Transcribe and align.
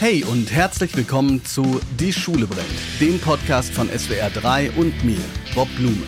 Hey 0.00 0.22
und 0.22 0.52
herzlich 0.52 0.94
willkommen 0.94 1.44
zu 1.44 1.80
Die 1.98 2.12
Schule 2.12 2.46
brennt, 2.46 2.68
dem 3.00 3.18
Podcast 3.18 3.72
von 3.72 3.88
SWR 3.90 4.30
3 4.30 4.70
und 4.76 5.04
mir, 5.04 5.18
Bob 5.56 5.66
Blume. 5.76 6.06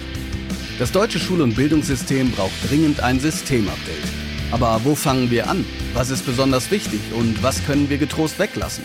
Das 0.79 0.93
deutsche 0.93 1.19
Schul- 1.19 1.41
und 1.41 1.57
Bildungssystem 1.57 2.31
braucht 2.31 2.53
dringend 2.71 3.01
ein 3.01 3.19
Systemupdate. 3.19 4.09
Aber 4.53 4.81
wo 4.85 4.95
fangen 4.95 5.33
wir 5.33 5.51
an? 5.51 5.65
Was 5.93 6.11
ist 6.11 6.25
besonders 6.25 6.71
wichtig 6.71 7.01
und 7.17 7.43
was 7.43 7.67
können 7.67 7.91
wir 7.91 7.99
getrost 7.99 8.39
weglassen? 8.39 8.85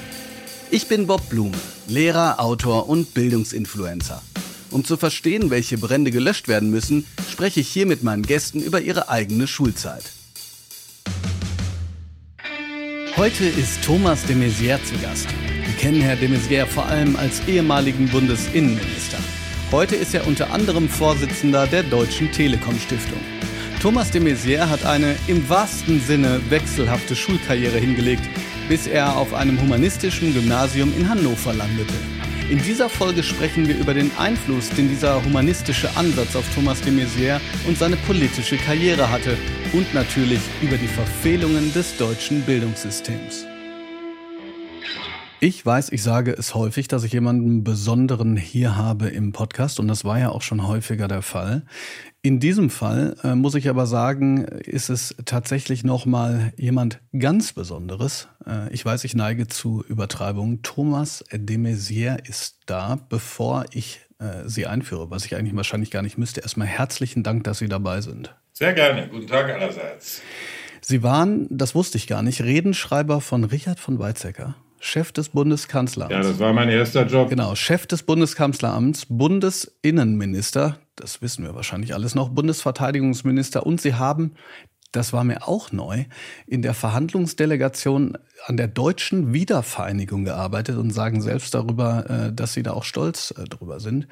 Ich 0.71 0.87
bin 0.87 1.05
Bob 1.05 1.29
Blume, 1.29 1.55
Lehrer, 1.87 2.39
Autor 2.39 2.89
und 2.89 3.13
Bildungsinfluencer. 3.13 4.23
Um 4.71 4.85
zu 4.85 4.97
verstehen, 4.97 5.51
welche 5.51 5.77
Brände 5.77 6.09
gelöscht 6.09 6.47
werden 6.47 6.71
müssen, 6.71 7.05
spreche 7.29 7.59
ich 7.59 7.67
hier 7.67 7.85
mit 7.85 8.01
meinen 8.01 8.23
Gästen 8.23 8.59
über 8.59 8.81
ihre 8.81 9.07
eigene 9.07 9.45
Schulzeit. 9.45 10.14
Heute 13.17 13.45
ist 13.45 13.81
Thomas 13.81 14.25
de 14.25 14.35
Maizière 14.35 14.83
zu 14.83 14.93
Gast. 15.01 15.29
Wir 15.63 15.73
kennen 15.75 16.01
Herr 16.01 16.17
de 16.17 16.27
Maizière 16.27 16.65
vor 16.65 16.85
allem 16.85 17.15
als 17.15 17.41
ehemaligen 17.47 18.09
Bundesinnenminister. 18.09 19.19
Heute 19.71 19.95
ist 19.95 20.13
er 20.13 20.27
unter 20.27 20.51
anderem 20.51 20.89
Vorsitzender 20.89 21.65
der 21.65 21.83
Deutschen 21.83 22.29
Telekom 22.33 22.77
Stiftung. 22.77 23.21
Thomas 23.81 24.11
de 24.11 24.21
Maizière 24.21 24.69
hat 24.69 24.83
eine 24.83 25.15
im 25.27 25.47
wahrsten 25.47 26.01
Sinne 26.01 26.41
wechselhafte 26.49 27.15
Schulkarriere 27.15 27.79
hingelegt, 27.79 28.27
bis 28.67 28.85
er 28.85 29.15
auf 29.15 29.33
einem 29.33 29.61
humanistischen 29.61 30.33
Gymnasium 30.33 30.91
in 30.97 31.07
Hannover 31.07 31.53
landete. 31.53 32.14
In 32.47 32.61
dieser 32.61 32.89
Folge 32.89 33.23
sprechen 33.23 33.67
wir 33.67 33.75
über 33.75 33.95
den 33.95 34.11
Einfluss, 34.17 34.69
den 34.69 34.87
dieser 34.87 35.23
humanistische 35.25 35.89
Ansatz 35.97 36.35
auf 36.35 36.45
Thomas 36.53 36.79
de 36.81 36.93
Maizière 36.93 37.41
und 37.67 37.75
seine 37.75 37.97
politische 37.97 38.57
Karriere 38.57 39.09
hatte 39.09 39.35
und 39.73 39.91
natürlich 39.95 40.41
über 40.61 40.77
die 40.77 40.87
Verfehlungen 40.87 41.73
des 41.73 41.97
deutschen 41.97 42.41
Bildungssystems. 42.41 43.47
Ich 45.45 45.63
weiß, 45.63 45.91
ich 45.91 46.01
sage 46.01 46.31
es 46.33 46.55
häufig, 46.55 46.87
dass 46.87 47.03
ich 47.03 47.13
jemanden 47.13 47.63
Besonderen 47.63 48.35
hier 48.35 48.77
habe 48.77 49.09
im 49.09 49.31
Podcast 49.31 49.79
und 49.79 49.87
das 49.87 50.03
war 50.03 50.17
ja 50.17 50.29
auch 50.29 50.41
schon 50.41 50.67
häufiger 50.67 51.07
der 51.07 51.21
Fall. 51.21 51.61
In 52.23 52.39
diesem 52.39 52.71
Fall 52.71 53.15
äh, 53.23 53.35
muss 53.35 53.53
ich 53.53 53.69
aber 53.69 53.85
sagen, 53.85 54.45
ist 54.45 54.89
es 54.89 55.15
tatsächlich 55.25 55.83
nochmal 55.83 56.51
jemand 56.57 56.99
ganz 57.15 57.53
Besonderes. 57.53 58.27
Äh, 58.47 58.73
ich 58.73 58.83
weiß, 58.83 59.03
ich 59.03 59.13
neige 59.13 59.45
zu 59.45 59.85
Übertreibungen. 59.87 60.63
Thomas 60.63 61.23
de 61.31 61.57
Maizière 61.57 62.27
ist 62.27 62.61
da, 62.65 62.97
bevor 63.07 63.65
ich 63.71 63.99
äh, 64.17 64.49
Sie 64.49 64.65
einführe, 64.65 65.11
was 65.11 65.25
ich 65.25 65.35
eigentlich 65.35 65.55
wahrscheinlich 65.55 65.91
gar 65.91 66.01
nicht 66.01 66.17
müsste. 66.17 66.41
Erstmal 66.41 66.65
herzlichen 66.65 67.21
Dank, 67.21 67.43
dass 67.43 67.59
Sie 67.59 67.69
dabei 67.69 68.01
sind. 68.01 68.33
Sehr 68.53 68.73
gerne. 68.73 69.09
Guten 69.09 69.27
Tag 69.27 69.47
allerseits. 69.51 70.23
Sie 70.81 71.03
waren, 71.03 71.45
das 71.51 71.75
wusste 71.75 71.99
ich 71.99 72.07
gar 72.07 72.23
nicht, 72.23 72.41
Redenschreiber 72.41 73.21
von 73.21 73.43
Richard 73.43 73.79
von 73.79 73.99
Weizsäcker. 73.99 74.55
Chef 74.85 75.11
des 75.11 75.29
Bundeskanzleramts. 75.29 76.13
Ja, 76.13 76.21
das 76.21 76.39
war 76.39 76.53
mein 76.53 76.69
erster 76.69 77.05
Job. 77.07 77.29
Genau, 77.29 77.55
Chef 77.55 77.87
des 77.87 78.03
Bundeskanzleramts, 78.03 79.07
Bundesinnenminister, 79.09 80.77
das 80.95 81.21
wissen 81.21 81.43
wir 81.43 81.55
wahrscheinlich 81.55 81.93
alles 81.95 82.13
noch, 82.13 82.29
Bundesverteidigungsminister 82.29 83.65
und 83.65 83.81
Sie 83.81 83.95
haben, 83.95 84.35
das 84.91 85.11
war 85.11 85.23
mir 85.23 85.47
auch 85.47 85.71
neu, 85.71 86.05
in 86.45 86.61
der 86.61 86.73
Verhandlungsdelegation 86.73 88.17
an 88.45 88.57
der 88.57 88.67
deutschen 88.67 89.33
Wiedervereinigung 89.33 90.23
gearbeitet 90.23 90.77
und 90.77 90.91
sagen 90.91 91.21
selbst 91.21 91.55
darüber, 91.55 92.09
äh, 92.09 92.33
dass 92.33 92.53
Sie 92.53 92.61
da 92.61 92.73
auch 92.73 92.83
stolz 92.83 93.33
äh, 93.37 93.45
drüber 93.45 93.79
sind. 93.79 94.07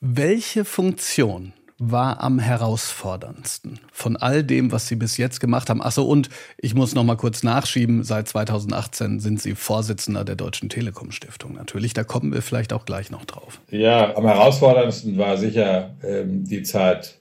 Welche 0.00 0.64
Funktion 0.64 1.52
war 1.90 2.22
am 2.22 2.38
herausforderndsten 2.38 3.80
von 3.92 4.16
all 4.16 4.42
dem, 4.42 4.72
was 4.72 4.88
Sie 4.88 4.96
bis 4.96 5.16
jetzt 5.16 5.40
gemacht 5.40 5.70
haben? 5.70 5.82
Achso, 5.82 6.02
und 6.02 6.28
ich 6.58 6.74
muss 6.74 6.94
noch 6.94 7.04
mal 7.04 7.16
kurz 7.16 7.42
nachschieben, 7.42 8.04
seit 8.04 8.28
2018 8.28 9.20
sind 9.20 9.40
Sie 9.40 9.54
Vorsitzender 9.54 10.24
der 10.24 10.36
Deutschen 10.36 10.68
Telekom 10.68 11.10
Stiftung 11.10 11.54
natürlich. 11.54 11.94
Da 11.94 12.04
kommen 12.04 12.32
wir 12.32 12.42
vielleicht 12.42 12.72
auch 12.72 12.84
gleich 12.84 13.10
noch 13.10 13.24
drauf. 13.24 13.60
Ja, 13.70 14.16
am 14.16 14.24
herausforderndsten 14.24 15.18
war 15.18 15.36
sicher 15.36 15.94
ähm, 16.02 16.44
die 16.44 16.62
Zeit 16.62 17.18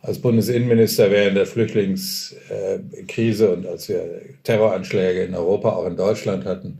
als 0.00 0.18
Bundesinnenminister 0.18 1.10
während 1.10 1.36
der 1.36 1.46
Flüchtlingskrise 1.46 3.52
und 3.52 3.66
als 3.66 3.88
wir 3.88 4.02
Terroranschläge 4.42 5.22
in 5.22 5.34
Europa, 5.34 5.70
auch 5.70 5.86
in 5.86 5.96
Deutschland 5.96 6.44
hatten. 6.44 6.78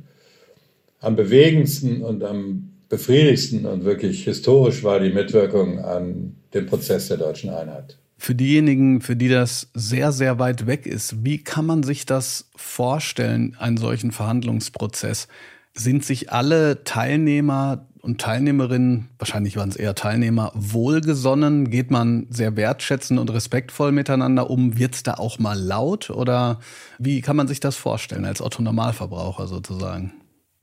Am 1.01 1.15
bewegendsten 1.15 2.03
und 2.03 2.25
am 2.25 2.72
befriedigsten 2.93 3.65
und 3.65 3.87
wirklich 3.87 4.25
historisch 4.25 4.85
war 4.85 5.01
die 5.01 5.15
Mitwirkung 5.15 5.79
an 5.79 6.37
dem 6.53 6.67
Prozess 6.67 7.09
der 7.09 7.17
deutschen 7.17 7.49
Einheit. 7.49 7.97
Für 8.19 8.35
diejenigen, 8.35 9.01
für 9.01 9.17
die 9.17 9.31
das 9.31 9.71
sehr, 9.73 10.13
sehr 10.13 10.39
weit 10.39 10.67
weg 10.67 10.85
ist, 10.85 11.25
wie 11.25 11.39
kann 11.39 11.65
man 11.65 11.85
sich 11.85 12.05
das 12.05 12.51
vorstellen, 12.55 13.57
einen 13.59 13.79
solchen 13.79 14.13
Verhandlungsprozess? 14.13 15.29
Sind 15.73 16.05
sich 16.05 16.33
alle 16.33 16.85
Teilnehmer 16.85 17.87
und 18.03 18.21
Teilnehmerinnen, 18.21 19.09
wahrscheinlich 19.19 19.57
waren 19.57 19.71
es 19.71 19.77
eher 19.77 19.95
Teilnehmer, 19.95 20.53
wohlgesonnen? 20.55 21.71
Geht 21.71 21.91
man 21.91 22.27
sehr 22.29 22.57
wertschätzend 22.57 23.19
und 23.19 23.33
respektvoll 23.33 23.93
miteinander 23.93 24.51
um? 24.51 24.77
Wird 24.79 24.97
es 24.97 25.03
da 25.03 25.15
auch 25.15 25.39
mal 25.39 25.59
laut? 25.59 26.11
Oder 26.11 26.61
wie 26.99 27.23
kann 27.23 27.37
man 27.37 27.49
sich 27.49 27.61
das 27.61 27.75
vorstellen 27.75 28.27
als 28.27 28.43
Otto 28.43 28.61
Normalverbraucher 28.61 29.47
sozusagen? 29.47 30.13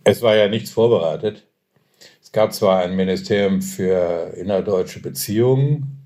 Es 0.03 0.21
war 0.21 0.35
ja 0.35 0.47
nichts 0.47 0.69
vorbereitet. 0.69 1.48
Es 2.21 2.31
gab 2.31 2.53
zwar 2.53 2.79
ein 2.79 2.95
Ministerium 2.95 3.61
für 3.61 4.33
innerdeutsche 4.37 5.01
Beziehungen 5.01 5.99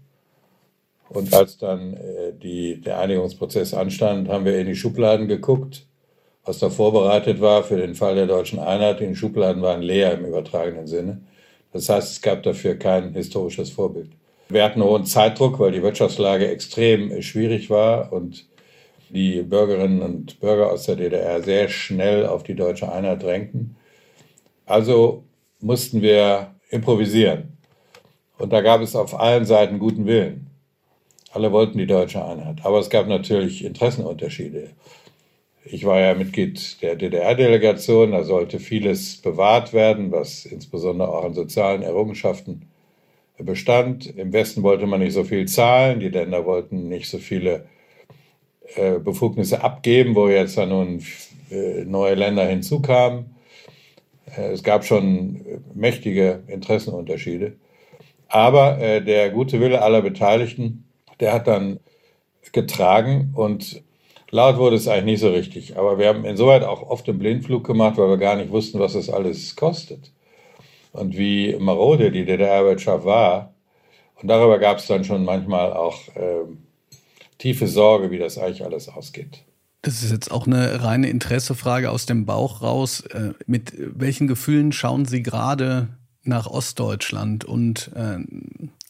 und 1.14 1.34
als 1.34 1.58
dann 1.58 1.94
äh, 1.94 2.34
die, 2.34 2.82
der 2.82 3.00
Einigungsprozess 3.00 3.74
anstand, 3.74 4.30
haben 4.30 4.46
wir 4.46 4.58
in 4.58 4.68
die 4.68 4.76
Schubladen 4.76 5.28
geguckt, 5.28 5.86
was 6.44 6.60
da 6.60 6.70
vorbereitet 6.70 7.40
war 7.40 7.64
für 7.64 7.78
den 7.78 7.94
Fall 7.94 8.16
der 8.16 8.26
deutschen 8.26 8.60
Einheit. 8.60 9.00
Die 9.00 9.16
Schubladen 9.16 9.62
waren 9.62 9.82
leer 9.82 10.14
im 10.14 10.26
übertragenen 10.26 10.88
Sinne. 10.88 11.22
Das 11.72 11.88
heißt, 11.88 12.12
es 12.12 12.22
gab 12.22 12.44
dafür 12.44 12.76
kein 12.76 13.14
historisches 13.14 13.70
Vorbild. 13.70 14.10
Wir 14.50 14.64
hatten 14.64 14.84
hohen 14.84 15.06
Zeitdruck, 15.06 15.60
weil 15.60 15.72
die 15.72 15.84
Wirtschaftslage 15.84 16.48
extrem 16.48 17.22
schwierig 17.22 17.70
war 17.70 18.12
und 18.12 18.46
die 19.10 19.44
Bürgerinnen 19.44 20.02
und 20.02 20.40
Bürger 20.40 20.72
aus 20.72 20.86
der 20.86 20.96
DDR 20.96 21.42
sehr 21.44 21.70
schnell 21.70 22.26
auf 22.26 22.44
die 22.44 22.56
deutsche 22.56 22.92
Einheit 22.92 23.22
drängten. 23.22 23.76
Also 24.66 25.24
mussten 25.64 26.02
wir 26.02 26.54
improvisieren. 26.70 27.58
Und 28.38 28.52
da 28.52 28.62
gab 28.62 28.82
es 28.82 28.96
auf 28.96 29.20
allen 29.20 29.46
Seiten 29.46 29.80
guten 29.80 30.06
Willen. 30.06 30.48
Alle 31.32 31.52
wollten 31.52 31.78
die 31.78 31.88
deutsche 31.88 32.24
Einheit. 32.24 32.58
Aber 32.64 32.80
es 32.80 32.90
gab 32.90 33.08
natürlich 33.08 33.64
Interessenunterschiede. 33.64 34.72
Ich 35.66 35.86
war 35.86 36.00
ja 36.00 36.14
Mitglied 36.14 36.82
der 36.82 36.96
DDR-Delegation. 36.96 38.12
Da 38.12 38.24
sollte 38.24 38.60
vieles 38.60 39.18
bewahrt 39.22 39.74
werden, 39.74 40.12
was 40.12 40.46
insbesondere 40.46 41.10
auch 41.10 41.24
an 41.24 41.34
sozialen 41.34 41.82
Errungenschaften 41.82 42.68
bestand. 43.40 44.06
Im 44.18 44.34
Westen 44.34 44.64
wollte 44.64 44.86
man 44.86 45.00
nicht 45.00 45.14
so 45.14 45.24
viel 45.24 45.48
zahlen. 45.48 46.00
Die 46.00 46.10
Länder 46.10 46.46
wollten 46.46 46.90
nicht 46.90 47.10
so 47.10 47.18
viele 47.18 47.66
äh, 48.76 49.00
Befugnisse 49.00 49.64
abgeben, 49.64 50.16
wo 50.16 50.28
jetzt 50.28 50.58
dann 50.58 50.70
nun 50.70 51.04
äh, 51.50 51.86
neue 51.86 52.16
Länder 52.16 52.46
hinzukamen. 52.46 53.34
Äh, 54.26 54.52
es 54.52 54.64
gab 54.64 54.86
schon 54.86 55.62
mächtige 55.74 56.44
Interessenunterschiede. 56.48 57.54
Aber 58.28 58.80
äh, 58.80 59.04
der 59.04 59.30
gute 59.30 59.60
Wille 59.60 59.82
aller 59.82 60.02
Beteiligten, 60.02 60.86
der 61.20 61.34
hat 61.34 61.48
dann 61.48 61.80
getragen 62.52 63.34
und 63.36 63.84
laut 64.32 64.58
wurde 64.58 64.76
es 64.76 64.88
eigentlich 64.88 65.06
nicht 65.06 65.20
so 65.20 65.30
richtig. 65.30 65.78
Aber 65.78 65.98
wir 65.98 66.08
haben 66.08 66.26
insoweit 66.26 66.64
auch 66.64 66.82
oft 66.82 67.08
einen 67.08 67.20
Blindflug 67.20 67.64
gemacht, 67.66 67.98
weil 67.98 68.10
wir 68.10 68.18
gar 68.18 68.36
nicht 68.36 68.52
wussten, 68.52 68.80
was 68.80 68.94
das 68.94 69.10
alles 69.10 69.56
kostet 69.56 70.12
und 70.92 71.18
wie 71.18 71.56
marode 71.60 72.12
die 72.12 72.26
DDR-Wirtschaft 72.26 73.06
war. 73.06 73.54
Und 74.22 74.28
darüber 74.30 74.60
gab 74.60 74.78
es 74.78 74.88
dann 74.88 75.04
schon 75.04 75.26
manchmal 75.26 75.74
auch 75.74 76.00
äh, 76.16 76.46
tiefe 77.38 77.68
Sorge, 77.68 78.10
wie 78.12 78.18
das 78.18 78.38
eigentlich 78.38 78.64
alles 78.64 78.90
ausgeht. 78.90 79.44
Das 79.84 80.02
ist 80.02 80.12
jetzt 80.12 80.32
auch 80.32 80.48
eine 80.48 80.82
reine 80.82 81.10
Interessefrage 81.10 81.92
aus 81.92 82.06
dem 82.06 82.26
Bauch 82.26 82.62
raus. 82.62 83.02
Äh, 83.02 83.34
mit 83.46 83.74
welchen 83.78 84.28
Gefühlen 84.28 84.72
schauen 84.72 85.04
Sie 85.04 85.22
gerade 85.22 85.90
nach 86.24 86.48
Ostdeutschland? 86.48 87.44
Und 87.44 87.92
äh, 87.94 88.20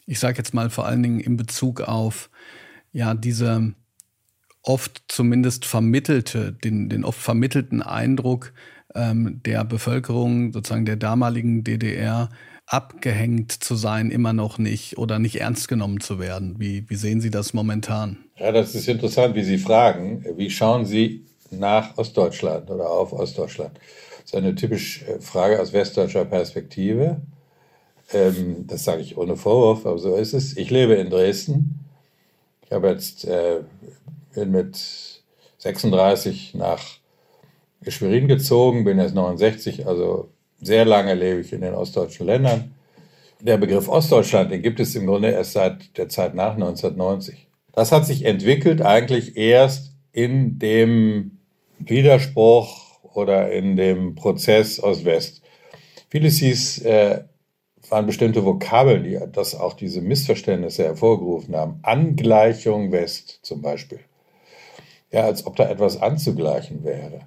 ich 0.06 0.19
sage 0.19 0.38
jetzt 0.38 0.54
mal 0.54 0.69
vor 0.69 0.86
allen 0.86 1.01
Dingen 1.01 1.19
in 1.19 1.36
Bezug 1.36 1.81
auf 1.81 2.30
ja 2.92 3.16
diese 3.16 3.74
oft 4.62 5.04
zumindest 5.07 5.66
vermittelte, 5.66 6.54
den, 6.54 6.90
den 6.90 7.04
oft 7.04 7.19
vermittelten 7.19 7.81
Eindruck 7.81 8.54
ähm, 8.94 9.42
der 9.44 9.66
Bevölkerung 9.66 10.54
sozusagen 10.54 10.86
der 10.86 10.98
damaligen 10.98 11.63
DDR, 11.63 12.30
abgehängt 12.73 13.51
zu 13.51 13.75
sein, 13.75 14.09
immer 14.09 14.33
noch 14.33 14.57
nicht 14.57 14.97
oder 14.97 15.19
nicht 15.19 15.39
ernst 15.39 15.67
genommen 15.67 15.99
zu 15.99 16.19
werden. 16.19 16.55
Wie, 16.57 16.89
wie 16.89 16.95
sehen 16.95 17.21
Sie 17.21 17.29
das 17.29 17.53
momentan? 17.53 18.17
Ja, 18.37 18.51
das 18.51 18.73
ist 18.73 18.87
interessant, 18.87 19.35
wie 19.35 19.43
Sie 19.43 19.59
fragen. 19.59 20.25
Wie 20.37 20.49
schauen 20.49 20.85
Sie 20.85 21.23
nach 21.51 21.95
Ostdeutschland 21.97 22.71
oder 22.71 22.89
auf 22.89 23.13
Ostdeutschland? 23.13 23.77
Das 23.77 24.25
ist 24.25 24.35
eine 24.35 24.55
typische 24.55 25.05
äh, 25.05 25.21
Frage 25.21 25.61
aus 25.61 25.71
westdeutscher 25.71 26.25
Perspektive. 26.25 27.21
Ähm, 28.11 28.65
das 28.65 28.83
sage 28.83 29.03
ich 29.03 29.17
ohne 29.17 29.35
Vorwurf, 29.35 29.85
aber 29.85 29.99
so 29.99 30.15
ist 30.15 30.33
es. 30.33 30.57
Ich 30.57 30.71
lebe 30.71 30.95
in 30.95 31.11
Dresden. 31.11 31.85
Ich 32.65 32.71
habe 32.71 32.89
jetzt 32.89 33.25
äh, 33.25 33.59
bin 34.33 34.49
mit 34.49 35.21
36 35.59 36.55
nach 36.55 36.81
Schwerin 37.87 38.27
gezogen, 38.27 38.83
bin 38.83 38.97
jetzt 38.97 39.13
69, 39.13 39.85
also 39.85 40.32
sehr 40.63 40.86
lange 40.86 41.13
lebe 41.13 41.42
ich 41.42 41.54
in 41.54 41.62
den 41.62 41.74
ostdeutschen 41.74 42.25
Ländern. 42.25 42.74
Der 43.42 43.57
Begriff 43.57 43.89
Ostdeutschland, 43.89 44.51
den 44.51 44.62
gibt 44.62 44.80
es 44.80 44.95
im 44.95 45.06
Grunde 45.06 45.30
erst 45.30 45.54
seit 45.54 45.98
der 45.98 46.07
Zeit 46.10 46.33
nach 46.33 46.54
1990. 46.54 47.48
Das 47.74 47.92
hat 47.92 48.06
sich 48.06 48.25
entwickelt 48.25 48.81
eigentlich 48.81 49.36
erst 49.36 49.94
in 50.12 50.60
dem 50.60 51.39
Widerspruch 51.80 53.01
oder 53.01 53.51
in 53.51 53.75
dem 53.75 54.15
Prozess 54.15 54.81
Ost-West. 54.81 55.42
Vieles 56.10 56.38
hieß, 56.38 56.83
äh, 56.83 57.24
waren 57.89 58.06
bestimmte 58.06 58.45
Vokabeln, 58.45 59.04
die 59.04 59.19
das 59.31 59.56
auch 59.56 59.74
diese 59.74 60.01
Missverständnisse 60.01 60.83
hervorgerufen 60.83 61.56
haben. 61.56 61.80
Angleichung 61.81 62.92
West 62.92 63.39
zum 63.44 63.62
Beispiel. 63.62 64.00
Ja, 65.12 65.25
als 65.25 65.45
ob 65.45 65.56
da 65.56 65.69
etwas 65.69 66.01
anzugleichen 66.01 66.83
wäre. 66.83 67.21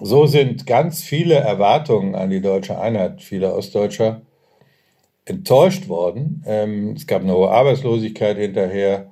So 0.00 0.26
sind 0.26 0.64
ganz 0.64 1.02
viele 1.02 1.34
Erwartungen 1.34 2.14
an 2.14 2.30
die 2.30 2.40
deutsche 2.40 2.78
Einheit 2.78 3.20
vieler 3.20 3.56
Ostdeutscher 3.56 4.22
enttäuscht 5.24 5.88
worden. 5.88 6.44
Ähm, 6.46 6.94
es 6.96 7.06
gab 7.06 7.22
eine 7.22 7.34
hohe 7.34 7.50
Arbeitslosigkeit 7.50 8.36
hinterher, 8.36 9.10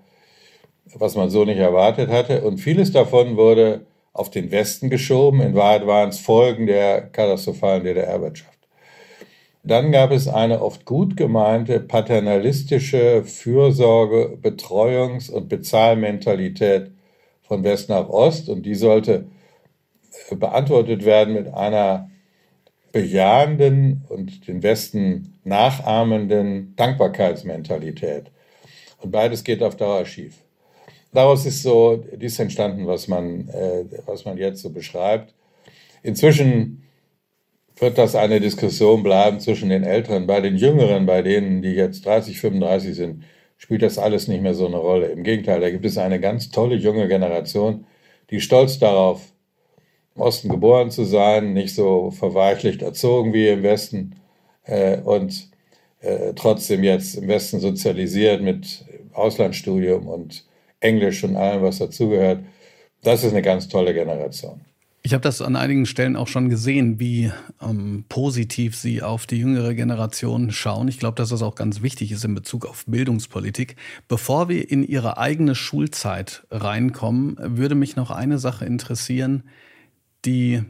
was 0.95 1.17
man 1.17 1.29
so 1.29 1.45
nicht 1.45 1.59
erwartet 1.59 2.11
hatte. 2.11 2.43
Und 2.43 2.59
vieles 2.59 2.93
davon 2.93 3.37
wurde 3.37 3.87
auf 4.13 4.31
den 4.31 4.53
Westen 4.53 4.89
geschoben. 4.89 5.41
In 5.41 5.57
Wahrheit 5.57 5.87
waren 5.87 6.11
es 6.11 6.21
Folgen 6.21 6.67
der 6.67 7.03
katastrophalen 7.03 7.83
DDR-Wirtschaft. 7.83 8.57
Dann 9.65 9.91
gab 9.91 10.13
es 10.13 10.29
eine 10.29 10.63
oft 10.63 10.85
gut 10.85 11.17
gemeinte 11.17 11.81
paternalistische 11.81 13.25
Fürsorge, 13.25 14.39
Betreuungs- 14.41 15.33
und 15.33 15.49
Bezahlmentalität 15.49 16.93
von 17.43 17.65
West 17.65 17.89
nach 17.89 18.09
Ost 18.09 18.49
und 18.49 18.65
die 18.65 18.77
sollte 18.77 19.27
beantwortet 20.39 21.05
werden 21.05 21.35
mit 21.35 21.53
einer 21.53 22.11
bejahenden 22.93 24.05
und 24.09 24.49
den 24.49 24.63
Westen 24.63 25.39
nachahmenden 25.45 26.75
Dankbarkeitsmentalität. 26.77 28.31
Und 29.03 29.11
beides 29.11 29.45
geht 29.45 29.63
auf 29.63 29.77
Dauer 29.77 30.05
schief. 30.07 30.35
Daraus 31.13 31.47
ist 31.47 31.63
so 31.63 32.05
dies 32.17 32.39
entstanden, 32.39 32.87
was 32.87 33.09
man, 33.09 33.49
äh, 33.49 33.85
was 34.07 34.25
man 34.25 34.39
jetzt 34.39 34.63
so 34.63 34.71
beschreibt. 34.71 35.35
Inzwischen 36.03 36.83
wird 37.79 37.99
das 37.99 38.15
eine 38.15 38.41
Diskussion 38.41 39.03
bleiben 39.03 39.41
zwischen 39.41 39.69
den 39.69 39.85
Älteren. 39.85 40.27
Bei 40.27 40.41
den 40.41 40.57
Jüngeren, 40.57 41.07
bei 41.07 41.23
denen, 41.23 41.63
die 41.63 41.73
jetzt 41.73 42.05
30, 42.07 42.41
35 42.41 42.95
sind, 42.95 43.25
spielt 43.59 43.83
das 43.83 43.99
alles 43.99 44.29
nicht 44.29 44.43
mehr 44.43 44.55
so 44.55 44.67
eine 44.67 44.77
Rolle. 44.77 45.09
Im 45.09 45.23
Gegenteil, 45.23 45.61
da 45.61 45.71
gibt 45.71 45.85
es 45.85 45.99
eine 45.99 46.21
ganz 46.21 46.51
tolle 46.51 46.77
junge 46.77 47.09
Generation, 47.09 47.87
die 48.31 48.41
stolz 48.41 48.79
darauf, 48.79 49.33
im 50.17 50.23
Osten 50.23 50.49
geboren 50.49 50.91
zu 50.91 51.05
sein, 51.05 51.53
nicht 51.53 51.75
so 51.75 52.11
verweichlicht 52.11 52.83
erzogen 52.83 53.33
wie 53.33 53.49
im 53.49 53.63
Westen 53.63 54.17
äh, 54.65 54.99
und 55.01 55.51
äh, 56.01 56.33
trotzdem 56.35 56.83
jetzt 56.85 57.17
im 57.17 57.29
Westen 57.29 57.61
sozialisiert 57.61 58.43
mit 58.43 58.85
Auslandsstudium 59.13 60.09
und 60.09 60.45
Englisch 60.81 61.25
und 61.25 61.37
allem, 61.37 61.63
was 61.63 61.79
dazugehört. 61.79 62.41
Das 63.03 63.25
ist 63.25 63.33
eine 63.33 63.43
ganz 63.43 63.69
tolle 63.69 63.95
Generation. 63.95 64.61
Ich 65.03 65.15
habe 65.15 65.23
das 65.23 65.41
an 65.41 65.55
einigen 65.55 65.87
Stellen 65.87 66.17
auch 66.17 66.27
schon 66.27 66.49
gesehen, 66.49 66.99
wie 66.99 67.31
ähm, 67.63 68.05
positiv 68.09 68.75
Sie 68.75 69.03
auf 69.03 69.27
die 69.27 69.39
jüngere 69.39 69.73
Generation 69.73 70.51
schauen. 70.51 70.89
Ich 70.89 70.99
glaube, 70.99 71.15
dass 71.15 71.29
das 71.29 71.43
auch 71.43 71.55
ganz 71.55 71.81
wichtig 71.81 72.11
ist 72.11 72.25
in 72.25 72.35
Bezug 72.35 72.67
auf 72.67 72.85
Bildungspolitik. 72.89 73.77
Bevor 74.09 74.49
wir 74.49 74.69
in 74.69 74.83
Ihre 74.83 75.17
eigene 75.17 75.55
Schulzeit 75.55 76.45
reinkommen, 76.51 77.37
würde 77.39 77.77
mich 77.77 77.95
noch 77.95 78.11
eine 78.11 78.39
Sache 78.39 78.65
interessieren, 78.65 79.45
die 80.27 80.63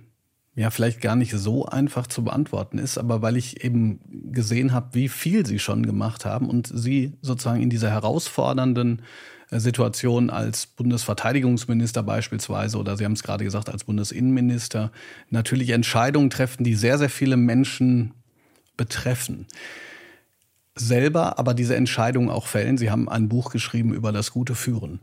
ja 0.57 0.71
vielleicht 0.71 1.03
gar 1.03 1.17
nicht 1.17 1.33
so 1.33 1.67
einfach 1.67 2.07
zu 2.07 2.25
beantworten 2.25 2.79
ist, 2.79 2.97
aber 2.97 3.21
weil 3.21 3.37
ich 3.37 3.63
eben 3.63 4.01
gesehen 4.33 4.73
habe, 4.73 4.95
wie 4.95 5.11
viel 5.11 5.45
Sie 5.45 5.59
schon 5.59 5.85
gemacht 5.85 6.25
haben 6.25 6.49
und 6.49 6.71
Sie 6.75 7.13
sozusagen 7.21 7.63
in 7.63 7.69
dieser 7.69 7.91
herausfordernden 7.91 9.03
äh, 9.51 9.61
Situation 9.61 10.31
als 10.31 10.67
Bundesverteidigungsminister 10.67 12.03
beispielsweise 12.03 12.79
oder 12.79 12.97
Sie 12.97 13.05
haben 13.05 13.13
es 13.13 13.23
gerade 13.23 13.45
gesagt 13.45 13.69
als 13.69 13.85
Bundesinnenminister 13.85 14.93
natürlich 15.29 15.71
Entscheidungen 15.71 16.31
treffen, 16.31 16.65
die 16.65 16.75
sehr, 16.75 16.97
sehr 16.97 17.11
viele 17.11 17.37
Menschen 17.37 18.15
betreffen. 18.79 19.47
Selber 20.75 21.39
aber 21.39 21.53
diese 21.53 21.77
Entscheidungen 21.77 22.31
auch 22.31 22.47
fällen. 22.47 22.79
Sie 22.79 22.91
haben 22.91 23.11
ein 23.11 23.29
Buch 23.29 23.51
geschrieben 23.51 23.93
über 23.93 24.11
das 24.11 24.31
gute 24.31 24.55
Führen. 24.55 25.01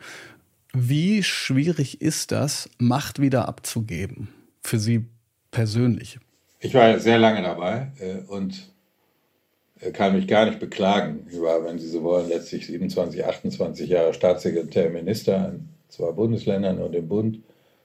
Wie 0.73 1.21
schwierig 1.21 2.01
ist 2.01 2.31
das, 2.31 2.69
Macht 2.79 3.21
wieder 3.21 3.47
abzugeben 3.47 4.29
für 4.63 4.79
Sie 4.79 5.05
persönlich? 5.51 6.19
Ich 6.59 6.73
war 6.73 6.97
sehr 6.99 7.19
lange 7.19 7.41
dabei 7.41 7.91
äh, 7.99 8.25
und 8.27 8.71
kann 9.91 10.15
mich 10.15 10.27
gar 10.27 10.45
nicht 10.45 10.59
beklagen. 10.59 11.27
War, 11.41 11.65
wenn 11.65 11.77
Sie 11.77 11.89
so 11.89 12.03
wollen, 12.03 12.29
letztlich 12.29 12.65
27, 12.65 13.25
28 13.25 13.89
Jahre 13.89 14.13
Staatssekretär, 14.13 14.89
Minister 14.89 15.49
in 15.49 15.69
zwei 15.89 16.11
Bundesländern 16.11 16.79
und 16.79 16.95
im 16.95 17.07
Bund, 17.07 17.39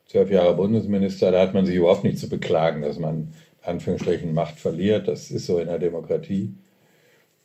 zwölf 0.06 0.30
Jahre 0.30 0.54
Bundesminister. 0.54 1.32
Da 1.32 1.40
hat 1.40 1.54
man 1.54 1.66
sich 1.66 1.74
überhaupt 1.74 2.04
nicht 2.04 2.18
zu 2.18 2.28
beklagen, 2.28 2.82
dass 2.82 2.98
man 2.98 3.32
in 3.62 3.68
Anführungsstrichen 3.68 4.32
Macht 4.32 4.60
verliert. 4.60 5.08
Das 5.08 5.30
ist 5.30 5.46
so 5.46 5.58
in 5.58 5.66
der 5.66 5.78
Demokratie. 5.78 6.54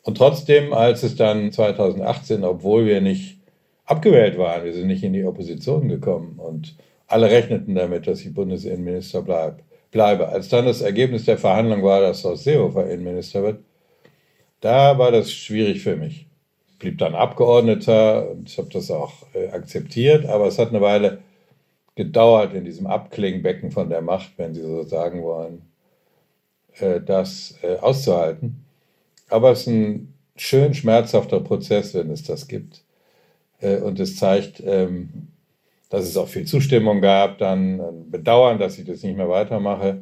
Und 0.03 0.17
trotzdem, 0.17 0.73
als 0.73 1.03
es 1.03 1.15
dann 1.15 1.51
2018, 1.51 2.43
obwohl 2.43 2.85
wir 2.85 3.01
nicht 3.01 3.39
abgewählt 3.85 4.37
waren, 4.37 4.63
wir 4.63 4.73
sind 4.73 4.87
nicht 4.87 5.03
in 5.03 5.13
die 5.13 5.25
Opposition 5.25 5.89
gekommen 5.89 6.39
und 6.39 6.75
alle 7.13 7.29
rechneten 7.29 7.75
damit, 7.75 8.07
dass 8.07 8.21
ich 8.21 8.33
Bundesinnenminister 8.33 9.21
bleib, 9.21 9.61
bleibe. 9.91 10.27
Als 10.29 10.49
dann 10.49 10.65
das 10.65 10.81
Ergebnis 10.81 11.25
der 11.25 11.37
Verhandlung 11.37 11.83
war, 11.83 12.01
dass 12.01 12.23
Horst 12.23 12.43
Seehofer 12.43 12.89
Innenminister 12.89 13.43
wird, 13.43 13.59
da 14.61 14.97
war 14.97 15.11
das 15.11 15.31
schwierig 15.31 15.81
für 15.81 15.95
mich. 15.95 16.27
Ich 16.69 16.79
blieb 16.79 16.97
dann 16.97 17.15
Abgeordneter 17.15 18.31
und 18.31 18.49
ich 18.49 18.57
habe 18.57 18.69
das 18.73 18.89
auch 18.89 19.13
äh, 19.33 19.49
akzeptiert, 19.49 20.25
aber 20.25 20.47
es 20.47 20.57
hat 20.57 20.69
eine 20.69 20.81
Weile 20.81 21.19
gedauert 21.95 22.53
in 22.53 22.65
diesem 22.65 22.87
Abklingbecken 22.87 23.71
von 23.71 23.89
der 23.89 24.01
Macht, 24.01 24.31
wenn 24.37 24.55
Sie 24.55 24.61
so 24.61 24.83
sagen 24.83 25.21
wollen, 25.23 25.61
äh, 26.79 26.99
das 26.99 27.55
äh, 27.61 27.77
auszuhalten. 27.77 28.65
Aber 29.29 29.51
es 29.51 29.61
ist 29.61 29.67
ein 29.67 30.13
schön 30.35 30.73
schmerzhafter 30.73 31.39
Prozess, 31.39 31.93
wenn 31.93 32.09
es 32.09 32.23
das 32.23 32.47
gibt. 32.47 32.83
Äh, 33.59 33.77
und 33.77 33.99
es 33.99 34.17
zeigt, 34.17 34.61
ähm, 34.65 35.27
dass 35.93 36.05
es 36.05 36.17
auch 36.17 36.27
viel 36.27 36.45
Zustimmung 36.45 37.01
gab, 37.01 37.37
dann 37.37 37.79
ein 37.79 38.09
Bedauern, 38.09 38.57
dass 38.57 38.79
ich 38.79 38.85
das 38.85 39.03
nicht 39.03 39.15
mehr 39.15 39.29
weitermache. 39.29 40.01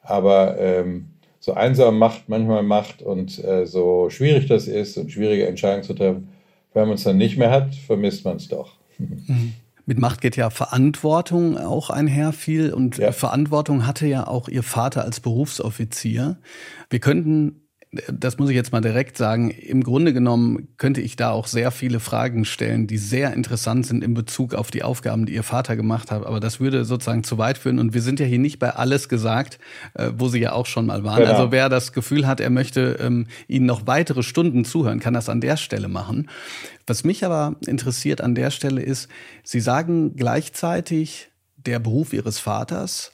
Aber 0.00 0.58
ähm, 0.58 1.10
so 1.38 1.52
einsam 1.52 1.98
macht, 1.98 2.30
manchmal 2.30 2.62
macht 2.62 3.02
und 3.02 3.44
äh, 3.44 3.66
so 3.66 4.08
schwierig 4.08 4.46
das 4.46 4.68
ist 4.68 4.96
und 4.96 5.12
schwierige 5.12 5.46
Entscheidungen 5.46 5.82
zu 5.82 5.92
treffen, 5.92 6.30
wenn 6.72 6.88
man 6.88 6.94
es 6.94 7.02
dann 7.02 7.18
nicht 7.18 7.36
mehr 7.36 7.50
hat, 7.50 7.74
vermisst 7.74 8.24
man 8.24 8.38
es 8.38 8.48
doch. 8.48 8.78
Mhm. 8.96 9.52
Mit 9.84 9.98
Macht 9.98 10.22
geht 10.22 10.36
ja 10.36 10.48
Verantwortung 10.48 11.58
auch 11.58 11.90
einher 11.90 12.32
viel 12.32 12.72
und 12.72 12.96
ja. 12.96 13.12
Verantwortung 13.12 13.86
hatte 13.86 14.06
ja 14.06 14.26
auch 14.26 14.48
Ihr 14.48 14.62
Vater 14.62 15.04
als 15.04 15.20
Berufsoffizier. 15.20 16.38
Wir 16.88 17.00
könnten 17.00 17.59
das 17.92 18.38
muss 18.38 18.50
ich 18.50 18.54
jetzt 18.54 18.70
mal 18.70 18.80
direkt 18.80 19.16
sagen, 19.16 19.50
im 19.50 19.82
Grunde 19.82 20.12
genommen 20.12 20.68
könnte 20.76 21.00
ich 21.00 21.16
da 21.16 21.30
auch 21.32 21.48
sehr 21.48 21.72
viele 21.72 21.98
Fragen 21.98 22.44
stellen, 22.44 22.86
die 22.86 22.98
sehr 22.98 23.32
interessant 23.34 23.84
sind 23.84 24.04
in 24.04 24.14
Bezug 24.14 24.54
auf 24.54 24.70
die 24.70 24.84
Aufgaben, 24.84 25.26
die 25.26 25.34
Ihr 25.34 25.42
Vater 25.42 25.74
gemacht 25.74 26.12
hat. 26.12 26.24
Aber 26.24 26.38
das 26.38 26.60
würde 26.60 26.84
sozusagen 26.84 27.24
zu 27.24 27.36
weit 27.36 27.58
führen. 27.58 27.80
Und 27.80 27.92
wir 27.92 28.00
sind 28.00 28.20
ja 28.20 28.26
hier 28.26 28.38
nicht 28.38 28.60
bei 28.60 28.70
alles 28.70 29.08
gesagt, 29.08 29.58
äh, 29.94 30.12
wo 30.16 30.28
Sie 30.28 30.38
ja 30.38 30.52
auch 30.52 30.66
schon 30.66 30.86
mal 30.86 31.02
waren. 31.02 31.18
Genau. 31.18 31.32
Also 31.32 31.50
wer 31.50 31.68
das 31.68 31.92
Gefühl 31.92 32.28
hat, 32.28 32.38
er 32.38 32.50
möchte 32.50 32.96
ähm, 33.00 33.26
Ihnen 33.48 33.66
noch 33.66 33.88
weitere 33.88 34.22
Stunden 34.22 34.64
zuhören, 34.64 35.00
kann 35.00 35.14
das 35.14 35.28
an 35.28 35.40
der 35.40 35.56
Stelle 35.56 35.88
machen. 35.88 36.30
Was 36.86 37.02
mich 37.02 37.24
aber 37.24 37.56
interessiert 37.66 38.20
an 38.20 38.36
der 38.36 38.52
Stelle 38.52 38.82
ist, 38.82 39.08
Sie 39.42 39.60
sagen 39.60 40.14
gleichzeitig, 40.14 41.30
der 41.56 41.80
Beruf 41.80 42.12
Ihres 42.12 42.38
Vaters 42.38 43.12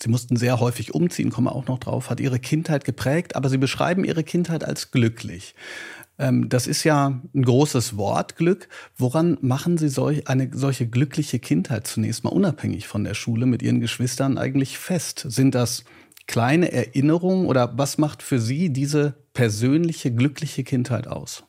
Sie 0.00 0.08
mussten 0.08 0.36
sehr 0.36 0.60
häufig 0.60 0.94
umziehen, 0.94 1.30
kommen 1.30 1.48
auch 1.48 1.66
noch 1.66 1.78
drauf, 1.78 2.10
hat 2.10 2.20
ihre 2.20 2.38
Kindheit 2.38 2.84
geprägt, 2.84 3.36
aber 3.36 3.48
sie 3.48 3.58
beschreiben 3.58 4.04
ihre 4.04 4.22
Kindheit 4.22 4.64
als 4.64 4.90
glücklich. 4.90 5.54
Ähm, 6.18 6.48
das 6.48 6.66
ist 6.66 6.84
ja 6.84 7.20
ein 7.34 7.42
großes 7.42 7.96
Wort, 7.96 8.36
Glück. 8.36 8.68
Woran 8.96 9.38
machen 9.40 9.78
Sie 9.78 9.88
solch, 9.88 10.28
eine 10.28 10.50
solche 10.52 10.86
glückliche 10.86 11.38
Kindheit 11.38 11.86
zunächst 11.86 12.24
mal 12.24 12.30
unabhängig 12.30 12.86
von 12.86 13.04
der 13.04 13.14
Schule 13.14 13.46
mit 13.46 13.62
Ihren 13.62 13.80
Geschwistern 13.80 14.38
eigentlich 14.38 14.78
fest? 14.78 15.24
Sind 15.28 15.54
das 15.54 15.84
kleine 16.26 16.72
Erinnerungen 16.72 17.46
oder 17.46 17.76
was 17.78 17.98
macht 17.98 18.22
für 18.22 18.38
Sie 18.38 18.70
diese 18.70 19.14
persönliche, 19.32 20.12
glückliche 20.12 20.64
Kindheit 20.64 21.06
aus? 21.06 21.44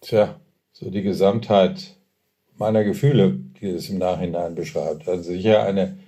Tja, 0.00 0.40
so 0.72 0.90
die 0.90 1.02
Gesamtheit 1.02 1.96
meiner 2.56 2.84
Gefühle, 2.84 3.38
die 3.60 3.66
es 3.70 3.88
im 3.88 3.98
Nachhinein 3.98 4.54
beschreibt. 4.54 5.08
Also 5.08 5.32
sicher 5.32 5.64
eine 5.64 5.98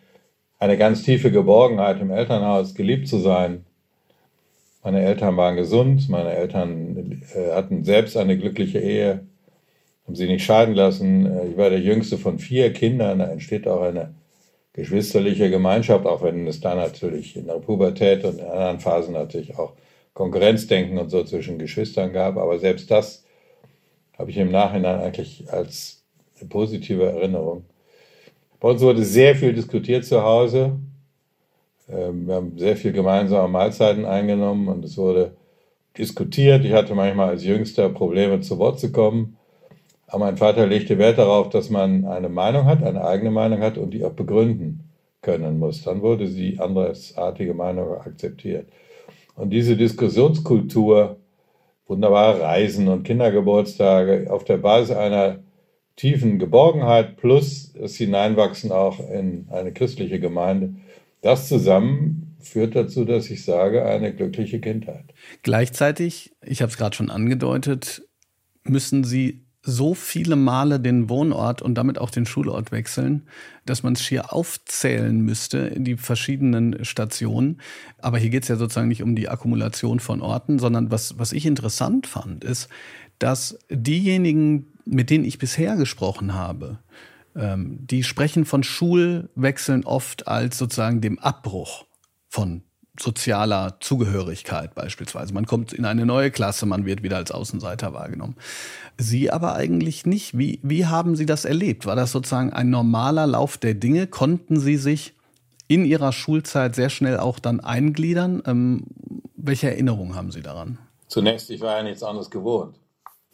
eine 0.65 0.79
ganz 0.79 1.03
tiefe 1.03 1.31
Geborgenheit 1.31 2.01
im 2.01 2.11
Elternhaus, 2.11 2.75
geliebt 2.75 3.07
zu 3.07 3.19
sein. 3.19 3.67
Meine 4.83 5.03
Eltern 5.05 5.37
waren 5.37 5.57
gesund, 5.57 6.09
meine 6.09 6.33
Eltern 6.33 7.23
äh, 7.35 7.53
hatten 7.53 7.85
selbst 7.85 8.17
eine 8.17 8.39
glückliche 8.39 8.81
Ehe, 8.81 9.27
haben 10.07 10.15
sie 10.15 10.27
nicht 10.27 10.45
scheiden 10.45 10.75
lassen. 10.75 11.27
Äh, 11.27 11.49
ich 11.49 11.57
war 11.59 11.69
der 11.69 11.81
jüngste 11.81 12.17
von 12.17 12.39
vier 12.39 12.73
Kindern, 12.73 13.19
da 13.19 13.27
entsteht 13.27 13.69
auch 13.69 13.83
eine 13.83 14.15
geschwisterliche 14.73 15.51
Gemeinschaft, 15.51 16.07
auch 16.07 16.23
wenn 16.23 16.47
es 16.47 16.61
da 16.61 16.75
natürlich 16.75 17.37
in 17.37 17.47
der 17.47 17.55
Pubertät 17.55 18.25
und 18.25 18.39
in 18.39 18.47
anderen 18.47 18.81
Phasen 18.81 19.13
natürlich 19.13 19.59
auch 19.59 19.75
Konkurrenzdenken 20.15 20.97
und 20.97 21.11
so 21.11 21.25
zwischen 21.25 21.59
Geschwistern 21.59 22.13
gab. 22.13 22.39
Aber 22.39 22.59
selbst 22.59 22.91
das 22.91 23.25
habe 24.17 24.31
ich 24.31 24.39
im 24.39 24.51
Nachhinein 24.51 25.01
eigentlich 25.01 25.53
als 25.53 26.03
positive 26.49 27.05
Erinnerung. 27.05 27.65
Bei 28.65 28.71
uns 28.71 28.81
wurde 28.81 29.05
sehr 29.05 29.37
viel 29.37 29.53
diskutiert 29.53 30.07
zu 30.07 30.23
Hause. 30.23 30.79
Ähm, 31.87 32.27
wir 32.27 32.37
haben 32.37 32.57
sehr 32.57 32.79
viel 32.79 32.93
gemeinsame 32.93 33.47
Mahlzeiten 33.47 34.07
eingenommen 34.07 34.69
und 34.69 34.83
es 34.87 34.97
wurde 34.97 35.37
diskutiert. 35.99 36.65
Ich 36.65 36.73
hatte 36.73 36.95
manchmal 36.95 37.29
als 37.29 37.45
Jüngster 37.45 37.91
Probleme, 37.91 38.41
zu 38.41 38.59
Wort 38.59 38.81
zu 38.81 38.91
kommen. 38.91 39.37
Aber 40.07 40.25
mein 40.25 40.39
Vater 40.39 40.67
legte 40.67 40.97
Wert 40.97 41.19
darauf, 41.19 41.51
dass 41.51 41.69
man 41.69 42.07
eine 42.07 42.31
Meinung 42.31 42.65
hat, 42.65 42.83
eine 42.83 43.05
eigene 43.05 43.31
Meinung 43.31 43.61
hat 43.61 43.77
und 43.77 43.91
die 43.91 44.03
auch 44.03 44.15
begründen 44.15 44.89
können 45.21 45.59
muss. 45.59 45.83
Dann 45.83 46.01
wurde 46.01 46.27
die 46.27 46.59
andersartige 46.59 47.53
Meinung 47.53 47.99
akzeptiert. 47.99 48.67
Und 49.37 49.51
diese 49.51 49.77
Diskussionskultur, 49.77 51.19
wunderbare 51.87 52.41
Reisen 52.41 52.89
und 52.89 53.03
Kindergeburtstage 53.03 54.33
auf 54.33 54.45
der 54.45 54.57
Basis 54.57 54.97
einer 54.97 55.41
tiefen 55.97 56.39
Geborgenheit 56.39 57.17
plus 57.17 57.73
das 57.73 57.95
Hineinwachsen 57.97 58.73
auch 58.73 59.01
in 59.11 59.47
eine 59.51 59.73
christliche 59.73 60.21
Gemeinde, 60.21 60.75
das 61.21 61.49
zusammen 61.49 62.37
führt 62.41 62.77
dazu, 62.77 63.05
dass 63.05 63.31
ich 63.31 63.45
sage, 63.45 63.85
eine 63.85 64.15
glückliche 64.15 64.61
Kindheit. 64.61 65.15
Gleichzeitig, 65.43 66.33
ich 66.45 66.61
habe 66.61 66.71
es 66.71 66.77
gerade 66.77 66.95
schon 66.95 67.11
angedeutet, 67.11 68.03
müssen 68.65 69.05
Sie 69.05 69.45
so 69.67 69.95
viele 69.95 70.37
Male 70.37 70.79
den 70.79 71.09
Wohnort 71.09 71.63
und 71.63 71.75
damit 71.77 71.99
auch 71.99 72.11
den 72.11 72.27
Schulort 72.27 72.71
wechseln, 72.71 73.27
dass 73.65 73.83
man 73.83 73.95
es 73.95 74.03
schier 74.03 74.35
aufzählen 74.35 75.19
müsste 75.23 75.71
die 75.81 75.97
verschiedenen 75.97 76.85
Stationen. 76.85 77.63
Aber 77.99 78.19
hier 78.19 78.29
geht 78.29 78.43
es 78.43 78.51
ja 78.51 78.57
sozusagen 78.57 78.89
nicht 78.89 79.03
um 79.03 79.17
die 79.17 79.31
Akkumulation 79.31 80.01
von 80.01 80.21
Orten, 80.21 80.59
sondern 80.59 80.91
was, 80.91 81.19
was 81.19 81.33
ich 81.33 81.47
interessant 81.47 82.07
fand, 82.07 82.45
ist, 82.45 82.69
dass 83.19 83.59
diejenigen, 83.71 84.74
mit 84.85 85.11
denen 85.11 85.25
ich 85.25 85.39
bisher 85.39 85.77
gesprochen 85.77 86.35
habe, 86.35 86.79
ähm, 87.37 87.79
die 87.81 88.03
sprechen 88.03 88.45
von 88.45 88.63
Schulwechseln 88.63 89.85
oft 89.85 90.29
als 90.29 90.59
sozusagen 90.59 91.01
dem 91.01 91.19
Abbruch 91.19 91.85
von 92.29 92.63
sozialer 92.99 93.79
Zugehörigkeit 93.81 94.75
beispielsweise. 94.75 95.35
Man 95.35 95.47
kommt 95.47 95.73
in 95.73 95.85
eine 95.85 96.07
neue 96.07 96.31
Klasse, 96.31 96.65
man 96.65 96.87
wird 96.87 97.03
wieder 97.03 97.17
als 97.17 97.33
Außenseiter 97.33 97.93
wahrgenommen. 97.93 98.37
Sie 98.99 99.31
aber 99.31 99.57
eigentlich 99.57 100.07
nicht. 100.07 100.39
Wie, 100.39 100.61
wie 100.63 100.87
haben 100.87 101.17
Sie 101.17 101.27
das 101.27 101.45
erlebt? 101.45 101.87
War 101.87 101.97
das 101.97 102.13
sozusagen 102.13 102.53
ein 102.53 102.71
normaler 102.71 103.27
Lauf 103.27 103.59
der 103.59 103.75
Dinge? 103.75 104.07
Konnten 104.07 104.61
Sie 104.61 104.77
sich 104.77 105.15
in 105.67 105.85
Ihrer 105.85 106.13
Schulzeit 106.13 106.77
sehr 106.77 106.91
schnell 106.91 107.19
auch 107.19 107.41
dann 107.41 107.59
eingliedern? 107.61 108.43
Ähm, 108.47 108.85
welche 109.37 109.71
Erinnerungen 109.71 110.15
haben 110.15 110.31
Sie 110.31 110.43
daran? 110.43 110.79
Zunächst, 111.09 111.51
ich 111.51 111.61
war 111.61 111.79
ja 111.79 111.83
nichts 111.83 112.03
anderes 112.03 112.31
gewohnt. 112.31 112.77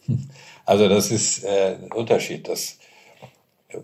Also 0.63 0.87
das 0.87 1.09
ist 1.11 1.43
äh, 1.43 1.75
ein 1.81 1.91
Unterschied. 1.91 2.47
Das, 2.47 2.77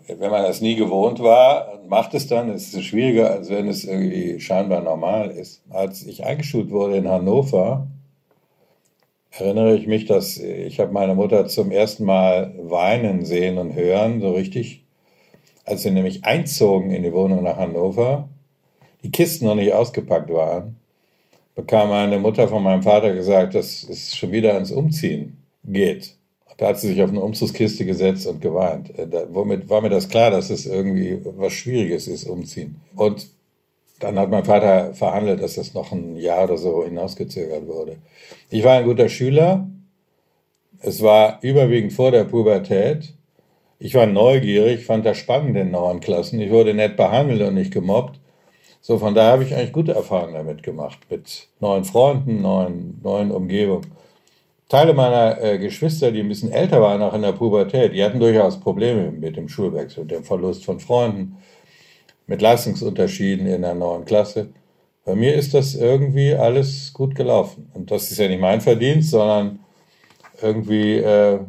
wenn 0.06 0.30
man 0.30 0.44
das 0.44 0.60
nie 0.60 0.76
gewohnt 0.76 1.18
war 1.18 1.78
macht 1.88 2.14
es 2.14 2.26
dann, 2.26 2.50
ist 2.50 2.74
es 2.74 2.84
schwieriger, 2.84 3.30
als 3.30 3.48
wenn 3.48 3.68
es 3.68 3.84
irgendwie 3.84 4.40
scheinbar 4.40 4.82
normal 4.82 5.30
ist. 5.30 5.62
Als 5.70 6.06
ich 6.06 6.24
eingeschult 6.24 6.70
wurde 6.70 6.96
in 6.96 7.08
Hannover, 7.08 7.86
erinnere 9.30 9.76
ich 9.76 9.86
mich, 9.86 10.04
dass 10.06 10.38
ich 10.38 10.80
habe 10.80 10.92
meine 10.92 11.14
Mutter 11.14 11.46
zum 11.46 11.70
ersten 11.70 12.04
Mal 12.04 12.54
weinen 12.58 13.24
sehen 13.24 13.58
und 13.58 13.74
hören, 13.74 14.20
so 14.20 14.32
richtig, 14.32 14.84
als 15.64 15.84
wir 15.84 15.92
nämlich 15.92 16.24
einzogen 16.24 16.90
in 16.90 17.02
die 17.02 17.12
Wohnung 17.12 17.42
nach 17.42 17.56
Hannover, 17.56 18.28
die 19.02 19.10
Kisten 19.10 19.46
noch 19.46 19.54
nicht 19.54 19.72
ausgepackt 19.72 20.30
waren, 20.32 20.76
bekam 21.54 21.88
meine 21.90 22.18
Mutter 22.18 22.48
von 22.48 22.62
meinem 22.62 22.82
Vater 22.82 23.14
gesagt, 23.14 23.54
dass 23.54 23.82
es 23.84 24.16
schon 24.16 24.32
wieder 24.32 24.54
ans 24.54 24.70
Umziehen 24.70 25.37
geht. 25.72 26.14
Da 26.58 26.68
hat 26.68 26.80
sie 26.80 26.88
sich 26.88 27.02
auf 27.02 27.10
eine 27.10 27.20
Umzugskiste 27.20 27.84
gesetzt 27.84 28.26
und 28.26 28.40
geweint. 28.40 28.96
Äh, 28.98 29.06
da, 29.06 29.26
womit 29.30 29.70
war 29.70 29.80
mir 29.80 29.90
das 29.90 30.08
klar, 30.08 30.30
dass 30.30 30.50
es 30.50 30.66
irgendwie 30.66 31.20
was 31.24 31.52
Schwieriges 31.52 32.08
ist, 32.08 32.24
umziehen. 32.24 32.80
Und 32.96 33.28
dann 34.00 34.18
hat 34.18 34.30
mein 34.30 34.44
Vater 34.44 34.94
verhandelt, 34.94 35.42
dass 35.42 35.54
das 35.54 35.74
noch 35.74 35.92
ein 35.92 36.16
Jahr 36.16 36.44
oder 36.44 36.58
so 36.58 36.84
hinausgezögert 36.84 37.66
wurde. 37.66 37.96
Ich 38.50 38.64
war 38.64 38.78
ein 38.78 38.84
guter 38.84 39.08
Schüler. 39.08 39.68
Es 40.80 41.02
war 41.02 41.38
überwiegend 41.42 41.92
vor 41.92 42.10
der 42.10 42.24
Pubertät. 42.24 43.14
Ich 43.80 43.94
war 43.94 44.06
neugierig, 44.06 44.84
fand 44.84 45.06
das 45.06 45.18
spannend 45.18 45.56
in 45.56 45.70
neuen 45.70 46.00
Klassen. 46.00 46.40
Ich 46.40 46.50
wurde 46.50 46.74
nett 46.74 46.96
behandelt 46.96 47.42
und 47.42 47.54
nicht 47.54 47.72
gemobbt. 47.72 48.18
So, 48.80 48.98
von 48.98 49.14
daher 49.14 49.32
habe 49.32 49.44
ich 49.44 49.54
eigentlich 49.54 49.72
gute 49.72 49.92
Erfahrungen 49.92 50.34
damit 50.34 50.62
gemacht. 50.62 50.98
Mit 51.10 51.48
neuen 51.60 51.84
Freunden, 51.84 52.42
neuen, 52.42 53.00
neuen 53.02 53.30
Umgebungen. 53.30 53.97
Teile 54.68 54.92
meiner 54.92 55.42
äh, 55.42 55.58
Geschwister, 55.58 56.12
die 56.12 56.20
ein 56.20 56.28
bisschen 56.28 56.52
älter 56.52 56.82
waren, 56.82 57.00
auch 57.02 57.14
in 57.14 57.22
der 57.22 57.32
Pubertät, 57.32 57.94
die 57.94 58.04
hatten 58.04 58.20
durchaus 58.20 58.60
Probleme 58.60 59.10
mit 59.10 59.36
dem 59.36 59.48
Schulwechsel, 59.48 60.04
dem 60.04 60.24
Verlust 60.24 60.64
von 60.64 60.78
Freunden, 60.78 61.38
mit 62.26 62.42
Leistungsunterschieden 62.42 63.46
in 63.46 63.62
der 63.62 63.74
neuen 63.74 64.04
Klasse. 64.04 64.50
Bei 65.06 65.14
mir 65.14 65.34
ist 65.34 65.54
das 65.54 65.74
irgendwie 65.74 66.34
alles 66.34 66.92
gut 66.92 67.14
gelaufen. 67.14 67.70
Und 67.72 67.90
das 67.90 68.10
ist 68.10 68.18
ja 68.18 68.28
nicht 68.28 68.42
mein 68.42 68.60
Verdienst, 68.60 69.10
sondern 69.10 69.60
irgendwie 70.42 70.98
äh, 70.98 71.40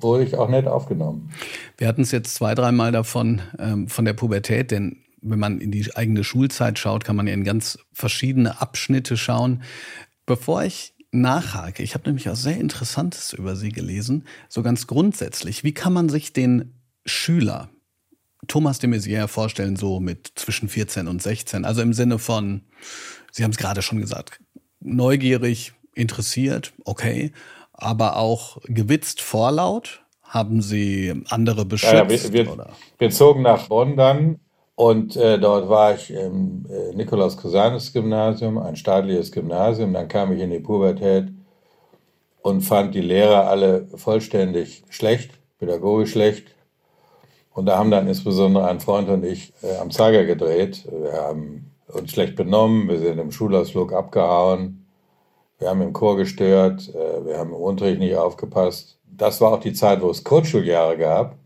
wurde 0.00 0.24
ich 0.24 0.34
auch 0.36 0.48
nett 0.48 0.66
aufgenommen. 0.66 1.30
Wir 1.78 1.86
hatten 1.86 2.02
es 2.02 2.10
jetzt 2.10 2.34
zwei, 2.34 2.56
dreimal 2.56 2.90
davon, 2.90 3.40
ähm, 3.60 3.86
von 3.86 4.04
der 4.04 4.14
Pubertät, 4.14 4.72
denn 4.72 4.98
wenn 5.20 5.38
man 5.38 5.60
in 5.60 5.70
die 5.70 5.94
eigene 5.94 6.24
Schulzeit 6.24 6.80
schaut, 6.80 7.04
kann 7.04 7.14
man 7.14 7.28
ja 7.28 7.34
in 7.34 7.44
ganz 7.44 7.78
verschiedene 7.92 8.60
Abschnitte 8.60 9.16
schauen. 9.16 9.62
Bevor 10.26 10.64
ich 10.64 10.91
nachhake. 11.12 11.82
Ich 11.82 11.94
habe 11.94 12.04
nämlich 12.06 12.28
auch 12.28 12.36
sehr 12.36 12.58
Interessantes 12.58 13.32
über 13.32 13.54
Sie 13.54 13.70
gelesen, 13.70 14.24
so 14.48 14.62
ganz 14.62 14.86
grundsätzlich. 14.86 15.62
Wie 15.62 15.74
kann 15.74 15.92
man 15.92 16.08
sich 16.08 16.32
den 16.32 16.74
Schüler 17.04 17.68
Thomas 18.48 18.80
de 18.80 18.90
Maizière 18.90 19.28
vorstellen, 19.28 19.76
so 19.76 20.00
mit 20.00 20.32
zwischen 20.34 20.68
14 20.68 21.06
und 21.06 21.22
16? 21.22 21.64
Also 21.64 21.82
im 21.82 21.92
Sinne 21.92 22.18
von, 22.18 22.62
Sie 23.30 23.44
haben 23.44 23.52
es 23.52 23.58
gerade 23.58 23.82
schon 23.82 24.00
gesagt, 24.00 24.40
neugierig, 24.80 25.74
interessiert, 25.94 26.72
okay, 26.84 27.32
aber 27.72 28.16
auch 28.16 28.58
gewitzt, 28.64 29.20
vorlaut? 29.20 30.02
Haben 30.22 30.62
Sie 30.62 31.12
andere 31.28 31.66
beschützt? 31.66 31.92
Ja, 31.92 32.08
wir, 32.08 32.32
wir, 32.32 32.66
wir, 32.98 33.10
zogen 33.10 33.42
nach 33.42 33.68
Bonn 33.68 33.98
dann 33.98 34.40
und 34.82 35.14
äh, 35.14 35.38
dort 35.38 35.68
war 35.68 35.94
ich 35.94 36.10
im 36.10 36.66
äh, 36.68 36.92
Nikolaus 36.96 37.36
Cusanus 37.36 37.92
Gymnasium, 37.92 38.58
ein 38.58 38.74
staatliches 38.74 39.30
Gymnasium. 39.30 39.92
Dann 39.92 40.08
kam 40.08 40.32
ich 40.32 40.40
in 40.40 40.50
die 40.50 40.58
Pubertät 40.58 41.28
und 42.42 42.62
fand 42.62 42.92
die 42.92 43.00
Lehrer 43.00 43.46
alle 43.46 43.86
vollständig 43.94 44.82
schlecht, 44.88 45.38
pädagogisch 45.60 46.10
schlecht. 46.10 46.48
Und 47.52 47.66
da 47.66 47.78
haben 47.78 47.92
dann 47.92 48.08
insbesondere 48.08 48.66
ein 48.66 48.80
Freund 48.80 49.08
und 49.08 49.24
ich 49.24 49.52
äh, 49.62 49.76
am 49.76 49.92
Zeiger 49.92 50.24
gedreht. 50.24 50.84
Wir 50.90 51.12
haben 51.12 51.70
uns 51.86 52.10
schlecht 52.10 52.34
benommen, 52.34 52.88
wir 52.88 52.98
sind 52.98 53.20
im 53.20 53.30
Schulausflug 53.30 53.92
abgehauen, 53.92 54.84
wir 55.60 55.68
haben 55.68 55.82
im 55.82 55.92
Chor 55.92 56.16
gestört, 56.16 56.92
äh, 56.92 57.24
wir 57.24 57.38
haben 57.38 57.50
im 57.50 57.62
Unterricht 57.62 58.00
nicht 58.00 58.16
aufgepasst. 58.16 58.98
Das 59.04 59.40
war 59.40 59.52
auch 59.52 59.60
die 59.60 59.74
Zeit, 59.74 60.02
wo 60.02 60.10
es 60.10 60.24
Kurzschuljahre 60.24 60.98
gab. 60.98 61.36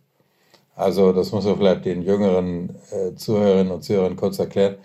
Also 0.76 1.12
das 1.12 1.32
muss 1.32 1.46
man 1.46 1.56
vielleicht 1.56 1.86
den 1.86 2.02
jüngeren 2.02 2.76
äh, 2.90 3.14
Zuhörerinnen 3.14 3.72
und 3.72 3.82
Zuhörern 3.82 4.14
kurz 4.14 4.38
erklären. 4.38 4.76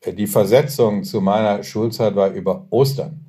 Äh, 0.00 0.14
die 0.14 0.26
Versetzung 0.26 1.04
zu 1.04 1.20
meiner 1.20 1.62
Schulzeit 1.62 2.16
war 2.16 2.30
über 2.30 2.66
Ostern. 2.70 3.26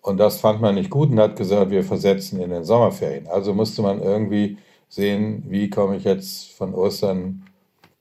Und 0.00 0.18
das 0.18 0.38
fand 0.40 0.60
man 0.60 0.76
nicht 0.76 0.90
gut 0.90 1.10
und 1.10 1.18
hat 1.18 1.36
gesagt, 1.36 1.70
wir 1.70 1.82
versetzen 1.82 2.40
in 2.40 2.50
den 2.50 2.64
Sommerferien. 2.64 3.26
Also 3.26 3.54
musste 3.54 3.82
man 3.82 4.02
irgendwie 4.02 4.58
sehen, 4.88 5.44
wie 5.48 5.68
komme 5.70 5.96
ich 5.96 6.04
jetzt 6.04 6.52
von 6.52 6.74
Ostern 6.74 7.44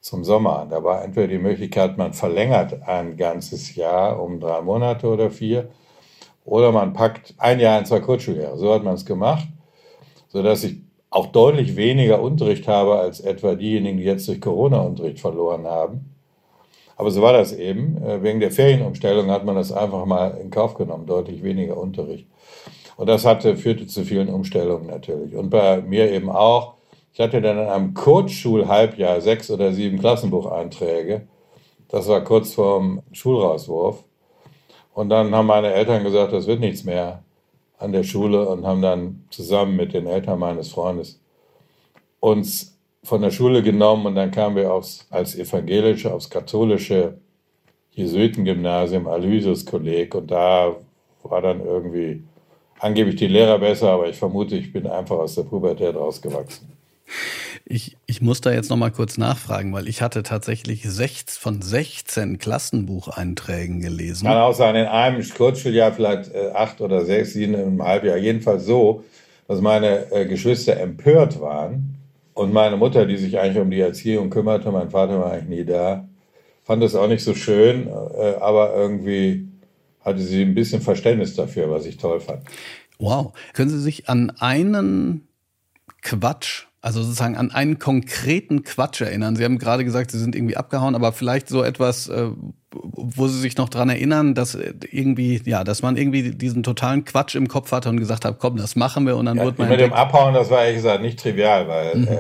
zum 0.02 0.24
Sommer. 0.24 0.68
Da 0.70 0.84
war 0.84 1.04
entweder 1.04 1.30
die 1.30 1.38
Möglichkeit, 1.40 1.98
man 1.98 2.14
verlängert 2.14 2.84
ein 2.88 3.18
ganzes 3.18 3.76
Jahr 3.76 4.22
um 4.22 4.40
drei 4.40 4.62
Monate 4.62 5.08
oder 5.08 5.32
vier, 5.32 5.70
oder 6.46 6.72
man 6.74 6.94
packt 6.94 7.34
ein 7.38 7.60
Jahr 7.60 7.80
in 7.80 7.86
zwei 7.86 8.02
Kurzschuljahre. 8.02 8.58
So 8.58 8.74
hat 8.74 8.84
man 8.84 8.96
es 8.96 9.06
gemacht, 9.06 9.48
sodass 10.28 10.66
ich 10.66 10.83
auch 11.14 11.28
deutlich 11.28 11.76
weniger 11.76 12.22
Unterricht 12.22 12.68
habe 12.68 12.98
als 12.98 13.20
etwa 13.20 13.54
diejenigen, 13.54 14.00
die 14.00 14.04
jetzt 14.04 14.28
durch 14.28 14.42
Corona 14.42 14.82
Unterricht 14.82 15.20
verloren 15.20 15.68
haben. 15.68 16.16
Aber 16.96 17.12
so 17.12 17.22
war 17.22 17.34
das 17.34 17.54
eben. 17.54 18.04
Äh, 18.04 18.24
wegen 18.24 18.40
der 18.40 18.52
Ferienumstellung 18.52 19.30
hat 19.30 19.46
man 19.46 19.56
das 19.56 19.72
einfach 19.72 20.06
mal 20.06 20.40
in 20.42 20.50
Kauf 20.50 20.74
genommen, 20.74 21.06
deutlich 21.06 21.44
weniger 21.44 21.78
Unterricht. 21.78 22.28
Und 22.98 23.08
das 23.10 23.26
hatte, 23.26 23.58
führte 23.58 23.86
zu 23.86 24.06
vielen 24.06 24.28
Umstellungen 24.30 24.88
natürlich. 24.88 25.36
Und 25.36 25.50
bei 25.50 25.82
mir 25.82 26.12
eben 26.12 26.30
auch. 26.30 26.74
Ich 27.14 27.20
hatte 27.20 27.42
dann 27.42 27.60
in 27.60 27.68
einem 27.68 27.94
Kurzschulhalbjahr 27.94 29.22
sechs 29.22 29.52
oder 29.52 29.72
sieben 29.72 30.00
Klassenbucheinträge. 30.00 31.28
Das 31.90 32.08
war 32.08 32.22
kurz 32.22 32.54
vorm 32.54 33.04
Schulrauswurf. 33.12 34.04
Und 34.96 35.10
dann 35.10 35.34
haben 35.36 35.46
meine 35.46 35.74
Eltern 35.74 36.04
gesagt, 36.04 36.34
das 36.34 36.48
wird 36.48 36.60
nichts 36.60 36.84
mehr 36.84 37.24
an 37.84 37.92
der 37.92 38.04
Schule 38.04 38.48
und 38.48 38.66
haben 38.66 38.82
dann 38.82 39.26
zusammen 39.30 39.76
mit 39.76 39.94
den 39.94 40.08
Eltern 40.08 40.40
meines 40.40 40.70
Freundes 40.70 41.20
uns 42.20 42.80
von 43.04 43.22
der 43.22 43.32
Schule 43.32 43.62
genommen 43.62 44.06
und 44.06 44.16
dann 44.16 44.32
kamen 44.32 44.56
wir 44.56 44.74
aufs, 44.74 45.06
als 45.10 45.38
evangelische, 45.38 46.14
aufs 46.14 46.30
katholische 46.30 47.18
Jesuitengymnasium, 47.92 49.08
Aloysius-Kolleg 49.08 50.16
und 50.16 50.32
da 50.32 50.76
war 51.24 51.42
dann 51.42 51.66
irgendwie 51.66 52.24
angeblich 52.80 53.18
die 53.18 53.28
Lehrer 53.28 53.60
besser, 53.60 53.90
aber 53.92 54.08
ich 54.08 54.16
vermute, 54.16 54.56
ich 54.56 54.72
bin 54.72 54.88
einfach 54.88 55.18
aus 55.18 55.36
der 55.36 55.44
Pubertät 55.44 55.96
rausgewachsen. 55.96 56.73
Ich, 57.66 57.98
ich 58.06 58.22
muss 58.22 58.42
da 58.42 58.52
jetzt 58.52 58.70
noch 58.70 58.78
mal 58.78 58.92
kurz 58.92 59.18
nachfragen, 59.18 59.74
weil 59.74 59.88
ich 59.88 60.02
hatte 60.02 60.24
tatsächlich 60.24 60.84
sechs, 60.84 61.38
von 61.38 61.62
16 61.62 62.38
Klassenbucheinträgen 62.38 63.80
gelesen. 63.80 64.26
Kann 64.26 64.38
auch 64.38 64.54
sein, 64.54 64.76
in 64.76 64.86
einem 64.86 65.24
Kurzschuljahr 65.28 65.94
vielleicht 65.94 66.34
äh, 66.34 66.52
acht 66.54 66.82
oder 66.82 67.06
sechs, 67.06 67.34
sieben 67.34 67.54
im 67.54 67.84
Halbjahr. 67.84 68.18
Jedenfalls 68.18 68.66
so, 68.66 69.04
dass 69.48 69.62
meine 69.62 70.12
äh, 70.12 70.26
Geschwister 70.26 70.78
empört 70.78 71.40
waren 71.40 71.96
und 72.34 72.54
meine 72.54 72.78
Mutter, 72.78 73.06
die 73.06 73.18
sich 73.18 73.40
eigentlich 73.40 73.62
um 73.62 73.72
die 73.72 73.80
Erziehung 73.80 74.30
kümmerte, 74.30 74.72
mein 74.72 74.90
Vater 74.90 75.20
war 75.20 75.32
eigentlich 75.32 75.60
nie 75.60 75.66
da, 75.66 76.08
fand 76.64 76.84
es 76.84 76.96
auch 76.96 77.08
nicht 77.08 77.24
so 77.24 77.34
schön, 77.34 77.88
äh, 77.88 78.36
aber 78.40 78.74
irgendwie 78.76 79.48
hatte 80.02 80.20
sie 80.20 80.42
ein 80.42 80.56
bisschen 80.56 80.82
Verständnis 80.82 81.36
dafür, 81.36 81.70
was 81.70 81.86
ich 81.86 81.98
toll 81.98 82.20
fand. 82.20 82.42
Wow. 83.00 83.34
Können 83.54 83.70
Sie 83.70 83.80
sich 83.80 84.10
an 84.10 84.32
einen 84.40 85.28
Quatsch 86.02 86.68
also 86.84 87.02
sozusagen 87.02 87.38
an 87.38 87.50
einen 87.50 87.80
konkreten 87.80 88.64
Quatsch 88.64 89.00
erinnern. 89.00 89.38
Sie 89.38 89.46
haben 89.46 89.58
gerade 89.58 89.86
gesagt, 89.86 90.12
Sie 90.12 90.20
sind 90.20 90.36
irgendwie 90.36 90.58
abgehauen, 90.58 90.96
aber 90.96 91.14
vielleicht 91.14 91.48
so 91.48 91.64
etwas, 91.64 92.10
äh, 92.10 92.28
wo 92.72 93.28
Sie 93.28 93.40
sich 93.40 93.56
noch 93.56 93.70
dran 93.70 93.88
erinnern, 93.88 94.36
dass 94.36 94.56
irgendwie, 94.92 95.42
ja, 95.46 95.64
dass 95.64 95.82
man 95.82 95.96
irgendwie 95.96 96.32
diesen 96.32 96.62
totalen 96.62 97.06
Quatsch 97.06 97.36
im 97.36 97.48
Kopf 97.48 97.72
hatte 97.72 97.88
und 97.88 98.02
gesagt 98.02 98.26
hat, 98.26 98.38
komm, 98.38 98.58
das 98.58 98.76
machen 98.76 99.06
wir 99.08 99.16
und 99.16 99.28
dann 99.28 99.38
ja, 99.38 99.46
wurde 99.46 99.60
man. 99.60 99.70
Mit 99.70 99.80
dem 99.80 99.94
Abhauen, 99.94 100.34
das 100.34 100.50
war 100.50 100.64
ehrlich 100.64 100.76
gesagt 100.76 101.02
nicht 101.02 101.18
trivial, 101.18 101.70
weil 101.70 101.96
mhm. 101.96 102.08
äh, 102.10 102.18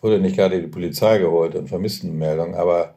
wurde 0.00 0.18
nicht 0.18 0.34
gerade 0.34 0.60
die 0.60 0.66
Polizei 0.66 1.18
geholt 1.18 1.54
und 1.54 1.68
Vermisstenmeldung, 1.68 2.56
aber 2.56 2.96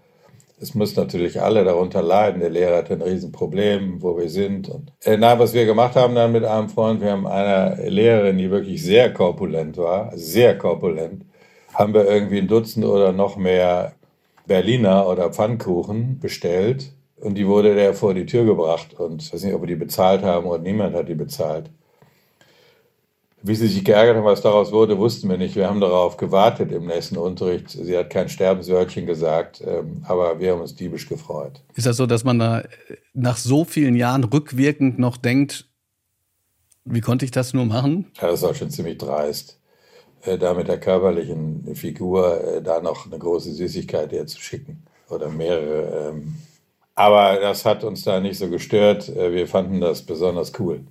es 0.64 0.74
muss 0.76 0.96
natürlich 0.96 1.42
alle 1.42 1.66
darunter 1.66 2.02
leiden. 2.02 2.40
Der 2.40 2.50
Lehrer 2.50 2.78
hat 2.78 2.90
ein 2.90 3.02
Riesenproblem, 3.02 4.02
wo 4.02 4.18
wir 4.18 4.30
sind. 4.30 4.70
Und, 4.70 4.94
äh, 5.04 5.18
na, 5.18 5.38
was 5.38 5.54
wir 5.54 5.66
gemacht 5.66 5.96
haben 5.96 6.16
dann 6.16 6.32
mit 6.32 6.46
einem 6.46 6.70
Freund, 6.70 7.02
wir 7.02 7.12
haben 7.12 7.28
einer 7.28 7.76
Lehrerin, 7.90 8.38
die 8.38 8.50
wirklich 8.50 8.82
sehr 8.82 9.12
korpulent 9.14 9.78
war, 9.78 10.12
sehr 10.16 10.58
korpulent, 10.58 11.26
haben 11.74 11.94
wir 11.94 12.08
irgendwie 12.08 12.38
ein 12.40 12.48
Dutzend 12.48 12.86
oder 12.86 13.12
noch 13.12 13.36
mehr 13.36 13.94
Berliner 14.48 15.08
oder 15.10 15.32
Pfannkuchen 15.32 16.20
bestellt. 16.20 16.94
Und 17.20 17.38
die 17.38 17.48
wurde 17.48 17.76
der 17.76 17.94
vor 17.94 18.14
die 18.14 18.26
Tür 18.26 18.46
gebracht. 18.46 18.94
Und 18.98 19.22
ich 19.22 19.34
weiß 19.34 19.44
nicht, 19.44 19.54
ob 19.54 19.62
wir 19.62 19.68
die 19.68 19.76
bezahlt 19.76 20.24
haben 20.24 20.46
oder 20.48 20.62
niemand 20.62 20.96
hat 20.96 21.10
die 21.10 21.16
bezahlt. 21.16 21.70
Wie 23.46 23.56
sie 23.56 23.68
sich 23.68 23.84
geärgert 23.84 24.16
haben, 24.16 24.26
was 24.26 24.42
daraus 24.42 24.72
wurde, 24.72 24.98
wussten 24.98 25.30
wir 25.30 25.38
nicht. 25.38 25.58
Wir 25.58 25.68
haben 25.68 25.82
darauf 25.82 26.16
gewartet 26.16 26.72
im 26.72 26.86
nächsten 26.86 27.18
Unterricht. 27.18 27.72
Sie 27.72 27.98
hat 27.98 28.10
kein 28.10 28.30
Sterbenswörtchen 28.30 29.06
gesagt, 29.06 29.62
ähm, 29.68 30.02
aber 30.08 30.40
wir 30.40 30.54
haben 30.54 30.62
uns 30.62 30.76
diebisch 30.76 31.10
gefreut. 31.10 31.62
Ist 31.76 31.86
das 31.86 31.98
so, 31.98 32.06
dass 32.06 32.24
man 32.24 32.40
da 32.40 32.64
nach 33.14 33.36
so 33.36 33.66
vielen 33.66 33.96
Jahren 33.96 34.24
rückwirkend 34.24 34.98
noch 34.98 35.18
denkt, 35.18 35.68
wie 36.86 37.02
konnte 37.02 37.26
ich 37.26 37.32
das 37.32 37.54
nur 37.54 37.66
machen? 37.66 38.12
Ja, 38.22 38.30
das 38.30 38.42
war 38.44 38.54
schon 38.54 38.70
ziemlich 38.70 38.98
dreist, 38.98 39.60
äh, 40.22 40.38
da 40.38 40.54
mit 40.54 40.70
der 40.70 40.80
körperlichen 40.80 41.76
Figur 41.76 42.42
äh, 42.42 42.62
da 42.62 42.80
noch 42.80 43.06
eine 43.06 43.20
große 43.20 43.52
Süßigkeit 43.52 44.14
herzuschicken 44.14 44.84
oder 45.10 45.28
mehrere. 45.28 46.12
Ähm, 46.12 46.36
aber 46.96 47.40
das 47.42 47.66
hat 47.66 47.84
uns 47.84 48.04
da 48.04 48.20
nicht 48.20 48.38
so 48.38 48.50
gestört. 48.50 49.10
Äh, 49.10 49.34
wir 49.34 49.48
fanden 49.48 49.82
das 49.82 50.02
besonders 50.02 50.54
cool. 50.60 50.82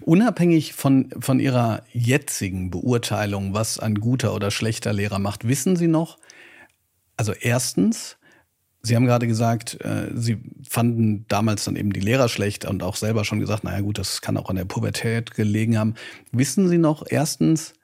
Unabhängig 0.00 0.72
von, 0.72 1.10
von 1.18 1.40
Ihrer 1.40 1.82
jetzigen 1.92 2.70
Beurteilung, 2.70 3.54
was 3.54 3.78
ein 3.78 3.96
guter 3.96 4.34
oder 4.34 4.50
schlechter 4.50 4.92
Lehrer 4.92 5.18
macht, 5.18 5.46
wissen 5.46 5.76
Sie 5.76 5.88
noch, 5.88 6.18
also 7.16 7.32
erstens, 7.32 8.16
Sie 8.82 8.96
haben 8.96 9.04
gerade 9.04 9.26
gesagt, 9.26 9.78
äh, 9.84 10.10
Sie 10.14 10.38
fanden 10.66 11.26
damals 11.28 11.64
dann 11.64 11.76
eben 11.76 11.92
die 11.92 12.00
Lehrer 12.00 12.28
schlecht 12.28 12.64
und 12.64 12.82
auch 12.82 12.96
selber 12.96 13.24
schon 13.24 13.40
gesagt, 13.40 13.62
naja 13.62 13.80
gut, 13.80 13.98
das 13.98 14.22
kann 14.22 14.38
auch 14.38 14.48
an 14.48 14.56
der 14.56 14.64
Pubertät 14.64 15.34
gelegen 15.34 15.78
haben. 15.78 15.94
Wissen 16.32 16.68
Sie 16.68 16.78
noch 16.78 17.04
erstens, 17.06 17.74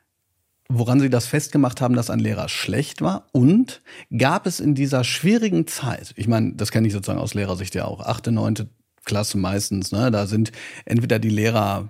woran 0.69 1.01
Sie 1.01 1.11
das 1.11 1.27
festgemacht 1.27 1.81
haben, 1.81 1.95
dass 1.95 2.09
ein 2.09 2.19
Lehrer 2.19 2.49
schlecht 2.49 3.03
war? 3.03 3.27
Und 3.33 3.83
gab 4.17 4.47
es 4.47 4.59
in 4.59 4.75
dieser 4.75 5.05
schwierigen 5.05 5.67
Zeit, 5.67 6.15
ich 6.17 6.29
meine, 6.29 6.55
das 6.55 6.71
kenne 6.71 6.87
ich 6.87 6.95
sozusagen 6.95 7.21
aus 7.21 7.35
Lehrersicht 7.35 7.75
ja 7.75 7.85
auch, 7.85 8.01
achte, 8.01 8.33
neunte 8.33 8.69
Klasse 9.07 9.39
meistens, 9.39 9.93
ne, 9.93 10.11
da 10.11 10.27
sind 10.27 10.53
entweder 10.85 11.19
die 11.19 11.31
Lehrer 11.31 11.89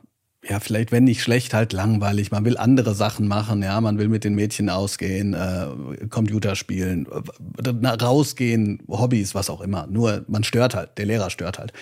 ja, 0.48 0.60
vielleicht 0.60 0.92
wenn 0.92 1.04
nicht 1.04 1.22
schlecht, 1.22 1.54
halt 1.54 1.72
langweilig. 1.72 2.30
Man 2.30 2.44
will 2.44 2.56
andere 2.56 2.94
Sachen 2.94 3.26
machen, 3.26 3.62
ja, 3.62 3.80
man 3.80 3.98
will 3.98 4.08
mit 4.08 4.24
den 4.24 4.34
Mädchen 4.34 4.70
ausgehen, 4.70 5.34
äh, 5.34 6.06
Computer 6.08 6.54
spielen, 6.54 7.06
äh, 7.06 7.86
rausgehen, 7.88 8.82
Hobbys, 8.88 9.34
was 9.34 9.50
auch 9.50 9.60
immer. 9.60 9.86
Nur 9.88 10.24
man 10.28 10.44
stört 10.44 10.74
halt, 10.74 10.98
der 10.98 11.06
Lehrer 11.06 11.30
stört 11.30 11.58
halt. 11.58 11.72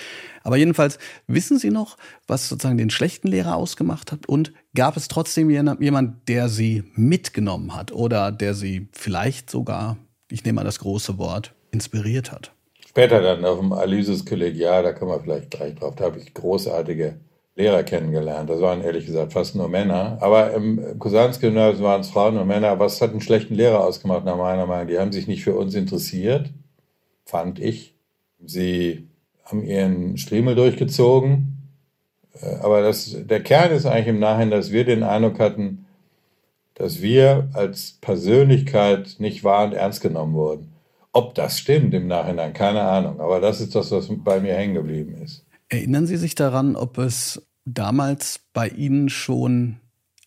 Aber 0.42 0.56
jedenfalls, 0.56 0.98
wissen 1.26 1.58
Sie 1.58 1.70
noch, 1.70 1.96
was 2.26 2.48
sozusagen 2.48 2.78
den 2.78 2.90
schlechten 2.90 3.28
Lehrer 3.28 3.56
ausgemacht 3.56 4.12
hat? 4.12 4.26
Und 4.26 4.52
gab 4.74 4.96
es 4.96 5.08
trotzdem 5.08 5.50
jemand, 5.50 6.28
der 6.28 6.48
Sie 6.48 6.84
mitgenommen 6.94 7.74
hat 7.74 7.92
oder 7.92 8.32
der 8.32 8.54
Sie 8.54 8.88
vielleicht 8.92 9.50
sogar, 9.50 9.98
ich 10.30 10.44
nehme 10.44 10.56
mal 10.56 10.64
das 10.64 10.78
große 10.78 11.18
Wort, 11.18 11.54
inspiriert 11.70 12.32
hat? 12.32 12.52
Später 12.94 13.20
dann 13.20 13.44
auf 13.44 13.58
dem 13.58 13.72
Alysis 13.72 14.24
Kollegial, 14.24 14.84
da 14.84 14.92
kommen 14.92 15.10
wir 15.10 15.18
vielleicht 15.18 15.50
gleich 15.50 15.74
drauf, 15.74 15.96
da 15.96 16.04
habe 16.04 16.20
ich 16.20 16.32
großartige 16.32 17.16
Lehrer 17.56 17.82
kennengelernt. 17.82 18.48
Das 18.48 18.60
waren 18.60 18.82
ehrlich 18.82 19.06
gesagt 19.06 19.32
fast 19.32 19.56
nur 19.56 19.68
Männer. 19.68 20.18
Aber 20.20 20.54
im 20.54 20.96
Kusanski-Gymnasium 21.00 21.82
waren 21.82 22.02
es 22.02 22.10
Frauen 22.10 22.38
und 22.38 22.46
Männer. 22.46 22.78
Was 22.78 23.00
hat 23.00 23.10
einen 23.10 23.20
schlechten 23.20 23.56
Lehrer 23.56 23.84
ausgemacht, 23.84 24.24
nach 24.24 24.36
meiner 24.36 24.66
Meinung? 24.66 24.86
Die 24.86 24.98
haben 25.00 25.10
sich 25.10 25.26
nicht 25.26 25.42
für 25.42 25.56
uns 25.56 25.74
interessiert, 25.74 26.50
fand 27.24 27.58
ich. 27.58 27.96
Sie 28.44 29.08
haben 29.44 29.64
ihren 29.64 30.16
Striemel 30.16 30.54
durchgezogen. 30.54 31.64
Äh, 32.40 32.58
aber 32.62 32.80
das, 32.82 33.16
der 33.18 33.42
Kern 33.42 33.72
ist 33.72 33.86
eigentlich 33.86 34.06
im 34.06 34.20
Nachhinein, 34.20 34.52
dass 34.52 34.70
wir 34.70 34.84
den 34.84 35.02
Eindruck 35.02 35.40
hatten, 35.40 35.86
dass 36.74 37.02
wir 37.02 37.48
als 37.54 37.98
Persönlichkeit 38.00 39.16
nicht 39.18 39.42
wahr 39.42 39.64
und 39.64 39.72
ernst 39.72 40.00
genommen 40.00 40.34
wurden. 40.34 40.73
Ob 41.14 41.34
das 41.36 41.60
stimmt 41.60 41.94
im 41.94 42.08
Nachhinein, 42.08 42.52
keine 42.52 42.82
Ahnung. 42.82 43.20
Aber 43.20 43.40
das 43.40 43.60
ist 43.60 43.74
das, 43.74 43.92
was 43.92 44.08
bei 44.10 44.40
mir 44.40 44.54
hängen 44.54 44.74
geblieben 44.74 45.14
ist. 45.22 45.46
Erinnern 45.68 46.08
Sie 46.08 46.16
sich 46.16 46.34
daran, 46.34 46.74
ob 46.74 46.98
es 46.98 47.46
damals 47.64 48.40
bei 48.52 48.68
Ihnen 48.68 49.08
schon 49.08 49.76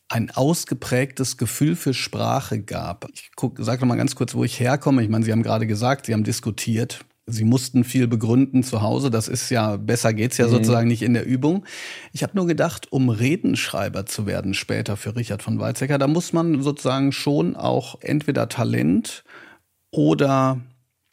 ein 0.08 0.32
ausgeprägtes 0.32 1.36
Gefühl 1.36 1.76
für 1.76 1.94
Sprache 1.94 2.62
gab? 2.62 3.06
Ich 3.14 3.32
sage 3.58 3.82
noch 3.82 3.88
mal 3.90 3.98
ganz 3.98 4.16
kurz, 4.16 4.34
wo 4.34 4.46
ich 4.46 4.62
herkomme. 4.62 5.04
Ich 5.04 5.10
meine, 5.10 5.26
Sie 5.26 5.34
haben 5.34 5.44
gerade 5.44 5.68
gesagt, 5.68 6.06
Sie 6.06 6.14
haben 6.14 6.24
diskutiert. 6.24 7.02
Sie 7.26 7.44
mussten 7.44 7.84
viel 7.84 8.08
begründen 8.08 8.64
zu 8.64 8.82
Hause. 8.82 9.12
Das 9.12 9.28
ist 9.28 9.50
ja, 9.50 9.76
besser 9.76 10.14
geht's 10.14 10.38
ja 10.38 10.48
mhm. 10.48 10.52
sozusagen 10.52 10.88
nicht 10.88 11.02
in 11.02 11.14
der 11.14 11.26
Übung. 11.26 11.66
Ich 12.14 12.24
habe 12.24 12.38
nur 12.38 12.48
gedacht, 12.48 12.90
um 12.94 13.10
Redenschreiber 13.10 14.06
zu 14.06 14.26
werden 14.26 14.54
später 14.54 14.96
für 14.96 15.18
Richard 15.18 15.44
von 15.44 15.60
Weizsäcker, 15.60 15.98
da 15.98 16.08
muss 16.08 16.32
man 16.32 16.62
sozusagen 16.62 17.12
schon 17.12 17.58
auch 17.58 18.00
entweder 18.00 18.48
Talent 18.48 19.26
oder 19.92 20.62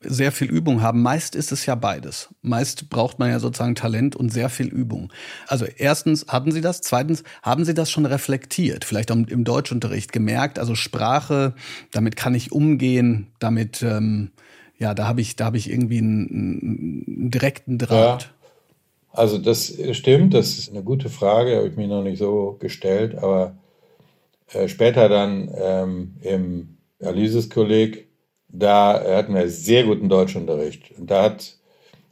sehr 0.06 0.32
viel 0.32 0.50
Übung 0.50 0.82
haben. 0.82 1.02
Meist 1.02 1.34
ist 1.34 1.52
es 1.52 1.66
ja 1.66 1.74
beides. 1.74 2.34
Meist 2.42 2.90
braucht 2.90 3.18
man 3.18 3.30
ja 3.30 3.38
sozusagen 3.38 3.74
Talent 3.74 4.16
und 4.16 4.30
sehr 4.30 4.48
viel 4.48 4.68
Übung. 4.68 5.12
Also 5.46 5.64
erstens 5.64 6.26
hatten 6.28 6.52
Sie 6.52 6.60
das, 6.60 6.80
zweitens 6.80 7.24
haben 7.42 7.64
Sie 7.64 7.74
das 7.74 7.90
schon 7.90 8.06
reflektiert, 8.06 8.84
vielleicht 8.84 9.10
auch 9.10 9.16
im 9.16 9.44
Deutschunterricht 9.44 10.12
gemerkt. 10.12 10.58
Also 10.58 10.74
Sprache, 10.74 11.54
damit 11.90 12.16
kann 12.16 12.34
ich 12.34 12.52
umgehen, 12.52 13.28
damit 13.38 13.82
ähm, 13.82 14.30
ja, 14.78 14.94
da 14.94 15.06
habe 15.06 15.20
ich, 15.20 15.36
da 15.36 15.46
habe 15.46 15.56
ich 15.56 15.70
irgendwie 15.70 15.98
einen, 15.98 17.04
einen 17.08 17.30
direkten 17.30 17.78
Draht. 17.78 18.22
Ja. 18.22 18.28
Also 19.12 19.38
das 19.38 19.72
stimmt, 19.92 20.34
das 20.34 20.58
ist 20.58 20.70
eine 20.70 20.82
gute 20.82 21.08
Frage, 21.08 21.56
habe 21.56 21.68
ich 21.68 21.76
mir 21.76 21.86
noch 21.86 22.02
nicht 22.02 22.18
so 22.18 22.56
gestellt, 22.58 23.16
aber 23.16 23.56
äh, 24.52 24.66
später 24.66 25.08
dann 25.08 25.48
ähm, 25.56 26.16
im 26.20 26.78
Alises-Kolleg 27.00 28.08
da 28.54 29.02
hatten 29.16 29.34
wir 29.34 29.48
sehr 29.48 29.84
guten 29.84 30.08
Deutschunterricht. 30.08 30.92
Und 30.98 31.10
da 31.10 31.24
hat 31.24 31.56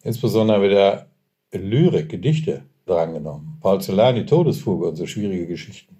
insbesondere 0.03 0.63
wieder 0.63 1.07
Lyrik, 1.53 2.09
Gedichte 2.09 2.63
drangenommen. 2.87 3.59
Paul 3.61 3.81
Celan, 3.81 4.27
Todesfuge 4.27 4.89
und 4.89 4.97
so 4.97 5.07
schwierige 5.07 5.47
Geschichten. 5.47 5.97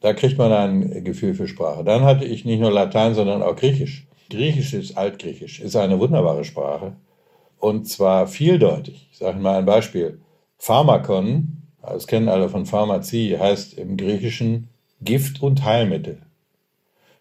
Da 0.00 0.12
kriegt 0.12 0.38
man 0.38 0.52
ein 0.52 1.04
Gefühl 1.04 1.34
für 1.34 1.48
Sprache. 1.48 1.82
Dann 1.82 2.04
hatte 2.04 2.24
ich 2.24 2.44
nicht 2.44 2.60
nur 2.60 2.70
Latein, 2.70 3.14
sondern 3.14 3.42
auch 3.42 3.56
Griechisch. 3.56 4.06
Griechisch 4.30 4.74
ist 4.74 4.96
Altgriechisch, 4.96 5.60
ist 5.60 5.76
eine 5.76 5.98
wunderbare 5.98 6.44
Sprache. 6.44 6.92
Und 7.58 7.88
zwar 7.88 8.26
vieldeutig. 8.26 9.08
Ich 9.10 9.18
sage 9.18 9.38
mal 9.38 9.58
ein 9.58 9.64
Beispiel. 9.64 10.20
Pharmakon, 10.58 11.62
das 11.82 12.06
kennen 12.06 12.28
alle 12.28 12.48
von 12.48 12.66
Pharmazie, 12.66 13.38
heißt 13.38 13.74
im 13.78 13.96
Griechischen 13.96 14.68
Gift 15.00 15.42
und 15.42 15.64
Heilmittel. 15.64 16.23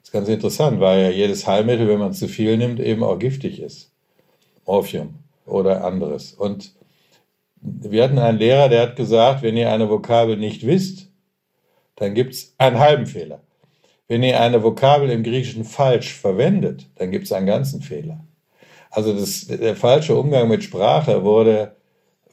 Das 0.04 0.10
ist 0.10 0.12
ganz 0.12 0.28
interessant, 0.28 0.82
weil 0.82 1.02
ja 1.02 1.10
jedes 1.10 1.48
Heilmittel, 1.48 1.88
wenn 1.88 1.98
man 1.98 2.13
zu 2.13 2.28
viel 2.28 2.58
nimmt, 2.58 2.82
eben 2.82 3.04
auch 3.04 3.18
giftig 3.18 3.62
ist. 3.62 3.89
Morphium 4.66 5.16
oder 5.46 5.86
anderes. 5.86 6.34
Und 6.34 6.74
wir 7.62 8.04
hatten 8.04 8.20
einen 8.20 8.38
Lehrer, 8.38 8.68
der 8.68 8.82
hat 8.82 8.96
gesagt, 8.98 9.44
wenn 9.44 9.56
ihr 9.56 9.72
eine 9.72 9.89
Vokabel 9.89 10.36
nicht 10.36 10.68
wisst, 10.68 11.08
dann 11.96 12.13
gibt 12.13 12.34
es 12.34 12.54
einen 12.58 12.80
halben 12.80 13.06
Fehler. 13.06 13.39
Wenn 14.10 14.24
ihr 14.24 14.42
eine 14.42 14.62
Vokabel 14.62 15.10
im 15.10 15.24
Griechischen 15.24 15.63
falsch 15.63 16.13
verwendet, 16.13 16.89
dann 16.96 17.10
gibt 17.10 17.26
es 17.26 17.32
einen 17.32 17.46
ganzen 17.46 17.82
Fehler. 17.82 18.26
Also 18.92 19.13
das, 19.13 19.48
der 19.48 19.78
falsche 19.78 20.16
Umgang 20.16 20.50
mit 20.50 20.66
Sprache 20.66 21.24
wurde 21.24 21.78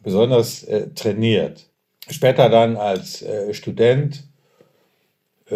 besonders 0.03 0.65
äh, 0.65 0.89
trainiert. 0.93 1.71
Später 2.11 2.49
dann 2.49 2.77
als 2.77 3.23
äh, 3.23 3.55
Student, 3.55 4.25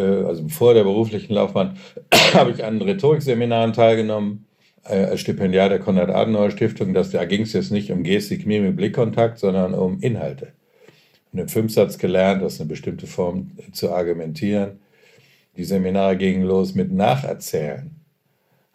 also 0.00 0.48
vor 0.48 0.74
der 0.74 0.85
beruflichen 0.85 1.35
Laufbahn, 1.35 1.76
habe 2.35 2.50
ich 2.50 2.64
an 2.64 2.80
Rhetorikseminaren 2.80 3.72
teilgenommen, 3.72 4.46
äh, 4.85 5.04
als 5.04 5.20
Stipendiat 5.20 5.70
der 5.70 5.78
Konrad-Adenauer-Stiftung. 5.78 6.94
Da 6.94 7.24
ging 7.24 7.42
es 7.42 7.52
jetzt 7.52 7.72
nicht 7.72 7.90
um 7.90 8.02
Gestik, 8.02 8.46
Mimik, 8.46 8.76
Blickkontakt, 8.76 9.38
sondern 9.38 9.74
um 9.74 10.00
Inhalte. 10.00 10.52
Und 11.33 11.40
im 11.40 11.48
Fünfsatz 11.48 11.98
gelernt, 11.98 12.42
ist 12.42 12.61
eine 12.61 12.68
bestimmte 12.68 13.07
Form 13.07 13.52
zu 13.72 13.92
argumentieren. 13.92 14.80
Die 15.57 15.64
Seminare 15.64 16.16
gingen 16.16 16.42
los 16.42 16.74
mit 16.74 16.92
Nacherzählen. 16.92 17.90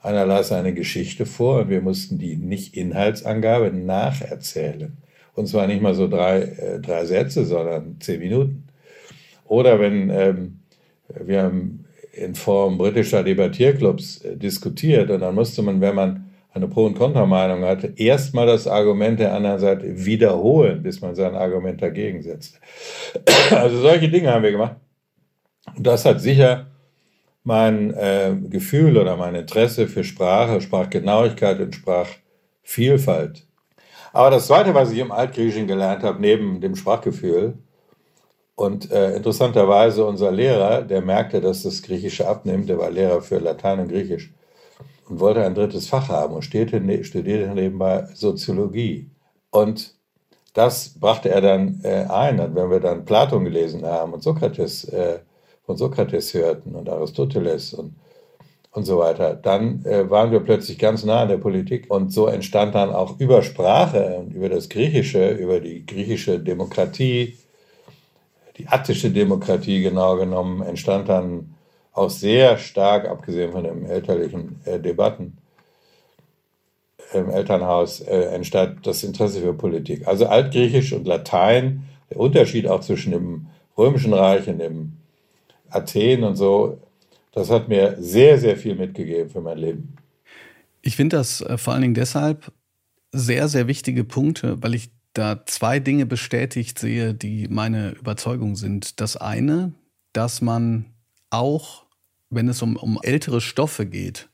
Einer 0.02 0.26
las 0.26 0.52
eine 0.52 0.74
Geschichte 0.74 1.26
vor 1.26 1.62
und 1.62 1.70
wir 1.70 1.82
mussten 1.82 2.18
die 2.18 2.38
nicht 2.38 2.76
Inhaltsangabe 2.76 3.72
nacherzählen. 3.72 4.98
Und 5.36 5.48
zwar 5.48 5.68
nicht 5.68 5.82
mal 5.82 5.94
so 5.94 6.08
drei, 6.08 6.42
äh, 6.42 6.80
drei 6.80 7.06
Sätze, 7.06 7.46
sondern 7.46 7.98
zehn 8.00 8.20
Minuten. 8.20 8.68
Oder 9.46 9.80
wenn 9.80 10.10
ähm, 10.10 10.60
wir 11.14 11.44
haben 11.44 11.86
in 12.14 12.36
Form 12.36 12.78
britischer 12.78 13.24
Debattierclubs 13.24 14.22
äh, 14.22 14.36
diskutiert 14.36 15.10
und 15.10 15.22
dann 15.22 15.36
musste 15.36 15.62
man, 15.62 15.82
wenn 15.82 15.96
man 15.96 16.26
eine 16.52 16.68
Pro- 16.68 16.86
und 16.86 16.98
Kontrameinung 16.98 17.64
hatte, 17.64 17.94
erstmal 17.96 18.48
das 18.48 18.68
Argument 18.68 19.20
der 19.20 19.34
anderen 19.34 19.60
Seite 19.60 20.06
wiederholen, 20.06 20.82
bis 20.82 21.00
man 21.02 21.16
sein 21.16 21.36
Argument 21.36 21.82
dagegen 21.82 22.22
setzte. 22.22 22.60
Also 23.52 23.82
solche 23.82 24.10
Dinge 24.10 24.32
haben 24.32 24.44
wir 24.44 24.52
gemacht. 24.52 24.76
Und 25.76 25.86
das 25.86 26.06
hat 26.06 26.22
sicher 26.22 26.68
mein 27.44 27.94
äh, 27.94 28.36
Gefühl 28.50 28.98
oder 28.98 29.16
mein 29.16 29.36
Interesse 29.36 29.88
für 29.88 30.04
Sprache, 30.04 30.62
Sprachgenauigkeit 30.62 31.60
und 31.60 31.76
Sprachvielfalt. 31.76 33.46
Aber 34.12 34.32
das 34.32 34.48
Zweite, 34.48 34.74
was 34.74 34.92
ich 34.92 35.00
im 35.00 35.12
Altgriechischen 35.12 35.68
gelernt 35.68 36.04
habe, 36.04 36.20
neben 36.20 36.62
dem 36.62 36.76
Sprachgefühl, 36.76 37.58
und 38.60 38.92
äh, 38.92 39.16
interessanterweise 39.16 40.04
unser 40.04 40.34
Lehrer, 40.34 40.82
der 40.82 41.02
merkte, 41.02 41.40
dass 41.40 41.64
das 41.64 41.82
Griechische 41.82 42.28
abnimmt, 42.28 42.68
der 42.68 42.78
war 42.78 42.90
Lehrer 42.90 43.22
für 43.22 43.40
Latein 43.40 43.80
und 43.80 43.88
Griechisch 43.88 44.34
und 45.08 45.22
wollte 45.22 45.46
ein 45.46 45.56
drittes 45.56 45.88
Fach 45.88 46.10
haben 46.10 46.36
und 46.36 46.42
studierte, 46.42 46.82
ne, 46.82 47.06
studierte 47.06 47.56
nebenbei 47.56 48.10
Soziologie. 48.14 49.10
Und 49.50 49.96
das 50.54 51.00
brachte 51.00 51.30
er 51.30 51.40
dann 51.40 51.80
äh, 51.84 52.04
ein, 52.10 52.42
und 52.42 52.54
wenn 52.54 52.70
wir 52.70 52.82
dann 52.82 53.06
Platon 53.06 53.46
gelesen 53.46 53.86
haben 53.86 54.12
und 54.12 54.24
Sokrates 54.24 54.84
äh, 54.90 55.20
von 55.66 55.78
Sokrates 55.78 56.34
hörten 56.34 56.76
und 56.76 56.90
Aristoteles 56.90 57.74
und, 57.74 57.96
und 58.72 58.84
so 58.84 58.98
weiter, 58.98 59.36
dann 59.36 59.86
äh, 59.86 60.10
waren 60.10 60.32
wir 60.32 60.42
plötzlich 60.42 60.78
ganz 60.78 61.06
nah 61.06 61.22
an 61.22 61.30
der 61.30 61.38
Politik. 61.38 61.90
Und 61.90 62.12
so 62.12 62.28
entstand 62.28 62.76
dann 62.76 62.90
auch 62.92 63.22
über 63.22 63.42
Sprache 63.42 64.18
und 64.18 64.34
über 64.34 64.50
das 64.50 64.68
Griechische, 64.68 65.30
über 65.30 65.62
die 65.62 65.86
griechische 65.86 66.42
Demokratie, 66.42 67.38
die 68.60 68.68
attische 68.68 69.10
Demokratie 69.10 69.82
genau 69.82 70.18
genommen, 70.18 70.62
entstand 70.62 71.10
dann 71.10 71.56
auch 71.94 72.10
sehr 72.10 72.58
stark, 72.58 73.08
abgesehen 73.08 73.52
von 73.52 73.64
den 73.64 73.86
elterlichen 73.86 74.60
äh, 74.66 74.80
Debatten 74.80 75.38
im 77.14 77.30
Elternhaus, 77.30 78.02
äh, 78.02 78.26
entstand 78.36 78.86
das 78.86 79.04
Interesse 79.04 79.42
für 79.42 79.54
Politik. 79.54 80.08
Also 80.08 80.28
Altgriechisch 80.28 80.94
und 80.94 81.08
Latein, 81.08 81.86
der 82.10 82.20
Unterschied 82.20 82.68
auch 82.68 82.82
zwischen 82.82 83.12
dem 83.12 83.48
Römischen 83.78 84.14
Reich 84.14 84.48
und 84.48 84.60
dem 84.60 84.98
Athen 85.70 86.24
und 86.24 86.36
so, 86.36 86.80
das 87.32 87.50
hat 87.50 87.70
mir 87.70 87.96
sehr, 88.00 88.38
sehr 88.38 88.58
viel 88.58 88.76
mitgegeben 88.76 89.30
für 89.30 89.42
mein 89.42 89.58
Leben. 89.58 89.96
Ich 90.82 90.96
finde 90.96 91.18
das 91.18 91.42
äh, 91.42 91.58
vor 91.58 91.74
allen 91.74 91.84
Dingen 91.84 91.94
deshalb 91.94 92.52
sehr, 93.12 93.48
sehr 93.48 93.68
wichtige 93.68 94.04
Punkte, 94.04 94.62
weil 94.62 94.76
ich 94.76 94.90
da 95.14 95.46
zwei 95.46 95.80
Dinge 95.80 96.06
bestätigt 96.06 96.80
sehe, 96.80 97.14
die 97.14 97.48
meine 97.48 97.92
Überzeugung 97.92 98.56
sind. 98.56 99.00
Das 99.00 99.18
eine, 99.18 99.74
dass 100.14 100.42
man 100.42 100.86
auch, 101.30 101.86
wenn 102.30 102.48
es 102.48 102.62
um, 102.62 102.76
um 102.76 103.00
ältere 103.02 103.42
Stoffe 103.42 103.86
geht, 103.86 104.30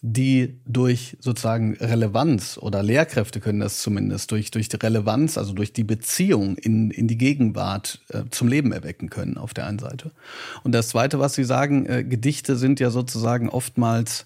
die 0.00 0.60
durch 0.64 1.16
sozusagen 1.18 1.74
Relevanz 1.74 2.56
oder 2.56 2.84
Lehrkräfte 2.84 3.40
können 3.40 3.58
das 3.58 3.80
zumindest 3.80 4.30
durch, 4.30 4.52
durch 4.52 4.68
die 4.68 4.76
Relevanz, 4.76 5.36
also 5.36 5.52
durch 5.52 5.72
die 5.72 5.82
Beziehung 5.82 6.56
in, 6.56 6.92
in 6.92 7.08
die 7.08 7.18
Gegenwart 7.18 8.00
äh, 8.10 8.22
zum 8.30 8.46
Leben 8.46 8.70
erwecken 8.70 9.10
können 9.10 9.36
auf 9.36 9.54
der 9.54 9.66
einen 9.66 9.80
Seite. 9.80 10.12
Und 10.62 10.72
das 10.72 10.88
Zweite, 10.88 11.18
was 11.18 11.34
Sie 11.34 11.42
sagen, 11.42 11.86
äh, 11.86 12.04
Gedichte 12.04 12.54
sind 12.54 12.78
ja 12.78 12.90
sozusagen 12.90 13.48
oftmals 13.48 14.24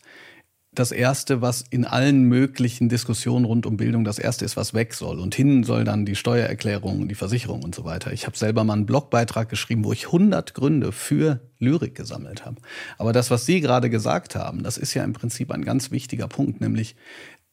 das 0.74 0.90
Erste, 0.90 1.42
was 1.42 1.64
in 1.68 1.84
allen 1.84 2.24
möglichen 2.24 2.88
Diskussionen 2.88 3.44
rund 3.44 3.66
um 3.66 3.76
Bildung 3.76 4.04
das 4.04 4.18
Erste 4.18 4.46
ist, 4.46 4.56
was 4.56 4.72
weg 4.72 4.94
soll. 4.94 5.20
Und 5.20 5.34
hin 5.34 5.64
soll 5.64 5.84
dann 5.84 6.06
die 6.06 6.16
Steuererklärung, 6.16 7.08
die 7.08 7.14
Versicherung 7.14 7.62
und 7.62 7.74
so 7.74 7.84
weiter. 7.84 8.10
Ich 8.12 8.24
habe 8.24 8.38
selber 8.38 8.64
mal 8.64 8.72
einen 8.72 8.86
Blogbeitrag 8.86 9.50
geschrieben, 9.50 9.84
wo 9.84 9.92
ich 9.92 10.06
100 10.06 10.54
Gründe 10.54 10.90
für 10.92 11.40
Lyrik 11.58 11.94
gesammelt 11.94 12.46
habe. 12.46 12.62
Aber 12.96 13.12
das, 13.12 13.30
was 13.30 13.44
Sie 13.44 13.60
gerade 13.60 13.90
gesagt 13.90 14.34
haben, 14.34 14.62
das 14.62 14.78
ist 14.78 14.94
ja 14.94 15.04
im 15.04 15.12
Prinzip 15.12 15.52
ein 15.52 15.64
ganz 15.64 15.90
wichtiger 15.90 16.26
Punkt, 16.26 16.62
nämlich 16.62 16.96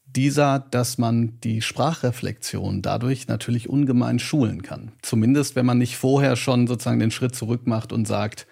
dieser, 0.06 0.60
dass 0.60 0.98
man 0.98 1.40
die 1.42 1.62
Sprachreflexion 1.62 2.82
dadurch 2.82 3.28
natürlich 3.28 3.70
ungemein 3.70 4.20
schulen 4.20 4.64
kann. 4.64 4.94
Zumindest, 5.02 5.58
wenn 5.58 5.66
man 5.66 5.78
nicht 5.78 5.98
vorher 5.98 6.38
schon 6.38 6.68
sozusagen 6.68 7.00
den 7.00 7.12
Schritt 7.12 7.36
zurück 7.36 7.68
macht 7.68 7.92
und 7.92 8.08
sagt, 8.08 8.48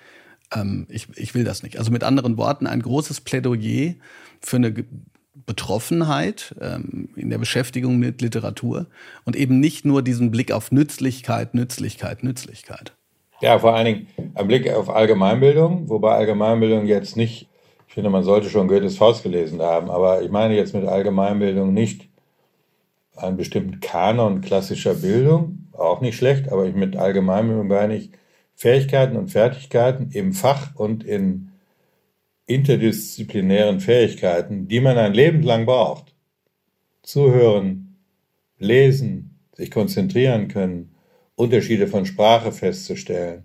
ähm, 0.53 0.85
ich, 0.89 1.07
ich 1.15 1.33
will 1.33 1.45
das 1.45 1.63
nicht. 1.63 1.79
Also 1.79 1.89
mit 1.89 2.03
anderen 2.03 2.37
Worten, 2.37 2.67
ein 2.67 2.81
großes 2.81 3.21
Plädoyer 3.21 3.95
für 4.41 4.57
eine 4.57 4.73
Betroffenheit 5.45 6.55
ähm, 6.59 7.09
in 7.15 7.29
der 7.29 7.37
Beschäftigung 7.37 7.97
mit 7.97 8.21
Literatur 8.21 8.87
und 9.25 9.35
eben 9.35 9.59
nicht 9.59 9.85
nur 9.85 10.01
diesen 10.01 10.31
Blick 10.31 10.51
auf 10.51 10.71
Nützlichkeit, 10.71 11.53
Nützlichkeit, 11.53 12.23
Nützlichkeit. 12.23 12.93
Ja, 13.39 13.59
vor 13.59 13.75
allen 13.75 13.85
Dingen 13.85 14.07
ein 14.35 14.47
Blick 14.47 14.69
auf 14.71 14.89
Allgemeinbildung, 14.89 15.89
wobei 15.89 16.15
Allgemeinbildung 16.15 16.85
jetzt 16.85 17.15
nicht, 17.15 17.47
ich 17.87 17.93
finde, 17.93 18.09
man 18.09 18.23
sollte 18.23 18.49
schon 18.49 18.67
Goethes 18.67 18.97
Faust 18.97 19.23
gelesen 19.23 19.61
haben, 19.61 19.89
aber 19.89 20.21
ich 20.21 20.31
meine 20.31 20.55
jetzt 20.55 20.73
mit 20.73 20.85
Allgemeinbildung 20.85 21.73
nicht 21.73 22.09
einen 23.15 23.37
bestimmten 23.37 23.79
Kanon 23.79 24.41
klassischer 24.41 24.95
Bildung, 24.95 25.67
auch 25.73 26.01
nicht 26.01 26.17
schlecht, 26.17 26.51
aber 26.51 26.65
ich 26.65 26.75
mit 26.75 26.97
Allgemeinbildung 26.97 27.67
meine 27.67 27.95
ich 27.95 28.11
Fähigkeiten 28.55 29.17
und 29.17 29.29
Fertigkeiten 29.29 30.09
im 30.11 30.33
Fach 30.33 30.75
und 30.75 31.03
in 31.03 31.46
interdisziplinären 32.47 33.79
Fähigkeiten, 33.79 34.67
die 34.67 34.79
man 34.79 34.97
ein 34.97 35.13
Leben 35.13 35.43
lang 35.43 35.65
braucht. 35.65 36.15
Zuhören, 37.03 37.97
lesen, 38.57 39.39
sich 39.53 39.69
konzentrieren 39.69 40.47
können, 40.47 40.95
Unterschiede 41.35 41.87
von 41.87 42.05
Sprache 42.05 42.51
festzustellen, 42.51 43.43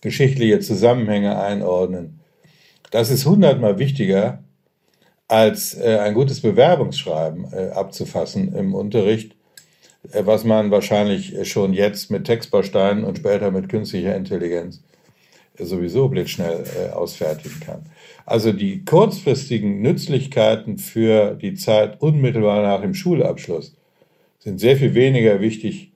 geschichtliche 0.00 0.60
Zusammenhänge 0.60 1.40
einordnen. 1.40 2.20
Das 2.90 3.10
ist 3.10 3.26
hundertmal 3.26 3.78
wichtiger, 3.78 4.44
als 5.28 5.74
äh, 5.74 5.98
ein 5.98 6.14
gutes 6.14 6.40
Bewerbungsschreiben 6.40 7.52
äh, 7.52 7.70
abzufassen 7.70 8.54
im 8.54 8.74
Unterricht, 8.74 9.34
äh, 10.12 10.24
was 10.24 10.44
man 10.44 10.70
wahrscheinlich 10.70 11.50
schon 11.50 11.72
jetzt 11.72 12.10
mit 12.10 12.24
Textbausteinen 12.24 13.02
und 13.02 13.18
später 13.18 13.50
mit 13.50 13.68
künstlicher 13.68 14.14
Intelligenz 14.14 14.82
sowieso 15.58 16.08
blitzschnell 16.08 16.92
ausfertigen 16.92 17.60
kann. 17.60 17.86
Also 18.26 18.52
die 18.52 18.84
kurzfristigen 18.84 19.80
Nützlichkeiten 19.80 20.78
für 20.78 21.34
die 21.36 21.54
Zeit 21.54 22.00
unmittelbar 22.02 22.60
nach 22.62 22.80
dem 22.80 22.92
Schulabschluss 22.92 23.76
sind 24.40 24.58
sehr 24.58 24.76
viel 24.76 24.94
weniger 24.94 25.40
wichtig 25.40 25.92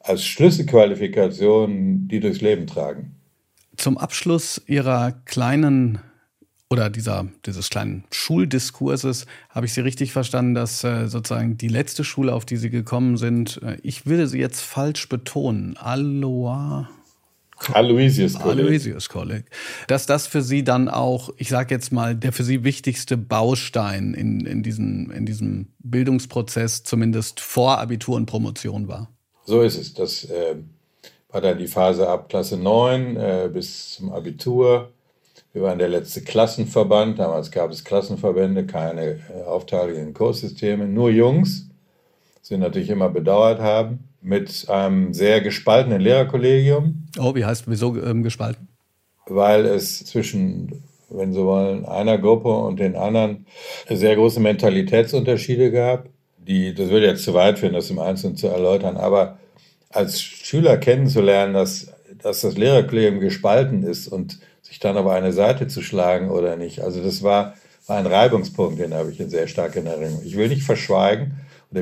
als 0.00 0.24
Schlüsselqualifikationen, 0.24 2.08
die 2.08 2.20
durchs 2.20 2.40
Leben 2.40 2.66
tragen. 2.66 3.16
Zum 3.76 3.98
Abschluss 3.98 4.62
Ihrer 4.66 5.12
kleinen 5.26 5.98
oder 6.70 6.88
dieser, 6.88 7.28
dieses 7.44 7.68
kleinen 7.68 8.04
Schuldiskurses 8.10 9.26
habe 9.50 9.66
ich 9.66 9.74
Sie 9.74 9.82
richtig 9.82 10.12
verstanden, 10.12 10.54
dass 10.54 10.82
äh, 10.82 11.08
sozusagen 11.08 11.58
die 11.58 11.68
letzte 11.68 12.04
Schule, 12.04 12.34
auf 12.34 12.46
die 12.46 12.56
Sie 12.56 12.70
gekommen 12.70 13.18
sind, 13.18 13.60
äh, 13.62 13.76
ich 13.82 14.06
würde 14.06 14.26
sie 14.26 14.38
jetzt 14.38 14.62
falsch 14.62 15.08
betonen, 15.08 15.76
Aloha 15.76 16.88
Aloysius 17.72 18.34
Kolleg. 18.34 18.64
Aloysius 18.64 19.08
Kolleg. 19.08 19.44
Dass 19.88 20.06
das 20.06 20.26
für 20.26 20.42
Sie 20.42 20.62
dann 20.62 20.88
auch, 20.88 21.30
ich 21.36 21.48
sage 21.48 21.74
jetzt 21.74 21.92
mal, 21.92 22.14
der 22.14 22.32
für 22.32 22.44
Sie 22.44 22.64
wichtigste 22.64 23.16
Baustein 23.16 24.14
in, 24.14 24.40
in, 24.40 24.62
diesen, 24.62 25.10
in 25.10 25.26
diesem 25.26 25.68
Bildungsprozess, 25.78 26.82
zumindest 26.84 27.40
vor 27.40 27.78
Abitur 27.78 28.16
und 28.16 28.26
Promotion 28.26 28.88
war. 28.88 29.10
So 29.44 29.62
ist 29.62 29.78
es. 29.78 29.94
Das 29.94 30.24
äh, 30.24 30.56
war 31.30 31.40
dann 31.40 31.58
die 31.58 31.68
Phase 31.68 32.08
ab 32.08 32.28
Klasse 32.28 32.56
9 32.56 33.16
äh, 33.16 33.50
bis 33.52 33.94
zum 33.94 34.12
Abitur. 34.12 34.92
Wir 35.52 35.62
waren 35.62 35.78
der 35.78 35.88
letzte 35.88 36.20
Klassenverband. 36.20 37.18
Damals 37.18 37.50
gab 37.50 37.70
es 37.70 37.84
Klassenverbände, 37.84 38.66
keine 38.66 39.20
äh, 39.34 39.42
Aufteilung 39.46 39.96
in 39.96 40.14
Kurssysteme, 40.14 40.86
nur 40.86 41.10
Jungs, 41.10 41.68
wir 42.48 42.58
natürlich 42.58 42.90
immer 42.90 43.08
bedauert 43.08 43.60
haben 43.60 44.04
mit 44.26 44.68
einem 44.68 45.14
sehr 45.14 45.40
gespaltenen 45.40 46.00
Lehrerkollegium. 46.00 47.06
Oh, 47.18 47.34
wie 47.34 47.44
heißt, 47.44 47.64
wieso 47.68 47.96
ähm, 47.96 48.22
gespalten? 48.22 48.68
Weil 49.26 49.64
es 49.66 50.04
zwischen 50.04 50.82
wenn 51.08 51.32
Sie 51.32 51.44
wollen, 51.44 51.84
einer 51.86 52.18
Gruppe 52.18 52.48
und 52.48 52.80
den 52.80 52.96
anderen 52.96 53.46
sehr 53.88 54.16
große 54.16 54.40
Mentalitätsunterschiede 54.40 55.70
gab. 55.70 56.08
Die, 56.38 56.74
das 56.74 56.90
würde 56.90 57.06
jetzt 57.06 57.24
zu 57.24 57.34
weit 57.34 57.58
führen, 57.58 57.72
das 57.72 57.90
im 57.90 57.98
Einzelnen 57.98 58.36
zu 58.36 58.48
erläutern, 58.48 58.96
aber 58.96 59.38
als 59.90 60.20
Schüler 60.20 60.76
kennenzulernen, 60.76 61.54
dass, 61.54 61.92
dass 62.22 62.42
das 62.42 62.56
Lehrerkollegium 62.56 63.20
gespalten 63.20 63.82
ist 63.82 64.08
und 64.08 64.38
sich 64.62 64.78
dann 64.78 64.96
auf 64.96 65.06
eine 65.06 65.32
Seite 65.32 65.66
zu 65.66 65.82
schlagen 65.82 66.30
oder 66.30 66.56
nicht, 66.56 66.82
also 66.82 67.02
das 67.02 67.22
war, 67.22 67.54
war 67.86 67.98
ein 67.98 68.06
Reibungspunkt, 68.06 68.78
den 68.78 68.94
habe 68.94 69.10
ich 69.10 69.20
in 69.20 69.30
sehr 69.30 69.48
stark 69.48 69.76
in 69.76 69.86
Erinnerung. 69.86 70.22
Ich 70.24 70.36
will 70.36 70.48
nicht 70.48 70.62
verschweigen, 70.62 71.34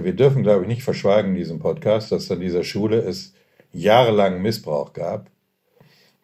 wir 0.02 0.14
dürfen, 0.14 0.42
glaube 0.42 0.62
ich, 0.62 0.68
nicht 0.68 0.82
verschweigen 0.82 1.30
in 1.30 1.36
diesem 1.36 1.60
Podcast, 1.60 2.10
dass 2.10 2.30
an 2.30 2.40
dieser 2.40 2.64
Schule 2.64 2.98
es 2.98 3.34
jahrelang 3.72 4.42
Missbrauch 4.42 4.92
gab 4.92 5.30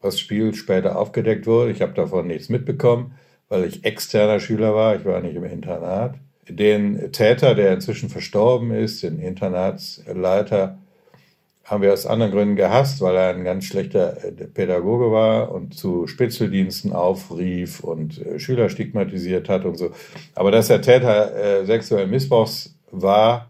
was 0.00 0.18
Spiel 0.18 0.54
später 0.54 0.98
aufgedeckt 0.98 1.46
wurde. 1.46 1.70
Ich 1.70 1.82
habe 1.82 1.92
davon 1.92 2.26
nichts 2.26 2.48
mitbekommen, 2.48 3.14
weil 3.48 3.64
ich 3.64 3.84
externer 3.84 4.40
Schüler 4.40 4.74
war. 4.74 4.96
Ich 4.96 5.04
war 5.04 5.20
nicht 5.20 5.36
im 5.36 5.44
Internat. 5.44 6.14
Den 6.48 7.12
Täter, 7.12 7.54
der 7.54 7.74
inzwischen 7.74 8.08
verstorben 8.08 8.72
ist, 8.72 9.02
den 9.02 9.20
Internatsleiter, 9.20 10.78
haben 11.64 11.82
wir 11.82 11.92
aus 11.92 12.06
anderen 12.06 12.32
Gründen 12.32 12.56
gehasst, 12.56 13.00
weil 13.00 13.14
er 13.14 13.28
ein 13.28 13.44
ganz 13.44 13.64
schlechter 13.64 14.24
äh, 14.24 14.32
Pädagoge 14.32 15.12
war 15.12 15.52
und 15.52 15.74
zu 15.74 16.08
Spitzeldiensten 16.08 16.92
aufrief 16.92 17.78
und 17.80 18.18
äh, 18.26 18.40
Schüler 18.40 18.68
stigmatisiert 18.68 19.48
hat 19.48 19.64
und 19.64 19.76
so. 19.76 19.92
Aber 20.34 20.50
dass 20.50 20.68
er 20.68 20.82
Täter 20.82 21.60
äh, 21.60 21.64
sexuellen 21.66 22.10
Missbrauchs 22.10 22.74
war, 22.90 23.49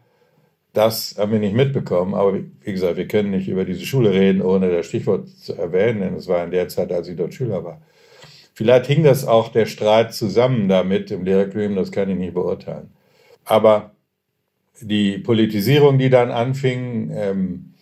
das 0.72 1.16
haben 1.18 1.33
wir 1.33 1.40
nicht 1.40 1.54
mitbekommen, 1.54 2.14
aber 2.14 2.35
wie 2.35 2.72
gesagt, 2.72 2.96
wir 2.96 3.09
können 3.09 3.30
nicht 3.30 3.48
über 3.48 3.64
diese 3.64 3.85
Schule 3.85 4.12
reden, 4.12 4.40
ohne 4.40 4.70
das 4.70 4.87
Stichwort 4.87 5.28
zu 5.28 5.54
erwähnen, 5.54 6.00
denn 6.00 6.14
es 6.14 6.28
war 6.28 6.44
in 6.44 6.52
der 6.52 6.68
Zeit, 6.68 6.92
als 6.92 7.09
ich 7.09 7.16
dort 7.16 7.35
Schüler 7.35 7.64
war. 7.64 7.80
Vielleicht 8.54 8.87
hing 8.87 9.02
das 9.02 9.26
auch 9.26 9.48
der 9.48 9.66
Streit 9.66 10.14
zusammen 10.14 10.68
damit 10.68 11.11
im 11.11 11.24
Lehrerkollegium, 11.24 11.76
das 11.76 11.92
kann 11.92 12.11
ich 12.11 12.18
nicht 12.18 12.35
beurteilen. 12.35 12.90
Aber 13.44 13.92
die 14.80 15.18
Politisierung, 15.18 15.98
die 15.98 16.11
dann 16.11 16.30
anfing, 16.30 17.11
ähm, 17.14 17.74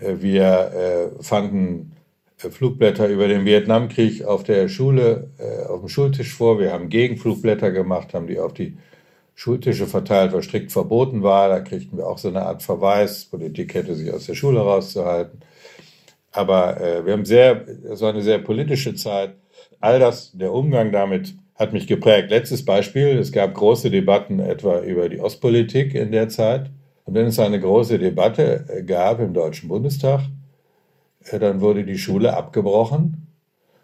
äh, 0.00 0.14
wir 0.20 1.12
äh, 1.18 1.22
fanden 1.22 1.92
äh, 2.42 2.50
Flugblätter 2.50 3.08
über 3.08 3.28
den 3.28 3.44
Vietnamkrieg 3.44 4.24
auf 4.24 4.44
der 4.44 4.68
Schule, 4.68 5.30
äh, 5.38 5.66
auf 5.66 5.80
dem 5.80 5.88
Schultisch 5.88 6.34
vor. 6.34 6.58
Wir 6.58 6.72
haben 6.72 6.88
Gegenflugblätter 6.88 7.70
gemacht, 7.70 8.14
haben 8.14 8.26
die 8.26 8.38
auf 8.38 8.54
die 8.54 8.76
Schultische 9.38 9.86
verteilt, 9.86 10.32
was 10.32 10.46
strikt 10.46 10.72
verboten 10.72 11.22
war. 11.22 11.48
Da 11.48 11.60
kriegten 11.60 11.96
wir 11.96 12.08
auch 12.08 12.18
so 12.18 12.26
eine 12.26 12.42
Art 12.42 12.60
Verweis. 12.60 13.24
Politik 13.24 13.72
hätte 13.72 13.94
sich 13.94 14.12
aus 14.12 14.26
der 14.26 14.34
Schule 14.34 14.58
rauszuhalten. 14.58 15.38
Aber 16.32 16.80
äh, 16.80 17.06
wir 17.06 17.12
haben 17.12 17.24
sehr, 17.24 17.64
es 17.88 18.00
war 18.00 18.10
eine 18.12 18.22
sehr 18.22 18.40
politische 18.40 18.96
Zeit. 18.96 19.36
All 19.78 20.00
das, 20.00 20.32
der 20.32 20.52
Umgang 20.52 20.90
damit 20.90 21.36
hat 21.54 21.72
mich 21.72 21.86
geprägt. 21.86 22.30
Letztes 22.30 22.64
Beispiel, 22.64 23.16
es 23.16 23.30
gab 23.30 23.54
große 23.54 23.92
Debatten 23.92 24.40
etwa 24.40 24.80
über 24.80 25.08
die 25.08 25.20
Ostpolitik 25.20 25.94
in 25.94 26.10
der 26.10 26.28
Zeit. 26.28 26.72
Und 27.04 27.14
wenn 27.14 27.26
es 27.26 27.38
eine 27.38 27.60
große 27.60 28.00
Debatte 28.00 28.64
äh, 28.68 28.82
gab 28.82 29.20
im 29.20 29.34
Deutschen 29.34 29.68
Bundestag, 29.68 30.22
äh, 31.30 31.38
dann 31.38 31.60
wurde 31.60 31.84
die 31.84 31.98
Schule 31.98 32.36
abgebrochen 32.36 33.28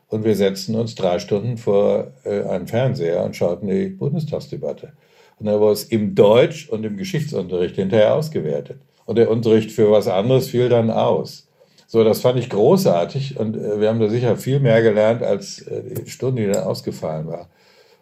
und 0.09 0.25
wir 0.25 0.35
setzten 0.35 0.75
uns 0.75 0.97
drei 0.97 1.21
Stunden 1.21 1.59
vor 1.59 2.11
äh, 2.25 2.43
einen 2.43 2.67
Fernseher 2.67 3.23
und 3.23 3.37
schauten 3.37 3.69
die 3.69 3.91
Bundestagsdebatte. 3.91 4.95
Und 5.39 5.47
dann 5.47 5.61
wurde 5.61 5.73
es 5.73 5.85
im 5.85 6.15
Deutsch- 6.15 6.69
und 6.69 6.85
im 6.85 6.97
Geschichtsunterricht 6.97 7.77
hinterher 7.77 8.15
ausgewertet. 8.15 8.79
Und 9.05 9.17
der 9.17 9.31
Unterricht 9.31 9.71
für 9.71 9.91
was 9.91 10.09
anderes 10.09 10.49
fiel 10.49 10.69
dann 10.69 10.91
aus. 10.91 11.49
So, 11.87 12.03
das 12.03 12.21
fand 12.21 12.39
ich 12.39 12.51
großartig 12.51 13.39
und 13.39 13.57
äh, 13.57 13.81
wir 13.81 13.89
haben 13.89 14.01
da 14.01 14.09
sicher 14.09 14.37
viel 14.37 14.59
mehr 14.59 14.83
gelernt 14.83 15.23
als 15.23 15.61
äh, 15.61 16.03
die 16.03 16.11
Stunde, 16.11 16.43
die 16.43 16.53
dann 16.53 16.65
ausgefallen 16.65 17.27
war. 17.27 17.49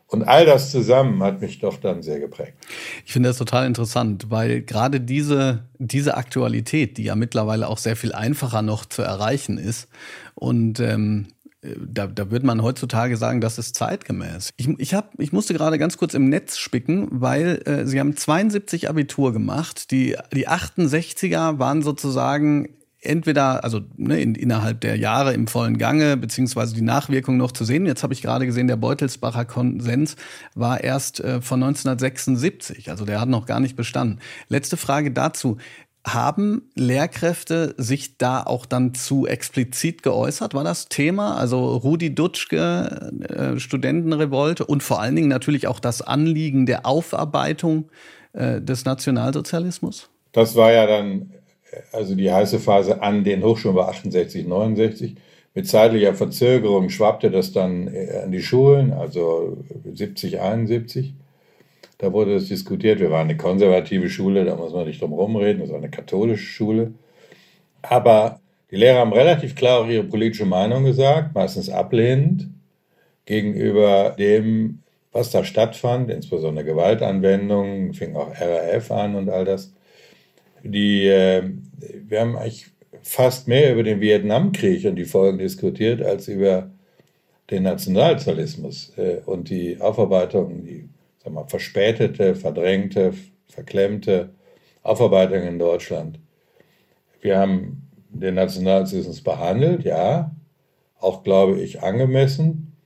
Und 0.07 0.25
all 0.25 0.45
das 0.45 0.71
zusammen 0.71 1.23
hat 1.23 1.41
mich 1.41 1.59
doch 1.59 1.79
dann 1.79 2.03
sehr 2.03 2.21
geprägt. 2.21 2.53
Ich 3.07 3.15
finde 3.15 3.31
das 3.31 3.39
total 3.39 3.67
interessant, 3.67 4.27
weil 4.31 4.61
gerade 4.61 5.01
diese, 5.01 5.65
diese 5.79 6.17
Aktualität, 6.19 6.99
die 6.99 7.05
ja 7.05 7.15
mittlerweile 7.15 7.67
auch 7.67 7.79
sehr 7.79 7.97
viel 7.97 8.13
einfacher 8.13 8.61
noch 8.61 8.85
zu 8.85 9.01
erreichen 9.01 9.57
ist 9.57 9.89
und 10.35 10.81
ähm, 10.81 11.29
da, 11.63 12.07
da 12.09 12.31
würde 12.31 12.45
man 12.45 12.63
heutzutage 12.63 13.17
sagen, 13.17 13.41
das 13.41 13.59
ist 13.59 13.77
zeitgemäß. 13.77 14.51
Ich, 14.57 14.69
ich, 14.79 14.95
hab, 14.95 15.19
ich 15.19 15.33
musste 15.33 15.55
gerade 15.55 15.79
ganz 15.79 15.97
kurz 15.97 16.15
im 16.15 16.29
Netz 16.29 16.59
spicken, 16.59 17.09
weil 17.11 17.63
äh, 17.67 17.87
sie 17.87 18.01
haben 18.01 18.17
72 18.17 18.89
Abitur 18.89 19.33
gemacht. 19.33 19.91
Die, 19.93 20.17
die 20.33 20.49
68er 20.49 21.59
waren 21.59 21.83
sozusagen 21.83 22.69
entweder, 23.03 23.65
also 23.65 23.81
ne, 23.97 24.21
in, 24.21 24.35
innerhalb 24.35 24.81
der 24.81 24.97
Jahre 24.97 25.35
im 25.35 25.47
vollen 25.47 25.77
Gange, 25.77 26.17
beziehungsweise 26.17 26.75
die 26.75 26.83
Nachwirkung 26.83 27.37
noch 27.37 27.53
zu 27.53 27.65
sehen. 27.65 27.85
Jetzt 27.85 28.03
habe 28.03 28.15
ich 28.15 28.23
gerade 28.23 28.47
gesehen, 28.47 28.69
der 28.69 28.77
Beutelsbacher 28.77 29.45
Konsens 29.45 30.17
war 30.55 30.83
erst 30.83 31.21
äh, 31.21 31.41
von 31.41 31.63
1976, 31.63 32.91
also 32.91 33.05
der 33.05 33.21
hat 33.21 33.29
noch 33.29 33.47
gar 33.47 33.61
nicht 33.61 33.77
bestanden. 33.77 34.21
Letzte 34.49 34.77
Frage 34.77 35.11
dazu. 35.11 35.59
Haben 36.05 36.71
Lehrkräfte 36.75 37.75
sich 37.79 38.19
da 38.19 38.43
auch 38.43 38.67
dann 38.67 38.95
zu 38.95 39.27
explizit 39.27 40.03
geäußert? 40.03 40.53
War 40.55 40.65
das 40.65 40.89
Thema? 40.89 41.37
Also 41.37 41.77
Rudi 41.77 42.15
Dutschke, 42.15 43.13
äh, 43.29 43.59
Studentenrevolte 43.61 44.67
und 44.67 44.83
vor 44.83 45.01
allen 45.01 45.15
Dingen 45.15 45.29
natürlich 45.29 45.69
auch 45.69 45.79
das 45.79 46.03
Anliegen 46.03 46.67
der 46.67 46.87
Aufarbeitung 46.87 47.89
äh, 48.33 48.61
des 48.61 48.85
Nationalsozialismus? 48.85 50.11
Das 50.33 50.57
war 50.57 50.73
ja 50.73 50.87
dann 50.87 51.31
also 51.93 52.15
die 52.15 52.31
heiße 52.31 52.59
Phase 52.59 53.03
an 53.03 53.25
den 53.25 53.43
Hochschulen 53.43 53.77
war 53.77 53.89
68, 53.89 54.47
69. 54.47 55.17
Mit 55.55 55.69
zeitlicher 55.69 56.15
Verzögerung 56.15 56.89
schwappte 56.89 57.31
das 57.31 57.53
dann 57.53 57.89
äh, 57.89 58.23
an 58.25 58.33
die 58.33 58.43
Schulen, 58.43 58.93
also 58.93 59.59
70, 59.93 60.41
71. 60.41 61.15
Da 62.03 62.13
wurde 62.13 62.35
es 62.35 62.49
diskutiert. 62.49 62.99
Wir 62.99 63.13
waren 63.13 63.29
eine 63.29 63.37
konservative 63.37 64.11
Schule, 64.11 64.45
da 64.45 64.57
muss 64.57 64.73
man 64.73 64.89
nicht 64.89 65.01
drum 65.01 65.13
rumreden. 65.13 65.61
Das 65.61 65.71
war 65.71 65.77
eine 65.77 65.89
katholische 65.89 66.45
Schule. 66.45 66.95
Aber 67.81 68.41
die 68.73 68.77
Lehrer 68.77 68.99
haben 68.99 69.13
relativ 69.13 69.55
klar 69.55 69.79
auch 69.79 69.89
ihre 69.89 70.03
politische 70.03 70.45
Meinung 70.45 70.83
gesagt, 70.83 71.33
meistens 71.33 71.71
ablehnend 71.71 72.49
gegenüber 73.25 74.17
dem, 74.19 74.83
was 75.13 75.31
da 75.31 75.45
stattfand, 75.45 76.11
insbesondere 76.11 76.65
Gewaltanwendungen, 76.65 77.95
fing 77.95 78.17
auch 78.17 78.33
RAF 78.35 78.91
an 78.91 79.15
und 79.15 79.31
all 79.31 79.45
das. 79.45 79.73
Die, 80.65 81.07
äh, 81.07 81.45
wir 82.09 82.21
haben 82.21 82.37
eigentlich 82.37 82.67
fast 83.03 83.47
mehr 83.47 83.75
über 83.75 83.85
den 83.85 84.01
Vietnamkrieg 84.01 84.85
und 84.87 84.97
die 84.97 85.05
Folgen 85.05 85.39
diskutiert, 85.39 86.03
als 86.03 86.27
über 86.27 86.69
den 87.49 87.63
Nationalsozialismus 87.63 88.93
äh, 88.97 89.19
und 89.25 89.51
die 89.51 89.81
Aufarbeitung, 89.81 90.65
die 90.65 90.89
sag 91.23 91.33
mal, 91.33 91.47
verspätete, 91.47 92.35
verdrängte, 92.35 93.15
verklemmte 93.49 94.31
Aufarbeitung 94.83 95.43
in 95.43 95.59
Deutschland. 95.59 96.19
Wir 97.21 97.39
haben 97.39 97.89
den 98.09 98.35
Nationalsozialismus 98.35 99.23
behandelt, 99.23 99.85
ja, 99.85 100.35
auch 100.99 101.23
glaube 101.23 101.61
ich 101.61 101.83
angemessen, 101.83 102.77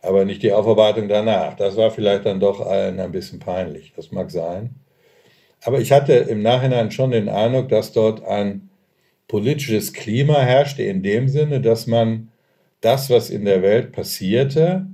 aber 0.00 0.24
nicht 0.24 0.42
die 0.42 0.52
Aufarbeitung 0.52 1.08
danach. 1.08 1.54
Das 1.54 1.76
war 1.76 1.90
vielleicht 1.90 2.26
dann 2.26 2.40
doch 2.40 2.60
allen 2.60 3.00
ein 3.00 3.12
bisschen 3.12 3.38
peinlich, 3.38 3.92
das 3.96 4.10
mag 4.10 4.30
sein. 4.30 4.74
Aber 5.62 5.80
ich 5.80 5.92
hatte 5.92 6.12
im 6.12 6.42
Nachhinein 6.42 6.90
schon 6.90 7.10
den 7.10 7.28
Eindruck, 7.28 7.68
dass 7.68 7.92
dort 7.92 8.22
ein 8.24 8.68
politisches 9.28 9.92
Klima 9.92 10.40
herrschte 10.40 10.82
in 10.82 11.02
dem 11.02 11.28
Sinne, 11.28 11.60
dass 11.60 11.86
man 11.86 12.30
das, 12.80 13.08
was 13.08 13.30
in 13.30 13.46
der 13.46 13.62
Welt 13.62 13.92
passierte, 13.92 14.86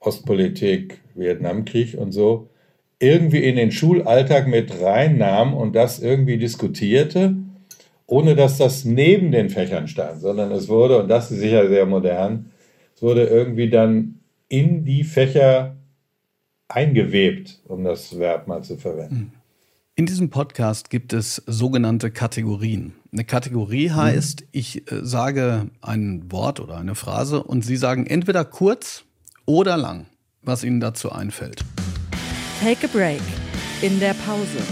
Ostpolitik, 0.00 1.00
Vietnamkrieg 1.14 1.94
und 1.94 2.12
so, 2.12 2.48
irgendwie 2.98 3.44
in 3.44 3.56
den 3.56 3.72
Schulalltag 3.72 4.48
mit 4.48 4.80
reinnahm 4.80 5.54
und 5.54 5.74
das 5.74 6.00
irgendwie 6.00 6.38
diskutierte, 6.38 7.36
ohne 8.06 8.34
dass 8.34 8.58
das 8.58 8.84
neben 8.84 9.30
den 9.30 9.50
Fächern 9.50 9.88
stand, 9.88 10.20
sondern 10.20 10.50
es 10.52 10.68
wurde, 10.68 11.02
und 11.02 11.08
das 11.08 11.30
ist 11.30 11.40
sicher 11.40 11.68
sehr 11.68 11.86
modern, 11.86 12.50
es 12.94 13.02
wurde 13.02 13.24
irgendwie 13.24 13.70
dann 13.70 14.20
in 14.48 14.84
die 14.84 15.04
Fächer 15.04 15.76
eingewebt, 16.68 17.60
um 17.66 17.84
das 17.84 18.18
Verb 18.18 18.46
mal 18.48 18.62
zu 18.62 18.76
verwenden. 18.76 19.32
In 19.96 20.06
diesem 20.06 20.30
Podcast 20.30 20.88
gibt 20.88 21.12
es 21.12 21.42
sogenannte 21.46 22.10
Kategorien. 22.10 22.94
Eine 23.12 23.24
Kategorie 23.24 23.90
heißt, 23.90 24.44
ich 24.50 24.90
äh, 24.90 25.00
sage 25.02 25.66
ein 25.82 26.30
Wort 26.32 26.60
oder 26.60 26.78
eine 26.78 26.94
Phrase 26.94 27.42
und 27.42 27.64
Sie 27.64 27.76
sagen 27.76 28.06
entweder 28.06 28.44
kurz 28.44 29.04
oder 29.50 29.76
lang, 29.76 30.06
was 30.42 30.62
Ihnen 30.62 30.78
dazu 30.78 31.10
einfällt. 31.10 31.64
Take 32.60 32.86
a 32.86 32.90
break. 32.92 33.20
In 33.82 33.98
der 33.98 34.14
Pause. 34.14 34.62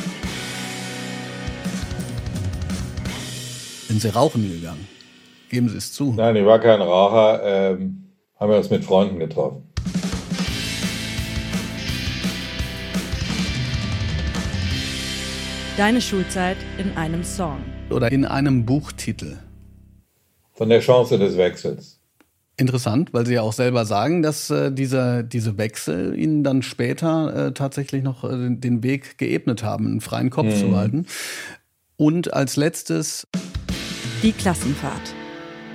Sind 3.88 4.00
Sie 4.00 4.08
rauchen 4.08 4.48
gegangen? 4.48 4.86
Geben 5.48 5.68
Sie 5.68 5.76
es 5.76 5.92
zu. 5.92 6.12
Nein, 6.12 6.36
ich 6.36 6.44
war 6.44 6.60
kein 6.60 6.80
Raucher. 6.80 7.42
Ähm, 7.42 8.04
haben 8.38 8.50
wir 8.50 8.58
uns 8.58 8.70
mit 8.70 8.84
Freunden 8.84 9.18
getroffen. 9.18 9.64
Deine 15.76 16.00
Schulzeit 16.00 16.58
in 16.76 16.96
einem 16.96 17.24
Song. 17.24 17.58
Oder 17.90 18.12
in 18.12 18.24
einem 18.24 18.64
Buchtitel. 18.64 19.38
Von 20.52 20.68
der 20.68 20.80
Chance 20.80 21.18
des 21.18 21.36
Wechsels. 21.36 21.97
Interessant, 22.58 23.14
weil 23.14 23.24
Sie 23.24 23.34
ja 23.34 23.42
auch 23.42 23.52
selber 23.52 23.84
sagen, 23.84 24.20
dass 24.20 24.50
äh, 24.50 24.72
diese, 24.72 25.22
diese 25.22 25.58
Wechsel 25.58 26.18
Ihnen 26.18 26.42
dann 26.42 26.62
später 26.62 27.46
äh, 27.46 27.52
tatsächlich 27.52 28.02
noch 28.02 28.24
äh, 28.24 28.50
den 28.50 28.82
Weg 28.82 29.16
geebnet 29.16 29.62
haben, 29.62 29.86
einen 29.86 30.00
freien 30.00 30.28
Kopf 30.28 30.46
mhm. 30.46 30.56
zu 30.56 30.76
halten. 30.76 31.06
Und 31.96 32.34
als 32.34 32.56
letztes 32.56 33.28
die 34.24 34.32
Klassenfahrt. 34.32 35.14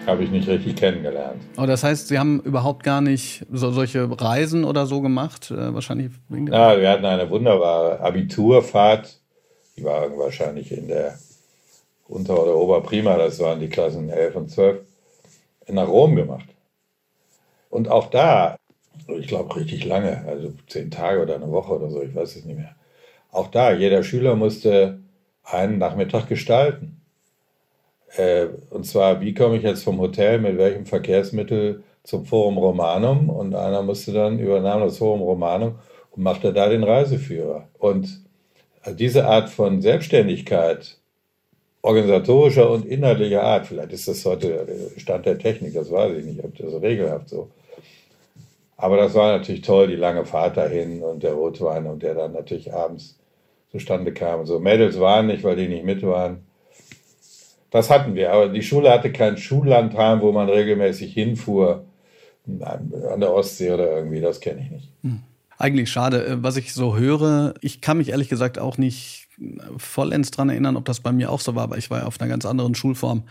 Habe 0.06 0.26
ich 0.26 0.32
nicht 0.32 0.50
richtig 0.50 0.76
kennengelernt. 0.76 1.42
Aber 1.56 1.68
das 1.68 1.86
heißt, 1.86 2.10
Sie 2.10 2.20
haben 2.20 2.42
überhaupt 2.42 2.84
gar 2.84 3.00
nicht 3.00 3.46
so, 3.50 3.72
solche 3.72 4.10
Reisen 4.20 4.66
oder 4.66 4.86
so 4.86 5.00
gemacht? 5.00 5.52
Äh, 5.52 5.74
wahrscheinlich 5.74 6.12
wegen 6.28 6.48
der 6.48 6.60
Ja, 6.60 6.78
wir 6.78 6.90
hatten 6.90 7.06
eine 7.06 7.30
wunderbare 7.30 8.02
Abiturfahrt. 8.02 9.22
Die 9.78 9.86
war 9.86 10.18
wahrscheinlich 10.18 10.74
in 10.74 10.90
der 10.90 11.18
Unter- 12.10 12.44
oder 12.44 12.58
Oberprima, 12.58 13.18
das 13.18 13.40
waren 13.40 13.62
die 13.62 13.70
Klassen 13.70 14.10
11 14.10 14.36
und 14.36 14.52
12, 14.52 14.82
nach 15.70 15.88
Rom 15.88 16.18
gemacht. 16.18 16.53
Und 17.74 17.90
auch 17.90 18.12
da, 18.12 18.56
ich 19.08 19.26
glaube 19.26 19.56
richtig 19.56 19.84
lange, 19.84 20.24
also 20.28 20.54
zehn 20.68 20.92
Tage 20.92 21.24
oder 21.24 21.34
eine 21.34 21.50
Woche 21.50 21.74
oder 21.74 21.90
so, 21.90 22.04
ich 22.04 22.14
weiß 22.14 22.36
es 22.36 22.46
nicht 22.46 22.56
mehr. 22.56 22.76
Auch 23.32 23.48
da, 23.48 23.74
jeder 23.74 24.04
Schüler 24.04 24.36
musste 24.36 25.00
einen 25.44 25.80
Nachmittag 25.80 26.28
gestalten. 26.28 27.02
Äh, 28.16 28.50
und 28.70 28.86
zwar, 28.86 29.22
wie 29.22 29.34
komme 29.34 29.58
ich 29.58 29.64
jetzt 29.64 29.84
vom 29.84 30.00
Hotel 30.00 30.38
mit 30.38 30.60
welchem 30.60 30.86
Verkehrsmittel 30.86 31.82
zum 32.04 32.28
Forum 32.28 32.60
Romanum? 32.60 33.32
Und 33.32 33.56
einer 33.56 33.82
musste 33.82 34.14
dann 34.14 34.38
übernahm 34.38 34.82
das 34.82 35.00
Forum 35.00 35.24
Romanum 35.24 35.80
und 36.12 36.22
machte 36.22 36.54
da 36.54 36.70
den 36.70 36.84
Reiseführer. 36.84 37.70
Und 37.80 38.22
diese 39.00 39.26
Art 39.26 39.50
von 39.50 39.82
Selbstständigkeit, 39.82 41.00
organisatorischer 41.82 42.70
und 42.70 42.86
inhaltlicher 42.86 43.42
Art, 43.42 43.66
vielleicht 43.66 43.94
ist 43.94 44.08
das 44.08 44.24
heute 44.26 44.92
Stand 44.98 45.26
der 45.26 45.40
Technik, 45.40 45.74
das 45.74 45.90
weiß 45.90 46.18
ich 46.18 46.26
nicht, 46.26 46.44
ob 46.44 46.56
das 46.56 46.80
regelhaft 46.80 47.30
so 47.30 47.50
aber 48.78 48.98
das 48.98 49.14
war 49.14 49.38
natürlich 49.38 49.62
toll, 49.62 49.88
die 49.88 49.96
lange 49.96 50.26
Fahrt 50.26 50.58
dahin 50.58 51.02
und 51.02 51.24
der 51.24 51.34
Rotwein 51.34 51.86
und 51.86 52.04
der 52.04 52.16
dann 52.16 52.34
natürlich 52.34 52.74
abends 52.74 53.20
zustande 53.72 54.14
kam. 54.14 54.46
So 54.46 54.60
Mädels 54.60 55.00
waren 55.00 55.28
nicht, 55.28 55.44
weil 55.44 55.56
die 55.56 55.68
nicht 55.68 55.86
mit 55.86 56.04
waren. 56.04 56.46
Das 57.72 57.90
hatten 57.90 58.14
wir, 58.14 58.32
aber 58.32 58.50
die 58.50 58.62
Schule 58.62 58.92
hatte 58.92 59.12
kein 59.12 59.38
Schullandheim, 59.38 60.22
wo 60.22 60.32
man 60.32 60.48
regelmäßig 60.48 61.14
hinfuhr 61.14 61.86
an 62.46 63.20
der 63.20 63.34
Ostsee 63.34 63.72
oder 63.72 63.92
irgendwie, 63.98 64.22
das 64.22 64.40
kenne 64.40 64.62
ich 64.62 64.72
nicht. 64.72 64.90
Hm. 65.02 65.24
Eigentlich 65.58 65.90
schade. 65.92 66.26
Äh, 66.26 66.44
was 66.44 66.58
ich 66.58 66.74
so 66.74 66.98
höre, 66.98 67.54
ich 67.62 67.82
kann 67.82 67.98
mich 67.98 68.10
ehrlich 68.10 68.30
gesagt 68.30 68.60
auch 68.60 68.78
nicht 68.78 69.28
vollends 69.78 70.32
daran 70.32 70.50
erinnern, 70.50 70.76
ob 70.76 70.86
das 70.86 71.00
bei 71.00 71.12
mir 71.12 71.32
auch 71.32 71.40
so 71.40 71.56
war, 71.56 71.64
aber 71.64 71.78
ich 71.78 71.90
war 71.90 72.00
ja 72.00 72.06
auf 72.06 72.20
einer 72.20 72.30
ganz 72.30 72.46
anderen 72.46 72.76
Schulform. 72.76 73.24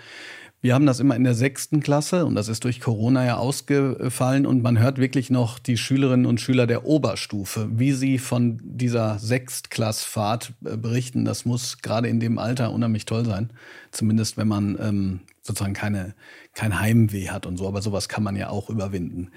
Wir 0.65 0.75
haben 0.75 0.87
das 0.87 1.01
immer 1.01 1.17
in 1.17 1.25
der 1.25 1.35
sechsten 1.35 1.81
Klasse 1.81 2.25
und 2.25 2.37
das 2.37 2.47
ist 2.47 2.63
durch 2.63 2.81
Corona 2.81 3.25
ja 3.25 3.37
ausgefallen 3.37 4.47
und 4.47 4.63
man 4.63 4.79
hört 4.79 4.99
wirklich 4.99 5.29
noch 5.29 5.59
die 5.59 5.77
Schülerinnen 5.77 6.25
und 6.25 6.41
Schüler 6.41 6.69
der 6.69 6.87
Oberstufe, 6.87 7.69
wie 7.73 7.91
sie 7.91 8.19
von 8.21 8.61
dieser 8.63 9.19
Sechstklassfahrt 9.19 10.53
äh, 10.65 10.77
berichten. 10.77 11.25
Das 11.25 11.45
muss 11.45 11.79
gerade 11.79 12.07
in 12.07 12.21
dem 12.21 12.39
Alter 12.39 12.71
unheimlich 12.71 13.07
toll 13.07 13.25
sein. 13.25 13.51
Zumindest 13.93 14.37
wenn 14.37 14.49
man 14.49 14.79
ähm, 14.81 15.21
sozusagen 15.43 15.75
keine, 15.75 16.15
kein 16.55 16.81
Heimweh 16.81 17.29
hat 17.29 17.47
und 17.47 17.57
so, 17.57 17.67
aber 17.67 17.83
sowas 17.83 18.09
kann 18.09 18.23
man 18.23 18.37
ja 18.37 18.49
auch 18.49 18.71
überwinden. 18.71 19.33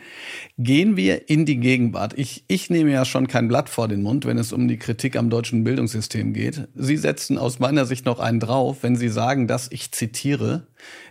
Gehen 0.57 0.95
wir 0.95 1.29
in 1.29 1.45
die 1.45 1.57
Gegenwart. 1.57 2.13
Ich, 2.15 2.45
ich 2.47 2.69
nehme 2.69 2.91
ja 2.91 3.05
schon 3.05 3.27
kein 3.27 3.47
Blatt 3.47 3.69
vor 3.69 3.87
den 3.87 4.03
Mund, 4.03 4.25
wenn 4.25 4.37
es 4.37 4.53
um 4.53 4.67
die 4.67 4.77
Kritik 4.77 5.15
am 5.15 5.29
deutschen 5.29 5.63
Bildungssystem 5.63 6.33
geht. 6.33 6.67
Sie 6.75 6.97
setzen 6.97 7.37
aus 7.37 7.59
meiner 7.59 7.85
Sicht 7.85 8.05
noch 8.05 8.19
einen 8.19 8.39
drauf, 8.39 8.77
wenn 8.81 8.95
Sie 8.95 9.09
sagen, 9.09 9.47
dass 9.47 9.71
ich 9.71 9.91
zitiere, 9.91 10.67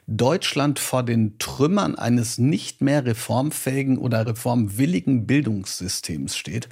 Deutschland 0.06 0.78
vor 0.78 1.02
den 1.02 1.38
Trümmern 1.38 1.96
eines 1.96 2.38
nicht 2.38 2.82
mehr 2.82 3.04
reformfähigen 3.04 3.98
oder 3.98 4.26
reformwilligen 4.26 5.26
Bildungssystems 5.26 6.36
steht. 6.36 6.68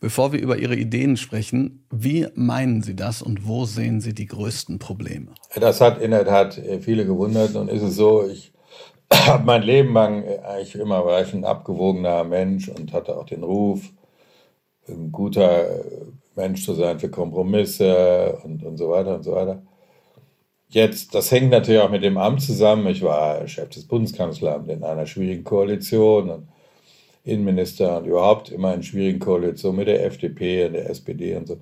Bevor 0.00 0.32
wir 0.32 0.40
über 0.40 0.58
Ihre 0.58 0.76
Ideen 0.76 1.16
sprechen, 1.16 1.84
wie 1.90 2.26
meinen 2.34 2.82
Sie 2.82 2.94
das 2.94 3.22
und 3.22 3.46
wo 3.46 3.64
sehen 3.64 4.00
Sie 4.00 4.14
die 4.14 4.26
größten 4.26 4.78
Probleme? 4.78 5.28
Das 5.54 5.80
hat 5.80 6.00
in 6.00 6.10
der 6.10 6.24
Tat 6.24 6.60
viele 6.80 7.06
gewundert 7.06 7.56
und 7.56 7.70
ist 7.70 7.82
es 7.82 7.96
so, 7.96 8.28
ich 8.28 8.52
habe 9.12 9.44
mein 9.44 9.62
Leben 9.62 9.94
lang 9.94 10.24
eigentlich 10.44 10.74
immer 10.74 11.04
war 11.04 11.22
ich 11.22 11.32
ein 11.32 11.44
abgewogener 11.44 12.24
Mensch 12.24 12.68
und 12.68 12.92
hatte 12.92 13.16
auch 13.16 13.24
den 13.24 13.42
Ruf, 13.42 13.80
ein 14.88 15.12
guter 15.12 15.64
Mensch 16.34 16.64
zu 16.64 16.74
sein 16.74 16.98
für 16.98 17.08
Kompromisse 17.08 18.38
und, 18.44 18.64
und 18.64 18.76
so 18.76 18.90
weiter 18.90 19.16
und 19.16 19.22
so 19.22 19.32
weiter. 19.32 19.62
Jetzt, 20.68 21.14
das 21.14 21.30
hängt 21.30 21.50
natürlich 21.50 21.80
auch 21.80 21.90
mit 21.90 22.02
dem 22.02 22.18
Amt 22.18 22.42
zusammen. 22.42 22.86
Ich 22.88 23.02
war 23.02 23.46
Chef 23.46 23.68
des 23.70 23.86
Bundeskanzleramts 23.86 24.68
in 24.68 24.82
einer 24.82 25.06
schwierigen 25.06 25.44
Koalition 25.44 26.28
und 26.28 26.48
Innenminister 27.26 27.98
und 27.98 28.06
überhaupt 28.06 28.50
immer 28.50 28.72
in 28.72 28.82
schwierigen 28.82 29.18
Koalitionen 29.18 29.78
mit 29.78 29.88
der 29.88 30.04
FDP 30.06 30.66
und 30.66 30.74
der 30.74 30.88
SPD 30.88 31.36
und 31.36 31.48
so. 31.48 31.58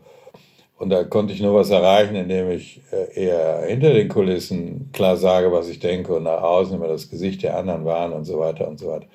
Und 0.76 0.90
da 0.90 1.04
konnte 1.04 1.32
ich 1.32 1.40
nur 1.40 1.54
was 1.54 1.70
erreichen, 1.70 2.16
indem 2.16 2.50
ich 2.50 2.82
äh, 2.92 3.26
eher 3.26 3.64
hinter 3.66 3.92
den 3.92 4.08
Kulissen 4.08 4.90
klar 4.92 5.16
sage, 5.16 5.52
was 5.52 5.68
ich 5.68 5.78
denke 5.78 6.14
und 6.14 6.24
nach 6.24 6.42
außen 6.42 6.76
immer 6.76 6.88
das 6.88 7.08
Gesicht 7.08 7.42
der 7.42 7.56
anderen 7.56 7.84
waren 7.84 8.12
und 8.12 8.24
so 8.24 8.38
weiter 8.38 8.68
und 8.68 8.78
so 8.78 8.88
weiter. 8.88 9.06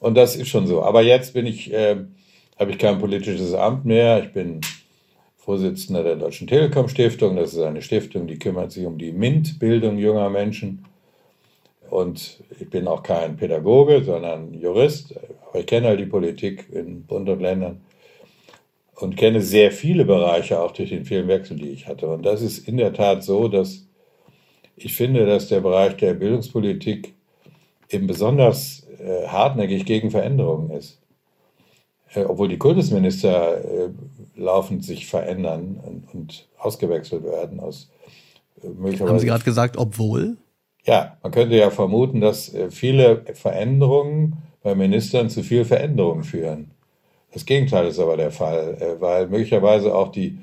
Und 0.00 0.16
das 0.16 0.36
ist 0.36 0.48
schon 0.48 0.66
so. 0.66 0.82
Aber 0.82 1.02
jetzt 1.02 1.34
bin 1.34 1.44
ich, 1.44 1.72
äh, 1.72 1.96
habe 2.58 2.70
ich 2.70 2.78
kein 2.78 2.98
politisches 2.98 3.52
Amt 3.52 3.84
mehr. 3.84 4.22
Ich 4.22 4.32
bin 4.32 4.60
Vorsitzender 5.36 6.04
der 6.04 6.16
Deutschen 6.16 6.46
Telekom 6.46 6.88
Stiftung. 6.88 7.36
Das 7.36 7.52
ist 7.52 7.60
eine 7.60 7.82
Stiftung, 7.82 8.26
die 8.26 8.38
kümmert 8.38 8.70
sich 8.70 8.86
um 8.86 8.96
die 8.96 9.12
MINT-Bildung 9.12 9.98
junger 9.98 10.30
Menschen. 10.30 10.84
Und 11.90 12.42
ich 12.58 12.68
bin 12.68 12.86
auch 12.86 13.02
kein 13.02 13.36
Pädagoge, 13.36 14.04
sondern 14.04 14.54
Jurist. 14.54 15.14
Aber 15.48 15.60
ich 15.60 15.66
kenne 15.66 15.88
halt 15.88 16.00
die 16.00 16.06
Politik 16.06 16.68
in 16.72 17.04
Bund 17.04 17.28
und 17.28 17.40
Ländern 17.40 17.80
und 18.94 19.16
kenne 19.16 19.40
sehr 19.40 19.70
viele 19.70 20.04
Bereiche, 20.04 20.60
auch 20.60 20.72
durch 20.72 20.90
den 20.90 21.04
vielen 21.04 21.28
Wechsel, 21.28 21.56
die 21.56 21.70
ich 21.70 21.86
hatte. 21.86 22.08
Und 22.08 22.26
das 22.26 22.42
ist 22.42 22.66
in 22.66 22.76
der 22.76 22.92
Tat 22.92 23.22
so, 23.22 23.48
dass 23.48 23.86
ich 24.76 24.94
finde, 24.94 25.26
dass 25.26 25.48
der 25.48 25.60
Bereich 25.60 25.96
der 25.96 26.14
Bildungspolitik 26.14 27.14
eben 27.90 28.06
besonders 28.06 28.86
äh, 28.98 29.26
hartnäckig 29.28 29.86
gegen 29.86 30.10
Veränderungen 30.10 30.70
ist. 30.70 31.00
Äh, 32.14 32.24
obwohl 32.24 32.48
die 32.48 32.58
Kultusminister 32.58 33.64
äh, 33.64 33.90
laufend 34.36 34.84
sich 34.84 35.06
verändern 35.06 35.80
und, 35.84 36.14
und 36.14 36.48
ausgewechselt 36.58 37.24
werden 37.24 37.60
aus 37.60 37.90
äh, 38.62 38.68
möglicherweise. 38.68 39.12
Haben 39.12 39.20
Sie 39.20 39.26
gerade 39.26 39.44
gesagt, 39.44 39.76
obwohl? 39.76 40.36
Ja, 40.88 41.18
man 41.22 41.32
könnte 41.32 41.54
ja 41.54 41.68
vermuten, 41.68 42.22
dass 42.22 42.54
äh, 42.54 42.70
viele 42.70 43.22
Veränderungen 43.34 44.38
bei 44.62 44.74
Ministern 44.74 45.28
zu 45.28 45.42
viel 45.42 45.66
Veränderungen 45.66 46.24
führen. 46.24 46.70
Das 47.30 47.44
Gegenteil 47.44 47.88
ist 47.88 47.98
aber 47.98 48.16
der 48.16 48.30
Fall, 48.30 48.78
äh, 48.80 48.98
weil 48.98 49.28
möglicherweise 49.28 49.94
auch 49.94 50.08
die 50.08 50.38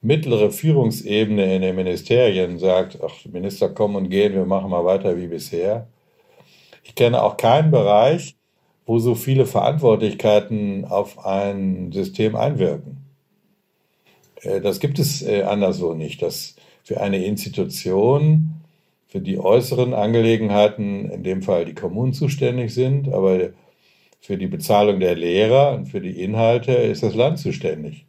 mittlere 0.00 0.50
Führungsebene 0.50 1.54
in 1.54 1.60
den 1.60 1.76
Ministerien 1.76 2.58
sagt, 2.58 2.98
ach, 3.04 3.26
Minister 3.30 3.68
kommen 3.68 3.96
und 3.96 4.08
gehen, 4.08 4.32
wir 4.32 4.46
machen 4.46 4.70
mal 4.70 4.86
weiter 4.86 5.18
wie 5.18 5.26
bisher. 5.26 5.86
Ich 6.82 6.94
kenne 6.94 7.22
auch 7.22 7.36
keinen 7.36 7.70
Bereich, 7.70 8.36
wo 8.86 8.98
so 8.98 9.14
viele 9.14 9.44
Verantwortlichkeiten 9.44 10.86
auf 10.86 11.26
ein 11.26 11.92
System 11.92 12.36
einwirken. 12.36 13.04
Äh, 14.40 14.62
das 14.62 14.80
gibt 14.80 14.98
es 14.98 15.22
anderswo 15.22 15.92
nicht, 15.92 16.22
dass 16.22 16.56
für 16.84 17.02
eine 17.02 17.22
Institution, 17.22 18.63
für 19.14 19.20
die 19.20 19.38
äußeren 19.38 19.94
Angelegenheiten 19.94 21.08
in 21.08 21.22
dem 21.22 21.40
Fall 21.40 21.64
die 21.64 21.74
Kommunen 21.74 22.12
zuständig 22.12 22.74
sind, 22.74 23.12
aber 23.12 23.50
für 24.20 24.36
die 24.36 24.48
Bezahlung 24.48 24.98
der 24.98 25.14
Lehrer 25.14 25.72
und 25.72 25.86
für 25.86 26.00
die 26.00 26.20
Inhalte 26.20 26.72
ist 26.72 27.04
das 27.04 27.14
Land 27.14 27.38
zuständig. 27.38 28.06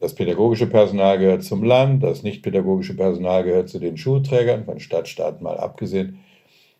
Das 0.00 0.14
pädagogische 0.14 0.66
Personal 0.66 1.18
gehört 1.18 1.44
zum 1.44 1.62
Land, 1.62 2.02
das 2.02 2.22
nicht-pädagogische 2.22 2.96
Personal 2.96 3.44
gehört 3.44 3.68
zu 3.68 3.78
den 3.78 3.98
Schulträgern, 3.98 4.64
von 4.64 4.80
Stadtstaat 4.80 5.42
mal 5.42 5.58
abgesehen. 5.58 6.20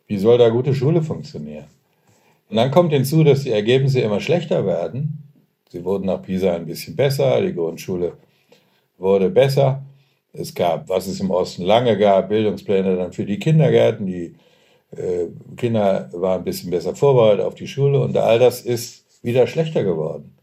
Wie 0.06 0.16
soll 0.16 0.38
da 0.38 0.48
gute 0.48 0.74
Schule 0.74 1.02
funktionieren? 1.02 1.66
Und 2.48 2.56
dann 2.56 2.70
kommt 2.70 2.94
hinzu, 2.94 3.24
dass 3.24 3.42
die 3.42 3.50
Ergebnisse 3.50 4.00
immer 4.00 4.20
schlechter 4.20 4.64
werden. 4.64 5.22
Sie 5.68 5.84
wurden 5.84 6.06
nach 6.06 6.22
Pisa 6.22 6.54
ein 6.54 6.64
bisschen 6.64 6.96
besser, 6.96 7.42
die 7.42 7.52
Grundschule 7.52 8.14
wurde 8.96 9.28
besser. 9.28 9.82
Es 10.34 10.54
gab, 10.54 10.88
was 10.88 11.06
es 11.06 11.20
im 11.20 11.30
Osten 11.30 11.62
lange 11.62 11.96
gab, 11.96 12.28
Bildungspläne 12.28 12.96
dann 12.96 13.12
für 13.12 13.24
die 13.24 13.38
Kindergärten. 13.38 14.06
Die 14.06 14.34
äh, 14.96 15.28
Kinder 15.56 16.10
waren 16.12 16.40
ein 16.40 16.44
bisschen 16.44 16.70
besser 16.70 16.94
vorbereitet 16.94 17.44
auf 17.44 17.54
die 17.54 17.68
Schule 17.68 18.00
und 18.00 18.16
all 18.16 18.38
das 18.38 18.60
ist 18.60 19.04
wieder 19.22 19.46
schlechter 19.46 19.84
geworden. 19.84 20.36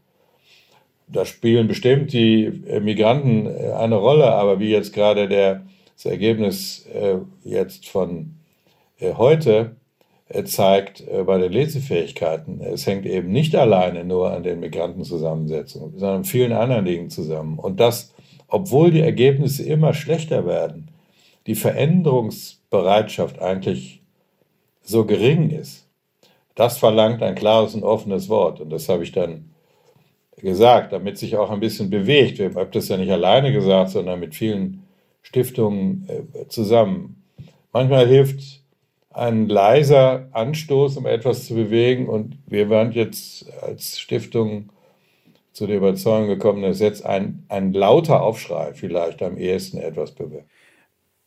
Da 1.08 1.26
spielen 1.26 1.68
bestimmt 1.68 2.12
die 2.12 2.62
Migranten 2.80 3.46
äh, 3.46 3.72
eine 3.72 3.96
Rolle, 3.96 4.32
aber 4.32 4.58
wie 4.60 4.70
jetzt 4.70 4.92
gerade 4.92 5.28
der, 5.28 5.66
das 5.94 6.06
Ergebnis 6.06 6.86
äh, 6.86 7.18
jetzt 7.44 7.88
von 7.88 8.34
äh, 8.98 9.14
heute 9.14 9.76
äh, 10.28 10.44
zeigt 10.44 11.06
äh, 11.06 11.24
bei 11.24 11.38
den 11.38 11.52
Lesefähigkeiten. 11.52 12.60
Es 12.62 12.86
hängt 12.86 13.04
eben 13.04 13.30
nicht 13.30 13.54
alleine 13.54 14.04
nur 14.04 14.30
an 14.30 14.42
den 14.42 14.60
Migrantenzusammensetzungen, 14.60 15.98
sondern 15.98 16.24
vielen 16.24 16.52
anderen 16.52 16.84
Dingen 16.86 17.10
zusammen. 17.10 17.58
Und 17.58 17.80
das, 17.80 18.11
obwohl 18.52 18.90
die 18.90 19.00
Ergebnisse 19.00 19.62
immer 19.62 19.94
schlechter 19.94 20.46
werden, 20.46 20.90
die 21.46 21.54
Veränderungsbereitschaft 21.54 23.40
eigentlich 23.40 24.02
so 24.82 25.06
gering 25.06 25.48
ist. 25.48 25.88
Das 26.54 26.76
verlangt 26.76 27.22
ein 27.22 27.34
klares 27.34 27.74
und 27.74 27.82
offenes 27.82 28.28
Wort. 28.28 28.60
Und 28.60 28.68
das 28.68 28.90
habe 28.90 29.04
ich 29.04 29.12
dann 29.12 29.50
gesagt, 30.36 30.92
damit 30.92 31.16
sich 31.16 31.36
auch 31.38 31.50
ein 31.50 31.60
bisschen 31.60 31.88
bewegt. 31.88 32.40
Ich 32.40 32.54
habe 32.54 32.70
das 32.70 32.88
ja 32.88 32.98
nicht 32.98 33.10
alleine 33.10 33.54
gesagt, 33.54 33.88
sondern 33.88 34.20
mit 34.20 34.34
vielen 34.34 34.82
Stiftungen 35.22 36.06
äh, 36.08 36.46
zusammen. 36.48 37.24
Manchmal 37.72 38.06
hilft 38.06 38.60
ein 39.08 39.48
leiser 39.48 40.28
Anstoß, 40.32 40.98
um 40.98 41.06
etwas 41.06 41.46
zu 41.46 41.54
bewegen. 41.54 42.06
Und 42.06 42.36
wir 42.46 42.68
waren 42.68 42.92
jetzt 42.92 43.50
als 43.62 43.98
Stiftung 43.98 44.68
zu 45.52 45.66
der 45.66 45.76
Überzeugung 45.76 46.28
gekommen, 46.28 46.62
dass 46.62 46.80
jetzt 46.80 47.04
ein, 47.04 47.44
ein 47.48 47.72
lauter 47.72 48.22
Aufschrei 48.22 48.72
vielleicht 48.74 49.22
am 49.22 49.36
ehesten 49.36 49.78
etwas 49.78 50.12
bewirkt. 50.12 50.48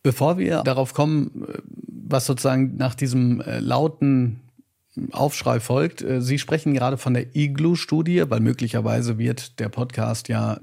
Bevor 0.03 0.37
wir 0.37 0.61
darauf 0.63 0.93
kommen, 0.93 1.47
was 1.87 2.25
sozusagen 2.25 2.75
nach 2.77 2.95
diesem 2.95 3.41
äh, 3.41 3.59
lauten 3.59 4.41
Aufschrei 5.11 5.59
folgt, 5.59 6.01
äh, 6.01 6.21
Sie 6.21 6.39
sprechen 6.39 6.73
gerade 6.73 6.97
von 6.97 7.13
der 7.13 7.35
Iglu-Studie, 7.35 8.23
weil 8.29 8.39
möglicherweise 8.39 9.17
wird 9.17 9.59
der 9.59 9.69
Podcast 9.69 10.27
ja 10.27 10.59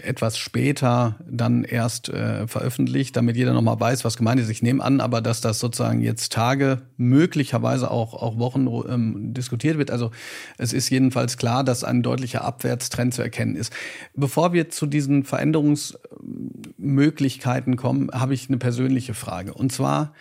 etwas 0.00 0.38
später 0.38 1.16
dann 1.28 1.64
erst 1.64 2.08
äh, 2.08 2.46
veröffentlicht, 2.46 3.16
damit 3.16 3.36
jeder 3.36 3.52
nochmal 3.52 3.78
weiß, 3.78 4.04
was 4.04 4.16
gemeint 4.16 4.40
ist. 4.40 4.48
Ich 4.48 4.62
nehme 4.62 4.82
an, 4.82 5.00
aber 5.00 5.20
dass 5.20 5.40
das 5.40 5.58
sozusagen 5.58 6.00
jetzt 6.00 6.32
Tage, 6.32 6.82
möglicherweise 6.96 7.90
auch, 7.90 8.14
auch 8.14 8.38
Wochen 8.38 8.66
ähm, 8.88 9.34
diskutiert 9.34 9.76
wird. 9.76 9.90
Also 9.90 10.12
es 10.56 10.72
ist 10.72 10.88
jedenfalls 10.88 11.36
klar, 11.36 11.64
dass 11.64 11.84
ein 11.84 12.02
deutlicher 12.02 12.44
Abwärtstrend 12.44 13.12
zu 13.12 13.22
erkennen 13.22 13.56
ist. 13.56 13.72
Bevor 14.14 14.52
wir 14.52 14.70
zu 14.70 14.86
diesen 14.86 15.24
Veränderungsmöglichkeiten 15.24 17.76
kommen, 17.76 18.10
habe 18.12 18.34
ich 18.34 18.48
eine 18.48 18.58
persönliche 18.58 19.14
Frage. 19.14 19.52
Und 19.52 19.72
zwar, 19.72 20.14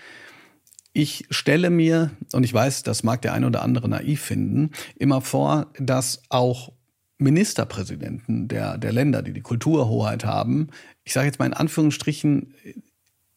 ich 0.91 1.27
stelle 1.29 1.69
mir, 1.69 2.11
und 2.33 2.43
ich 2.43 2.53
weiß, 2.53 2.83
das 2.83 3.03
mag 3.03 3.21
der 3.21 3.33
ein 3.33 3.45
oder 3.45 3.61
andere 3.61 3.87
naiv 3.87 4.21
finden, 4.21 4.71
immer 4.97 5.21
vor, 5.21 5.67
dass 5.77 6.23
auch 6.29 6.71
Ministerpräsidenten 7.17 8.47
der, 8.47 8.77
der 8.77 8.91
Länder, 8.91 9.21
die 9.21 9.33
die 9.33 9.41
Kulturhoheit 9.41 10.25
haben, 10.25 10.67
ich 11.03 11.13
sage 11.13 11.27
jetzt 11.27 11.39
mal 11.39 11.45
in 11.45 11.53
Anführungsstrichen, 11.53 12.53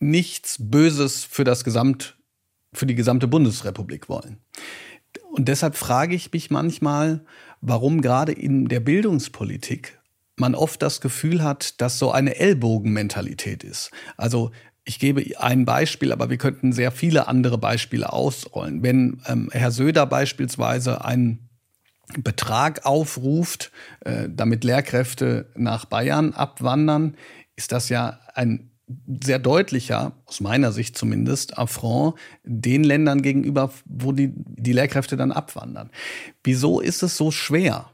nichts 0.01 0.57
Böses 0.59 1.25
für 1.25 1.45
das 1.45 1.65
Gesamt, 1.65 2.17
für 2.73 2.87
die 2.87 2.95
gesamte 2.95 3.29
Bundesrepublik 3.29 4.09
wollen. 4.09 4.39
Und 5.33 5.49
deshalb 5.49 5.77
frage 5.77 6.15
ich 6.15 6.33
mich 6.33 6.51
manchmal, 6.51 7.25
warum 7.61 8.01
gerade 8.01 8.33
in 8.33 8.67
der 8.67 8.81
Bildungspolitik 8.81 9.99
man 10.37 10.55
oft 10.55 10.83
das 10.83 11.01
Gefühl 11.01 11.43
hat, 11.43 11.81
dass 11.81 11.99
so 11.99 12.13
eine 12.13 12.37
Ellbogenmentalität 12.37 13.65
ist. 13.65 13.91
Also 14.17 14.53
ich 14.85 14.99
gebe 14.99 15.23
ein 15.39 15.65
Beispiel, 15.65 16.13
aber 16.13 16.31
wir 16.31 16.39
könnten 16.39 16.73
sehr 16.73 16.93
viele 16.93 17.29
andere 17.29 17.59
Beispiele 17.59 18.13
ausrollen. 18.13 18.83
Wenn 18.83 19.21
ähm, 19.27 19.51
Herr 19.53 19.71
Söder 19.71 20.07
beispielsweise 20.07 21.05
einen 21.05 21.48
Betrag 22.17 22.87
aufruft, 22.87 23.71
äh, 24.01 24.29
damit 24.31 24.65
Lehrkräfte 24.65 25.51
nach 25.55 25.85
Bayern 25.85 26.33
abwandern, 26.33 27.17
ist 27.57 27.73
das 27.73 27.89
ja 27.89 28.21
ein 28.35 28.71
sehr 29.23 29.39
deutlicher, 29.39 30.13
aus 30.25 30.41
meiner 30.41 30.73
Sicht 30.73 30.97
zumindest, 30.97 31.59
Affront 31.59 32.15
den 32.43 32.85
Ländern 32.85 33.21
gegenüber, 33.21 33.71
wo 33.85 34.13
die, 34.13 34.33
die 34.35 34.73
Lehrkräfte 34.73 35.17
dann 35.17 35.33
abwandern. 35.33 35.91
Wieso 36.43 36.81
ist 36.81 37.03
es 37.03 37.17
so 37.17 37.31
schwer, 37.31 37.91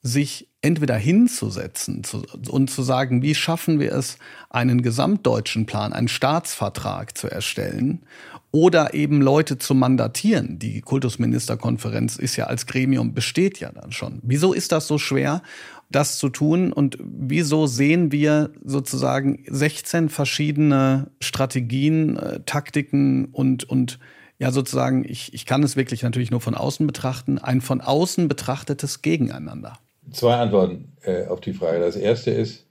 sich 0.00 0.47
entweder 0.60 0.96
hinzusetzen 0.96 2.02
zu, 2.02 2.24
und 2.50 2.68
zu 2.68 2.82
sagen, 2.82 3.22
wie 3.22 3.34
schaffen 3.34 3.78
wir 3.78 3.92
es, 3.92 4.18
einen 4.50 4.82
gesamtdeutschen 4.82 5.66
Plan, 5.66 5.92
einen 5.92 6.08
Staatsvertrag 6.08 7.16
zu 7.16 7.28
erstellen 7.28 8.02
oder 8.50 8.94
eben 8.94 9.20
Leute 9.20 9.58
zu 9.58 9.74
mandatieren. 9.74 10.58
Die 10.58 10.80
Kultusministerkonferenz 10.80 12.16
ist 12.16 12.36
ja 12.36 12.46
als 12.46 12.66
Gremium 12.66 13.14
besteht 13.14 13.60
ja 13.60 13.70
dann 13.70 13.92
schon. 13.92 14.20
Wieso 14.22 14.52
ist 14.52 14.72
das 14.72 14.88
so 14.88 14.98
schwer, 14.98 15.42
das 15.90 16.18
zu 16.18 16.28
tun 16.28 16.72
und 16.72 16.98
wieso 17.00 17.66
sehen 17.66 18.10
wir 18.10 18.50
sozusagen 18.64 19.44
16 19.46 20.08
verschiedene 20.08 21.10
Strategien, 21.20 22.16
äh, 22.16 22.40
Taktiken 22.44 23.26
und 23.26 23.64
und 23.64 23.98
ja 24.38 24.50
sozusagen, 24.52 25.04
ich, 25.04 25.34
ich 25.34 25.46
kann 25.46 25.62
es 25.62 25.76
wirklich 25.76 26.02
natürlich 26.02 26.30
nur 26.30 26.40
von 26.40 26.54
außen 26.54 26.86
betrachten, 26.86 27.38
ein 27.38 27.60
von 27.60 27.80
außen 27.80 28.28
betrachtetes 28.28 29.02
Gegeneinander. 29.02 29.78
Zwei 30.12 30.34
Antworten 30.36 30.92
äh, 31.02 31.26
auf 31.26 31.40
die 31.40 31.52
Frage. 31.52 31.80
Das 31.80 31.96
erste 31.96 32.30
ist, 32.30 32.66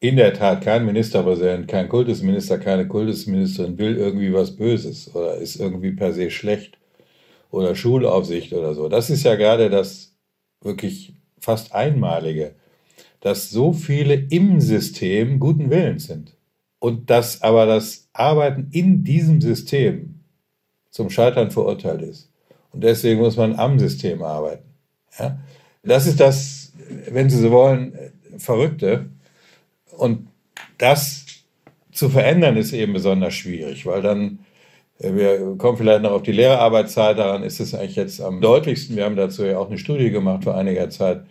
in 0.00 0.16
der 0.16 0.34
Tat 0.34 0.62
kein 0.62 0.84
Ministerpräsident, 0.84 1.68
kein 1.68 1.88
Kultusminister, 1.88 2.58
keine 2.58 2.86
Kultusministerin 2.86 3.78
will 3.78 3.96
irgendwie 3.96 4.32
was 4.32 4.56
Böses 4.56 5.14
oder 5.14 5.36
ist 5.36 5.56
irgendwie 5.56 5.92
per 5.92 6.12
se 6.12 6.30
schlecht 6.30 6.78
oder 7.50 7.74
Schulaufsicht 7.74 8.52
oder 8.52 8.74
so. 8.74 8.88
Das 8.88 9.08
ist 9.08 9.24
ja 9.24 9.36
gerade 9.36 9.70
das 9.70 10.14
wirklich 10.60 11.14
fast 11.40 11.74
Einmalige, 11.74 12.54
dass 13.20 13.50
so 13.50 13.72
viele 13.72 14.14
im 14.14 14.60
System 14.60 15.40
guten 15.40 15.70
Willens 15.70 16.06
sind 16.06 16.36
und 16.78 17.08
dass 17.10 17.42
aber 17.42 17.66
das 17.66 18.08
Arbeiten 18.12 18.68
in 18.72 19.02
diesem 19.04 19.40
System 19.40 20.20
zum 20.90 21.10
Scheitern 21.10 21.50
verurteilt 21.50 22.02
ist. 22.02 22.30
Und 22.72 22.84
deswegen 22.84 23.20
muss 23.20 23.36
man 23.36 23.56
am 23.56 23.78
System 23.78 24.22
arbeiten. 24.22 24.64
Ja? 25.18 25.38
Das 25.82 26.06
ist 26.06 26.20
das, 26.20 26.65
wenn 27.10 27.30
Sie 27.30 27.38
so 27.38 27.50
wollen, 27.50 27.92
Verrückte. 28.38 29.06
Und 29.96 30.28
das 30.78 31.26
zu 31.92 32.08
verändern 32.08 32.56
ist 32.56 32.72
eben 32.72 32.92
besonders 32.92 33.34
schwierig, 33.34 33.86
weil 33.86 34.02
dann, 34.02 34.40
äh, 34.98 35.14
wir 35.14 35.56
kommen 35.56 35.78
vielleicht 35.78 36.02
noch 36.02 36.12
auf 36.12 36.22
die 36.22 36.32
Lehrerarbeitszeit, 36.32 37.18
daran 37.18 37.42
ist 37.42 37.60
es 37.60 37.74
eigentlich 37.74 37.96
jetzt 37.96 38.20
am 38.20 38.40
deutlichsten. 38.40 38.96
Wir 38.96 39.04
haben 39.04 39.16
dazu 39.16 39.44
ja 39.44 39.58
auch 39.58 39.68
eine 39.68 39.78
Studie 39.78 40.10
gemacht 40.10 40.44
vor 40.44 40.54
einiger 40.54 40.90
Zeit. 40.90 41.22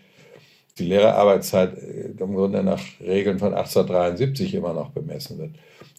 Die 0.78 0.86
Lehrerarbeitszeit 0.86 1.78
äh, 1.78 2.12
im 2.18 2.34
Grunde 2.34 2.64
nach 2.64 2.82
Regeln 3.00 3.40
von 3.40 3.54
1873 3.54 4.56
immer 4.56 4.74
noch 4.74 4.90
bemessen 4.90 5.38
wird. 5.38 5.52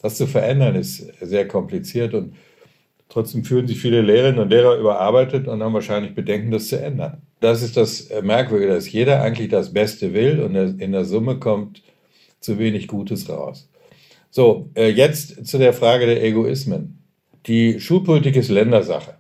Das 0.03 0.17
zu 0.17 0.27
verändern 0.27 0.75
ist 0.75 1.13
sehr 1.21 1.49
kompliziert 1.49 2.15
und 2.15 2.35
trotzdem 3.09 3.45
fühlen 3.45 3.67
sich 3.67 3.79
viele 3.81 4.03
Lehrerinnen 4.03 4.41
und 4.41 4.51
Lehrer 4.51 4.77
überarbeitet 4.77 5.49
und 5.49 5.63
haben 5.63 5.75
wahrscheinlich 5.75 6.15
Bedenken, 6.15 6.51
das 6.51 6.69
zu 6.69 6.81
ändern. 6.81 7.23
Das 7.41 7.63
ist 7.63 7.77
das 7.77 8.09
Merkwürdige, 8.23 8.73
dass 8.73 8.91
jeder 8.91 9.23
eigentlich 9.23 9.49
das 9.49 9.73
Beste 9.73 10.15
will 10.15 10.41
und 10.41 10.55
in 10.81 10.93
der 10.93 11.05
Summe 11.05 11.39
kommt 11.39 11.83
zu 12.41 12.59
wenig 12.59 12.89
Gutes 12.89 13.29
raus. 13.29 13.69
So, 14.31 14.71
äh, 14.75 14.89
jetzt 14.89 15.47
zu 15.47 15.59
der 15.59 15.73
Frage 15.73 16.07
der 16.07 16.23
Egoismen. 16.23 17.03
Die 17.47 17.81
Schulpolitik 17.81 18.37
ist 18.37 18.49
Ländersache. 18.49 19.15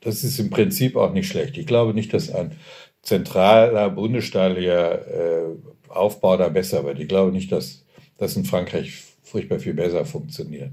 Das 0.00 0.22
ist 0.22 0.38
im 0.38 0.50
Prinzip 0.50 0.96
auch 0.96 1.12
nicht 1.12 1.28
schlecht. 1.28 1.56
Ich 1.56 1.66
glaube 1.66 1.94
nicht, 1.94 2.12
dass 2.12 2.30
ein 2.30 2.52
zentraler 3.02 3.90
bundesstaatlicher 3.90 5.06
äh, 5.08 5.56
Aufbau 5.88 6.36
da 6.36 6.48
besser 6.48 6.84
wird. 6.84 6.98
Ich 6.98 7.08
glaube 7.08 7.32
nicht, 7.32 7.52
dass 7.52 7.84
das 8.18 8.36
in 8.36 8.44
Frankreich 8.44 9.02
furchtbar 9.22 9.58
viel 9.58 9.74
besser 9.74 10.04
funktioniert. 10.04 10.72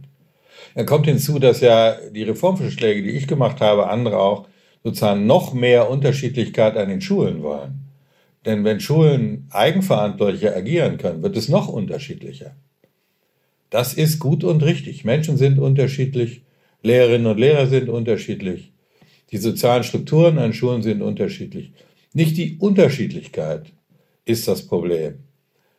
Dann 0.76 0.86
kommt 0.86 1.06
hinzu, 1.06 1.40
dass 1.40 1.62
ja 1.62 1.98
die 2.12 2.24
Reformvorschläge, 2.24 3.04
die 3.04 3.12
ich 3.12 3.28
gemacht 3.28 3.62
habe, 3.62 3.90
andere 3.90 4.20
auch 4.20 4.48
sozusagen 4.84 5.26
noch 5.26 5.54
mehr 5.54 5.90
Unterschiedlichkeit 5.90 6.78
an 6.78 6.90
den 6.90 7.02
Schulen 7.02 7.44
wollen. 7.44 7.82
Denn 8.46 8.64
wenn 8.64 8.80
Schulen 8.80 9.48
eigenverantwortlicher 9.52 10.56
agieren 10.56 10.98
können, 10.98 11.22
wird 11.22 11.38
es 11.38 11.50
noch 11.50 11.68
unterschiedlicher. 11.68 12.56
Das 13.70 13.94
ist 13.94 14.20
gut 14.20 14.44
und 14.44 14.64
richtig. 14.64 15.06
Menschen 15.06 15.38
sind 15.38 15.60
unterschiedlich, 15.60 16.42
Lehrerinnen 16.84 17.28
und 17.28 17.40
Lehrer 17.40 17.68
sind 17.68 17.90
unterschiedlich, 17.90 18.72
die 19.32 19.38
sozialen 19.38 19.84
Strukturen 19.84 20.40
an 20.40 20.54
Schulen 20.54 20.82
sind 20.82 21.02
unterschiedlich. 21.02 21.72
Nicht 22.14 22.36
die 22.38 22.58
Unterschiedlichkeit 22.60 23.72
ist 24.26 24.48
das 24.48 24.68
Problem, 24.68 25.20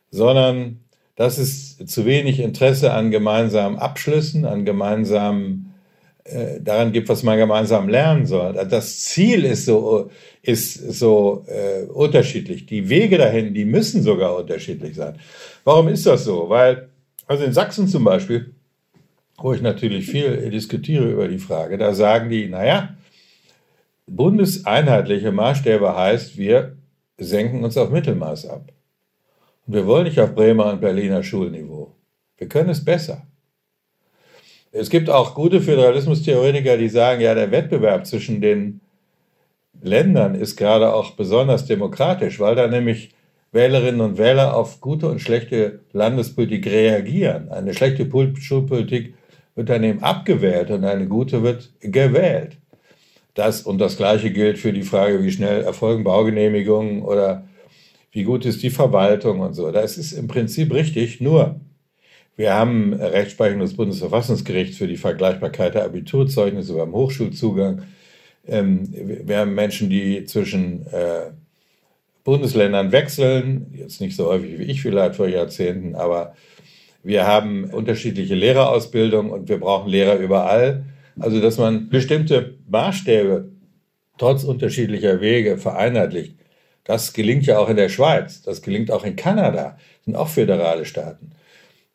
sondern 0.09 0.79
dass 1.15 1.37
es 1.37 1.77
zu 1.77 2.05
wenig 2.05 2.39
Interesse 2.39 2.93
an 2.93 3.11
gemeinsamen 3.11 3.77
Abschlüssen, 3.77 4.45
an 4.45 4.65
gemeinsamen 4.65 5.62
äh, 6.25 6.61
daran 6.61 6.93
gibt, 6.93 7.09
was 7.09 7.21
man 7.23 7.37
gemeinsam 7.37 7.89
lernen 7.89 8.25
soll. 8.25 8.53
Das 8.53 8.99
Ziel 8.99 9.43
ist 9.43 9.65
so, 9.65 10.09
ist 10.41 10.75
so 10.93 11.45
äh, 11.47 11.83
unterschiedlich. 11.87 12.65
Die 12.65 12.87
Wege 12.87 13.17
dahin, 13.17 13.53
die 13.53 13.65
müssen 13.65 14.01
sogar 14.01 14.37
unterschiedlich 14.37 14.95
sein. 14.95 15.17
Warum 15.65 15.89
ist 15.89 16.05
das 16.05 16.23
so? 16.23 16.47
Weil, 16.49 16.89
also 17.27 17.43
in 17.43 17.51
Sachsen 17.51 17.87
zum 17.89 18.05
Beispiel, 18.05 18.53
wo 19.37 19.53
ich 19.53 19.61
natürlich 19.61 20.05
viel 20.05 20.49
diskutiere 20.49 21.11
über 21.11 21.27
die 21.27 21.39
Frage, 21.39 21.77
da 21.77 21.93
sagen 21.93 22.29
die, 22.29 22.47
naja, 22.47 22.95
bundeseinheitliche 24.07 25.33
Maßstäbe 25.33 25.95
heißt, 25.95 26.37
wir 26.37 26.77
senken 27.17 27.63
uns 27.63 27.75
auf 27.77 27.89
Mittelmaß 27.89 28.47
ab. 28.47 28.71
Und 29.65 29.73
wir 29.73 29.85
wollen 29.87 30.05
nicht 30.05 30.19
auf 30.19 30.35
Bremer 30.35 30.71
und 30.71 30.81
Berliner 30.81 31.23
Schulniveau. 31.23 31.95
Wir 32.37 32.47
können 32.47 32.69
es 32.69 32.83
besser. 32.83 33.27
Es 34.75 34.89
gibt 34.89 35.07
auch 35.07 35.35
gute 35.35 35.61
Föderalismustheoretiker, 35.61 36.77
die 36.77 36.89
sagen, 36.89 37.21
ja, 37.21 37.35
der 37.35 37.51
Wettbewerb 37.51 38.07
zwischen 38.07 38.41
den 38.41 38.81
Ländern 39.83 40.33
ist 40.33 40.55
gerade 40.55 40.93
auch 40.95 41.11
besonders 41.11 41.67
demokratisch, 41.67 42.39
weil 42.39 42.55
da 42.55 42.67
nämlich 42.67 43.11
Wählerinnen 43.51 44.01
und 44.01 44.17
Wähler 44.17 44.57
auf 44.57 44.81
gute 44.81 45.07
und 45.09 45.19
schlechte 45.19 45.81
Landespolitik 45.91 46.65
reagieren. 46.65 47.49
Eine 47.49 47.75
schlechte 47.75 48.09
Schulpolitik 48.41 49.13
wird 49.53 49.69
dann 49.69 49.83
eben 49.83 50.01
abgewählt 50.01 50.71
und 50.71 50.83
eine 50.85 51.07
gute 51.07 51.43
wird 51.43 51.69
gewählt. 51.79 52.57
Das, 53.35 53.61
und 53.61 53.77
das 53.77 53.95
Gleiche 53.95 54.31
gilt 54.31 54.57
für 54.57 54.73
die 54.73 54.81
Frage, 54.81 55.23
wie 55.23 55.31
schnell 55.31 55.61
erfolgen 55.61 56.03
Baugenehmigungen 56.03 57.03
oder 57.03 57.47
wie 58.11 58.23
gut 58.23 58.43
ist 58.43 58.63
die 58.63 58.71
Verwaltung 58.71 59.39
und 59.41 59.53
so. 59.53 59.69
Das 59.69 59.99
ist 59.99 60.13
im 60.13 60.27
Prinzip 60.27 60.73
richtig, 60.73 61.21
nur 61.21 61.59
wir 62.35 62.53
haben 62.53 62.93
Rechtsprechung 62.93 63.59
des 63.59 63.75
Bundesverfassungsgerichts 63.75 64.77
für 64.77 64.87
die 64.87 64.97
Vergleichbarkeit 64.97 65.75
der 65.75 65.85
Abiturzeugnisse 65.85 66.73
beim 66.73 66.93
Hochschulzugang. 66.93 67.83
Ähm, 68.47 68.89
wir 68.91 69.37
haben 69.37 69.53
Menschen, 69.53 69.89
die 69.89 70.25
zwischen 70.25 70.87
äh, 70.87 71.31
Bundesländern 72.23 72.91
wechseln, 72.91 73.73
jetzt 73.73 74.01
nicht 74.01 74.15
so 74.15 74.27
häufig 74.27 74.57
wie 74.57 74.63
ich 74.63 74.81
vielleicht 74.81 75.15
vor 75.15 75.27
Jahrzehnten, 75.27 75.95
aber 75.95 76.33
wir 77.03 77.27
haben 77.27 77.65
unterschiedliche 77.65 78.35
Lehrerausbildungen 78.35 79.31
und 79.31 79.49
wir 79.49 79.59
brauchen 79.59 79.89
Lehrer 79.89 80.15
überall. 80.15 80.85
Also, 81.19 81.41
dass 81.41 81.57
man 81.57 81.89
bestimmte 81.89 82.55
Maßstäbe 82.69 83.49
trotz 84.17 84.43
unterschiedlicher 84.43 85.19
Wege 85.19 85.57
vereinheitlicht, 85.57 86.35
das 86.85 87.13
gelingt 87.13 87.45
ja 87.45 87.59
auch 87.59 87.69
in 87.69 87.77
der 87.77 87.89
Schweiz, 87.89 88.41
das 88.41 88.61
gelingt 88.61 88.89
auch 88.89 89.03
in 89.03 89.15
Kanada, 89.15 89.77
sind 90.05 90.15
auch 90.15 90.29
föderale 90.29 90.85
Staaten. 90.85 91.31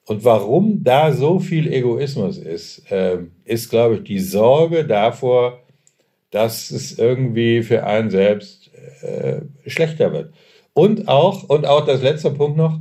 Und 0.09 0.25
warum 0.25 0.83
da 0.85 1.13
so 1.13 1.39
viel 1.39 1.71
Egoismus 1.71 2.39
ist, 2.39 2.91
äh, 2.91 3.19
ist, 3.45 3.69
glaube 3.69 3.97
ich, 3.97 4.05
die 4.05 4.21
Sorge 4.21 4.87
davor, 4.87 5.61
dass 6.31 6.71
es 6.71 6.99
irgendwie 6.99 7.63
für 7.63 7.85
einen 7.85 8.09
selbst 8.09 8.71
äh, 9.03 9.43
schlechter 9.67 10.15
wird. 10.15 10.33
Und 10.73 11.09
auch, 11.09 11.51
und 11.51 11.67
auch 11.67 11.85
das 11.85 12.01
letzte 12.01 12.31
Punkt 12.31 12.57
noch, 12.57 12.81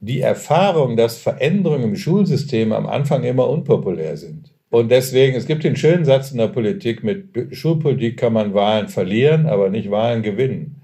die 0.00 0.20
Erfahrung, 0.20 0.96
dass 0.96 1.18
Veränderungen 1.18 1.84
im 1.84 1.96
Schulsystem 1.96 2.72
am 2.72 2.86
Anfang 2.86 3.24
immer 3.24 3.46
unpopulär 3.46 4.16
sind. 4.16 4.50
Und 4.70 4.90
deswegen, 4.90 5.36
es 5.36 5.44
gibt 5.44 5.64
den 5.64 5.76
schönen 5.76 6.06
Satz 6.06 6.30
in 6.30 6.38
der 6.38 6.48
Politik, 6.48 7.04
mit 7.04 7.54
Schulpolitik 7.54 8.16
kann 8.16 8.32
man 8.32 8.54
Wahlen 8.54 8.88
verlieren, 8.88 9.44
aber 9.44 9.68
nicht 9.68 9.90
Wahlen 9.90 10.22
gewinnen. 10.22 10.80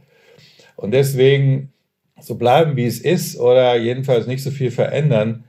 Und 0.77 0.91
deswegen 0.91 1.73
so 2.21 2.35
bleiben, 2.35 2.77
wie 2.77 2.85
es 2.85 3.01
ist 3.01 3.41
oder 3.41 3.77
jedenfalls 3.77 4.27
nicht 4.27 4.43
so 4.43 4.51
viel 4.51 4.71
verändern, 4.71 5.45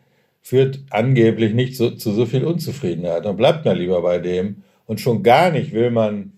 führt 0.45 0.81
angeblich 0.91 1.55
nicht 1.55 1.75
so, 1.75 1.89
zu 1.89 2.11
so 2.11 2.27
viel 2.27 2.43
Unzufriedenheit. 2.43 3.25
Dann 3.25 3.35
bleibt 3.35 3.65
man 3.65 3.77
lieber 3.77 4.03
bei 4.03 4.19
dem 4.19 4.57
und 4.85 5.01
schon 5.01 5.23
gar 5.23 5.49
nicht 5.49 5.73
will 5.73 5.89
man 5.89 6.33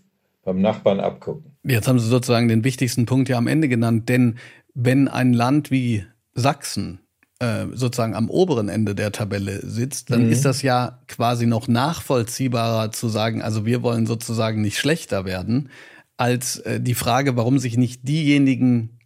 beim 0.45 0.61
Nachbarn 0.61 1.01
abgucken. 1.01 1.51
Jetzt 1.63 1.89
haben 1.89 1.99
Sie 1.99 2.07
sozusagen 2.07 2.47
den 2.47 2.63
wichtigsten 2.63 3.05
Punkt 3.05 3.27
ja 3.27 3.37
am 3.37 3.47
Ende 3.47 3.67
genannt, 3.67 4.07
denn 4.07 4.35
wenn 4.73 5.09
ein 5.09 5.33
Land 5.33 5.71
wie 5.71 6.05
Sachsen 6.35 6.99
äh, 7.39 7.65
sozusagen 7.73 8.15
am 8.15 8.29
oberen 8.29 8.69
Ende 8.69 8.95
der 8.95 9.11
Tabelle 9.11 9.59
sitzt, 9.65 10.09
dann 10.09 10.27
mhm. 10.27 10.31
ist 10.31 10.45
das 10.45 10.61
ja 10.61 10.99
quasi 11.09 11.45
noch 11.45 11.67
nachvollziehbarer 11.67 12.93
zu 12.93 13.09
sagen, 13.09 13.41
also 13.41 13.65
wir 13.65 13.83
wollen 13.83 14.05
sozusagen 14.05 14.61
nicht 14.61 14.77
schlechter 14.77 15.25
werden, 15.25 15.67
als 16.15 16.59
äh, 16.59 16.79
die 16.79 16.95
Frage, 16.95 17.35
warum 17.35 17.59
sich 17.59 17.75
nicht 17.75 18.07
diejenigen 18.07 18.96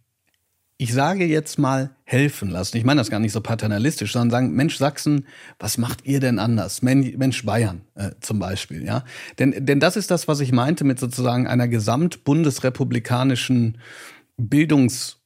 ich 0.82 0.92
sage 0.92 1.24
jetzt 1.24 1.58
mal, 1.60 1.94
helfen 2.02 2.50
lassen. 2.50 2.76
Ich 2.76 2.82
meine 2.82 3.00
das 3.00 3.08
gar 3.08 3.20
nicht 3.20 3.30
so 3.30 3.40
paternalistisch, 3.40 4.12
sondern 4.12 4.30
sagen, 4.30 4.52
Mensch 4.52 4.78
Sachsen, 4.78 5.28
was 5.60 5.78
macht 5.78 6.04
ihr 6.04 6.18
denn 6.18 6.40
anders? 6.40 6.82
Mensch 6.82 7.46
Bayern 7.46 7.82
äh, 7.94 8.10
zum 8.20 8.40
Beispiel, 8.40 8.84
ja. 8.84 9.04
Denn, 9.38 9.64
denn 9.64 9.78
das 9.78 9.96
ist 9.96 10.10
das, 10.10 10.26
was 10.26 10.40
ich 10.40 10.50
meinte 10.50 10.82
mit 10.82 10.98
sozusagen 10.98 11.46
einer 11.46 11.68
gesamtbundesrepublikanischen 11.68 13.78
Bildungs- 14.36 15.18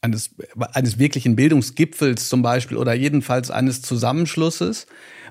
eines, 0.00 0.34
eines 0.72 0.98
wirklichen 0.98 1.36
Bildungsgipfels 1.36 2.28
zum 2.28 2.42
Beispiel 2.42 2.76
oder 2.76 2.92
jedenfalls 2.92 3.52
eines 3.52 3.82
Zusammenschlusses, 3.82 4.88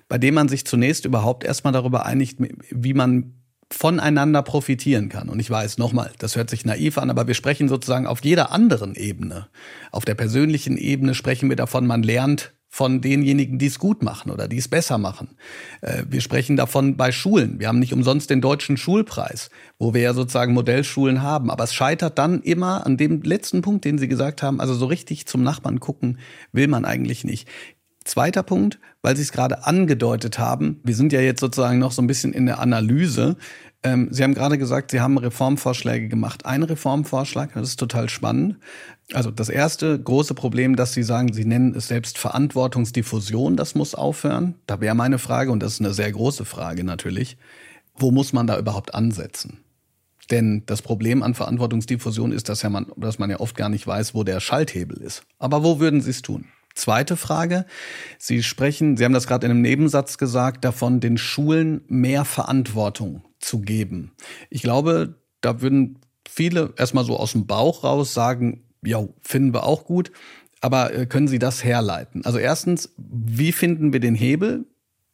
bei 0.08 0.18
dem 0.18 0.34
man 0.34 0.48
sich 0.48 0.66
zunächst 0.66 1.04
überhaupt 1.04 1.44
erstmal 1.44 1.74
darüber 1.74 2.06
einigt, 2.06 2.38
wie 2.70 2.94
man 2.94 3.43
voneinander 3.74 4.44
profitieren 4.44 5.10
kann. 5.10 5.30
Und 5.30 5.40
ich 5.40 5.50
weiß 5.50 5.78
nochmal, 5.78 6.12
das 6.20 6.36
hört 6.36 6.50
sich 6.50 6.66
naiv 6.66 6.98
an, 6.98 7.10
aber 7.10 7.28
wir 7.28 7.34
sprechen 7.34 7.68
sozusagen 7.68 8.08
auf 8.08 8.24
jeder 8.24 8.52
anderen 8.52 8.96
Ebene. 8.96 9.48
Auf 9.92 10.06
der 10.06 10.16
persönlichen 10.16 10.78
Ebene 10.78 11.16
sprechen 11.16 11.50
wir 11.50 11.56
davon, 11.56 11.88
man 11.88 12.04
lernt 12.04 12.54
von 12.70 13.02
denjenigen, 13.02 13.60
die 13.60 13.68
es 13.68 13.78
gut 13.78 14.02
machen 14.02 14.32
oder 14.32 14.48
die 14.48 14.58
es 14.58 14.68
besser 14.68 14.98
machen. 14.98 15.38
Äh, 15.82 16.06
wir 16.10 16.22
sprechen 16.22 16.56
davon 16.56 16.98
bei 16.98 17.12
Schulen. 17.12 17.60
Wir 17.60 17.68
haben 17.68 17.78
nicht 17.78 17.94
umsonst 17.94 18.32
den 18.32 18.42
deutschen 18.42 18.78
Schulpreis, 18.78 19.52
wo 19.78 19.94
wir 19.94 20.02
ja 20.02 20.16
sozusagen 20.16 20.54
Modellschulen 20.54 21.22
haben. 21.22 21.52
Aber 21.52 21.66
es 21.66 21.74
scheitert 21.74 22.18
dann 22.18 22.42
immer 22.42 22.84
an 22.84 22.98
dem 22.98 23.22
letzten 23.22 23.62
Punkt, 23.62 23.86
den 23.86 24.00
Sie 24.00 24.08
gesagt 24.08 24.42
haben. 24.42 24.60
Also 24.60 24.74
so 24.74 24.88
richtig 24.88 25.28
zum 25.28 25.44
Nachbarn 25.44 25.80
gucken 25.80 26.18
will 26.52 26.68
man 26.68 26.84
eigentlich 26.84 27.24
nicht. 27.24 27.48
Zweiter 28.06 28.42
Punkt, 28.42 28.80
weil 29.04 29.16
Sie 29.16 29.22
es 29.22 29.32
gerade 29.32 29.68
angedeutet 29.68 30.40
haben, 30.40 30.80
wir 30.84 30.96
sind 30.96 31.14
ja 31.14 31.22
jetzt 31.22 31.42
sozusagen 31.42 31.78
noch 31.78 31.92
so 31.92 32.02
ein 32.02 32.08
bisschen 32.08 32.34
in 32.34 32.46
der 32.48 32.60
Analyse. 32.60 33.36
Ähm, 33.84 34.08
Sie 34.12 34.24
haben 34.24 34.34
gerade 34.34 34.58
gesagt, 34.58 34.92
Sie 34.92 35.02
haben 35.02 35.18
Reformvorschläge 35.18 36.08
gemacht. 36.08 36.46
Ein 36.46 36.64
Reformvorschlag, 36.64 37.54
das 37.54 37.70
ist 37.70 37.80
total 37.80 38.10
spannend. 38.10 38.58
Also 39.14 39.30
das 39.30 39.50
erste 39.50 40.00
große 40.02 40.34
Problem, 40.34 40.78
dass 40.78 40.94
Sie 40.94 41.04
sagen, 41.04 41.34
Sie 41.34 41.44
nennen 41.44 41.76
es 41.76 41.90
selbst 41.90 42.18
Verantwortungsdiffusion, 42.18 43.58
das 43.58 43.76
muss 43.76 43.94
aufhören. 43.94 44.56
Da 44.68 44.80
wäre 44.80 44.96
meine 44.96 45.20
Frage, 45.20 45.52
und 45.52 45.62
das 45.62 45.74
ist 45.74 45.82
eine 45.82 45.94
sehr 45.94 46.12
große 46.12 46.46
Frage 46.46 46.86
natürlich, 46.86 47.38
wo 47.96 48.10
muss 48.10 48.32
man 48.32 48.48
da 48.48 48.58
überhaupt 48.58 48.96
ansetzen? 48.96 49.60
Denn 50.32 50.64
das 50.66 50.82
Problem 50.82 51.22
an 51.22 51.34
Verantwortungsdiffusion 51.34 52.32
ist, 52.32 52.48
dass, 52.48 52.62
ja 52.62 52.70
man, 52.70 52.86
dass 52.96 53.20
man 53.20 53.30
ja 53.30 53.42
oft 53.42 53.58
gar 53.58 53.68
nicht 53.68 53.86
weiß, 53.86 54.16
wo 54.16 54.24
der 54.24 54.40
Schalthebel 54.40 54.98
ist. 54.98 55.24
Aber 55.38 55.66
wo 55.66 55.82
würden 55.82 56.00
Sie 56.00 56.12
es 56.12 56.22
tun? 56.22 56.46
Zweite 56.76 57.18
Frage. 57.18 57.66
Sie 58.18 58.42
sprechen, 58.42 58.98
Sie 58.98 59.06
haben 59.06 59.14
das 59.14 59.28
gerade 59.28 59.46
in 59.46 59.52
einem 59.52 59.62
Nebensatz 59.62 60.18
gesagt, 60.18 60.66
davon, 60.66 61.00
den 61.00 61.18
Schulen 61.18 61.82
mehr 61.88 62.26
Verantwortung 62.26 63.24
zu 63.40 63.62
geben. 63.62 64.12
Ich 64.50 64.64
glaube, 64.64 65.16
da 65.42 65.62
würden 65.62 66.00
viele 66.28 66.74
erstmal 66.78 67.06
so 67.06 67.18
aus 67.18 67.34
dem 67.34 67.46
Bauch 67.46 67.84
raus 67.84 68.14
sagen, 68.14 68.64
ja, 68.84 69.08
finden 69.22 69.54
wir 69.54 69.64
auch 69.64 69.86
gut. 69.86 70.12
Aber 70.62 70.94
äh, 70.94 71.06
können 71.06 71.28
Sie 71.28 71.40
das 71.40 71.64
herleiten? 71.64 72.26
Also 72.26 72.40
erstens, 72.40 72.94
wie 72.98 73.52
finden 73.52 73.94
wir 73.94 74.00
den 74.00 74.16
Hebel, 74.16 74.66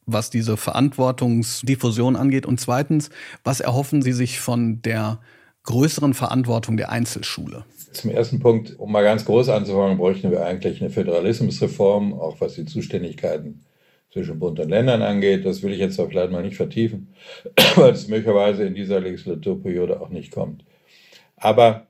was 0.05 0.29
diese 0.29 0.57
Verantwortungsdiffusion 0.57 2.15
angeht? 2.15 2.45
Und 2.45 2.59
zweitens, 2.59 3.09
was 3.43 3.59
erhoffen 3.59 4.01
Sie 4.01 4.13
sich 4.13 4.39
von 4.39 4.81
der 4.81 5.19
größeren 5.63 6.13
Verantwortung 6.13 6.77
der 6.77 6.91
Einzelschule? 6.91 7.65
Zum 7.91 8.11
ersten 8.11 8.39
Punkt, 8.39 8.77
um 8.77 8.91
mal 8.91 9.03
ganz 9.03 9.25
groß 9.25 9.49
anzufangen, 9.49 9.97
bräuchten 9.97 10.31
wir 10.31 10.45
eigentlich 10.45 10.81
eine 10.81 10.91
Föderalismusreform, 10.91 12.13
auch 12.13 12.39
was 12.39 12.55
die 12.55 12.65
Zuständigkeiten 12.65 13.65
zwischen 14.11 14.39
Bund 14.39 14.59
und 14.59 14.69
Ländern 14.69 15.01
angeht. 15.01 15.45
Das 15.45 15.63
will 15.63 15.73
ich 15.73 15.79
jetzt 15.79 15.99
aber 15.99 16.09
vielleicht 16.09 16.31
mal 16.31 16.43
nicht 16.43 16.55
vertiefen, 16.55 17.13
weil 17.75 17.91
es 17.91 18.07
möglicherweise 18.07 18.63
in 18.65 18.75
dieser 18.75 18.99
Legislaturperiode 18.99 20.01
auch 20.01 20.09
nicht 20.09 20.31
kommt. 20.31 20.65
Aber 21.35 21.87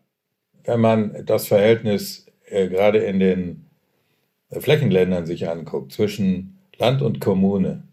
wenn 0.64 0.80
man 0.80 1.26
das 1.26 1.48
Verhältnis 1.48 2.28
äh, 2.46 2.68
gerade 2.68 3.00
in 3.00 3.20
den 3.20 3.66
Flächenländern 4.52 5.26
sich 5.26 5.50
anguckt, 5.50 5.92
zwischen 5.92 6.60
Land 6.78 7.02
und 7.02 7.20
Kommune, 7.20 7.84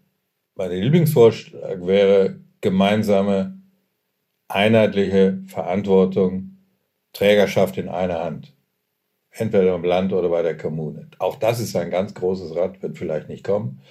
mein 0.55 0.71
Lieblingsvorschlag 0.71 1.85
wäre 1.85 2.39
gemeinsame, 2.61 3.57
einheitliche 4.47 5.39
Verantwortung, 5.45 6.56
Trägerschaft 7.13 7.77
in 7.77 7.89
einer 7.89 8.23
Hand 8.23 8.53
entweder 9.39 9.75
im 9.75 9.83
Land 9.83 10.13
oder 10.13 10.29
bei 10.29 10.41
der 10.41 10.57
Kommune. 10.57 11.07
Auch 11.19 11.35
das 11.35 11.59
ist 11.59 11.75
ein 11.75 11.89
ganz 11.89 12.13
großes 12.13 12.55
Rad, 12.55 12.81
wird 12.81 12.97
vielleicht 12.97 13.29
nicht 13.29 13.43
kommen. 13.43 13.81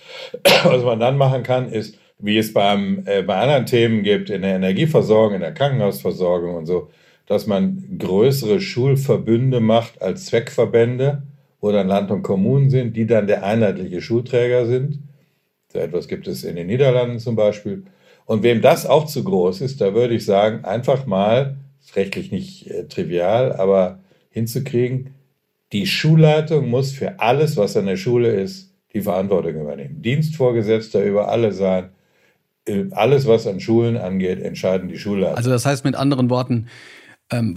Was 0.65 0.83
man 0.83 1.01
dann 1.01 1.17
machen 1.17 1.43
kann, 1.43 1.71
ist, 1.71 1.99
wie 2.19 2.39
es 2.39 2.53
beim, 2.53 3.03
äh, 3.07 3.23
bei 3.23 3.37
anderen 3.37 3.67
Themen 3.67 4.03
gibt, 4.03 4.31
in 4.31 4.43
der 4.43 4.57
Energieversorgung, 4.57 5.35
in 5.35 5.41
der 5.41 5.55
Krankenhausversorgung 5.55 6.55
und 6.55 6.67
so, 6.67 6.89
dass 7.27 7.47
man 7.47 7.99
größere 7.99 8.61
Schulverbünde 8.61 9.61
macht 9.61 10.01
als 10.01 10.27
Zweckverbände, 10.27 11.23
wo 11.61 11.73
dann 11.73 11.89
Land 11.89 12.11
und 12.11 12.23
Kommunen 12.23 12.71
sind, 12.71 12.97
die 12.97 13.07
dann 13.07 13.27
der 13.27 13.45
einheitliche 13.45 14.01
Schulträger 14.01 14.67
sind. 14.67 15.01
So 15.73 15.79
etwas 15.79 16.09
gibt 16.09 16.29
es 16.29 16.45
in 16.45 16.57
den 16.57 16.69
Niederlanden 16.69 17.19
zum 17.19 17.37
Beispiel. 17.37 17.85
Und 18.25 18.43
wem 18.43 18.63
das 18.63 18.87
auch 18.87 19.07
zu 19.07 19.25
groß 19.25 19.61
ist, 19.61 19.81
da 19.81 19.95
würde 19.95 20.15
ich 20.15 20.25
sagen, 20.25 20.65
einfach 20.65 21.07
mal, 21.07 21.57
ist 21.87 21.97
rechtlich 21.97 22.33
nicht 22.33 22.71
äh, 22.71 22.89
trivial, 22.89 23.53
aber 23.53 24.01
hinzukriegen, 24.31 25.15
die 25.73 25.87
Schulleitung 25.87 26.69
muss 26.69 26.93
für 26.93 27.21
alles, 27.21 27.57
was 27.57 27.77
an 27.77 27.87
der 27.87 27.97
Schule 27.97 28.31
ist, 28.31 28.73
die 28.93 29.01
Verantwortung 29.01 29.61
übernehmen. 29.61 30.03
Dienstvorgesetzter 30.03 31.05
über 31.05 31.29
alle 31.29 31.53
sein. 31.53 31.91
Äh, 32.67 32.87
alles, 32.91 33.27
was 33.27 33.47
an 33.47 33.61
Schulen 33.61 33.97
angeht, 33.97 34.41
entscheiden 34.41 34.89
die 34.89 34.99
Schulleiter. 34.99 35.37
Also 35.37 35.51
das 35.51 35.65
heißt 35.65 35.85
mit 35.85 35.95
anderen 35.95 36.29
Worten, 36.29 36.67
ähm, 37.31 37.57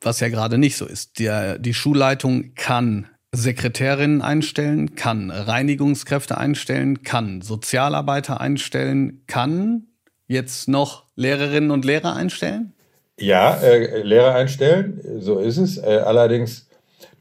was 0.00 0.20
ja 0.20 0.28
gerade 0.28 0.58
nicht 0.58 0.76
so 0.76 0.86
ist. 0.86 1.18
Der, 1.18 1.58
die 1.58 1.74
Schulleitung 1.74 2.54
kann 2.54 3.06
Sekretärinnen 3.34 4.20
einstellen, 4.20 4.94
kann 4.94 5.30
Reinigungskräfte 5.30 6.36
einstellen, 6.36 7.02
kann 7.02 7.40
Sozialarbeiter 7.40 8.40
einstellen, 8.40 9.22
kann 9.26 9.86
jetzt 10.26 10.68
noch 10.68 11.06
Lehrerinnen 11.16 11.70
und 11.70 11.86
Lehrer 11.86 12.14
einstellen? 12.14 12.74
Ja, 13.22 13.56
äh, 13.56 14.02
Lehrer 14.02 14.34
einstellen, 14.34 15.00
so 15.20 15.38
ist 15.38 15.58
es. 15.58 15.78
Äh, 15.78 16.02
allerdings 16.04 16.66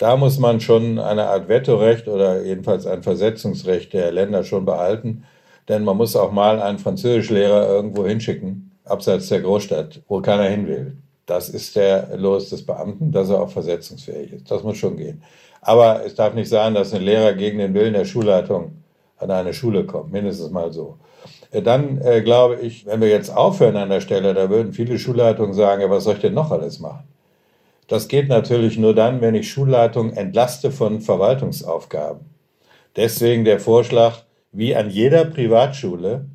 da 0.01 0.17
muss 0.17 0.39
man 0.39 0.59
schon 0.59 0.97
eine 0.97 1.27
Art 1.27 1.47
Vetorecht 1.47 2.07
oder 2.07 2.41
jedenfalls 2.43 2.87
ein 2.87 3.03
Versetzungsrecht 3.03 3.93
der 3.93 4.11
Länder 4.11 4.43
schon 4.43 4.65
behalten, 4.65 5.25
denn 5.69 5.83
man 5.83 5.95
muss 5.95 6.15
auch 6.15 6.31
mal 6.31 6.59
einen 6.59 6.79
Französischlehrer 6.79 7.67
irgendwo 7.67 8.07
hinschicken. 8.07 8.71
abseits 8.83 9.29
der 9.29 9.41
Großstadt, 9.41 10.01
wo 10.07 10.19
keiner 10.19 10.45
hin 10.45 10.67
will. 10.67 10.97
Das 11.27 11.49
ist 11.49 11.75
der 11.75 12.17
Los 12.17 12.49
des 12.49 12.65
Beamten, 12.65 13.11
dass 13.11 13.29
er 13.29 13.41
auch 13.41 13.51
versetzungsfähig 13.51 14.33
ist. 14.33 14.49
Das 14.49 14.63
muss 14.63 14.77
schon 14.77 14.97
gehen. 14.97 15.21
Aber 15.61 16.03
es 16.03 16.15
darf 16.15 16.33
nicht 16.33 16.49
sein, 16.49 16.73
dass 16.73 16.93
ein 16.95 17.03
Lehrer 17.03 17.33
gegen 17.33 17.59
den 17.59 17.75
Willen 17.75 17.93
der 17.93 18.05
Schulleitung 18.05 18.71
an 19.17 19.29
eine 19.29 19.53
Schule 19.53 19.85
kommt. 19.85 20.11
Mindestens 20.11 20.49
mal 20.49 20.73
so. 20.73 20.97
Äh, 21.51 21.61
dann 21.61 22.01
äh, 22.01 22.21
glaube 22.21 22.55
ich, 22.55 22.85
wenn 22.85 23.01
wir 23.01 23.09
jetzt 23.09 23.29
aufhören 23.35 23.77
an 23.77 23.89
der 23.89 24.01
Stelle, 24.01 24.33
da 24.33 24.49
würden 24.49 24.73
viele 24.73 24.97
Schulleitungen 24.97 25.53
sagen, 25.53 25.81
ja, 25.81 25.89
was 25.89 26.03
soll 26.03 26.15
ich 26.15 26.21
denn 26.21 26.33
noch 26.33 26.51
alles 26.51 26.79
machen? 26.79 27.07
Das 27.87 28.07
geht 28.07 28.29
natürlich 28.29 28.77
nur 28.77 28.95
dann, 28.95 29.21
wenn 29.21 29.35
ich 29.35 29.51
Schulleitungen 29.51 30.15
entlaste 30.15 30.71
von 30.71 31.01
Verwaltungsaufgaben. 31.01 32.21
Deswegen 32.95 33.45
der 33.45 33.59
Vorschlag, 33.59 34.19
wie 34.51 34.75
an 34.75 34.89
jeder 34.89 35.25
Privatschule, 35.25 36.25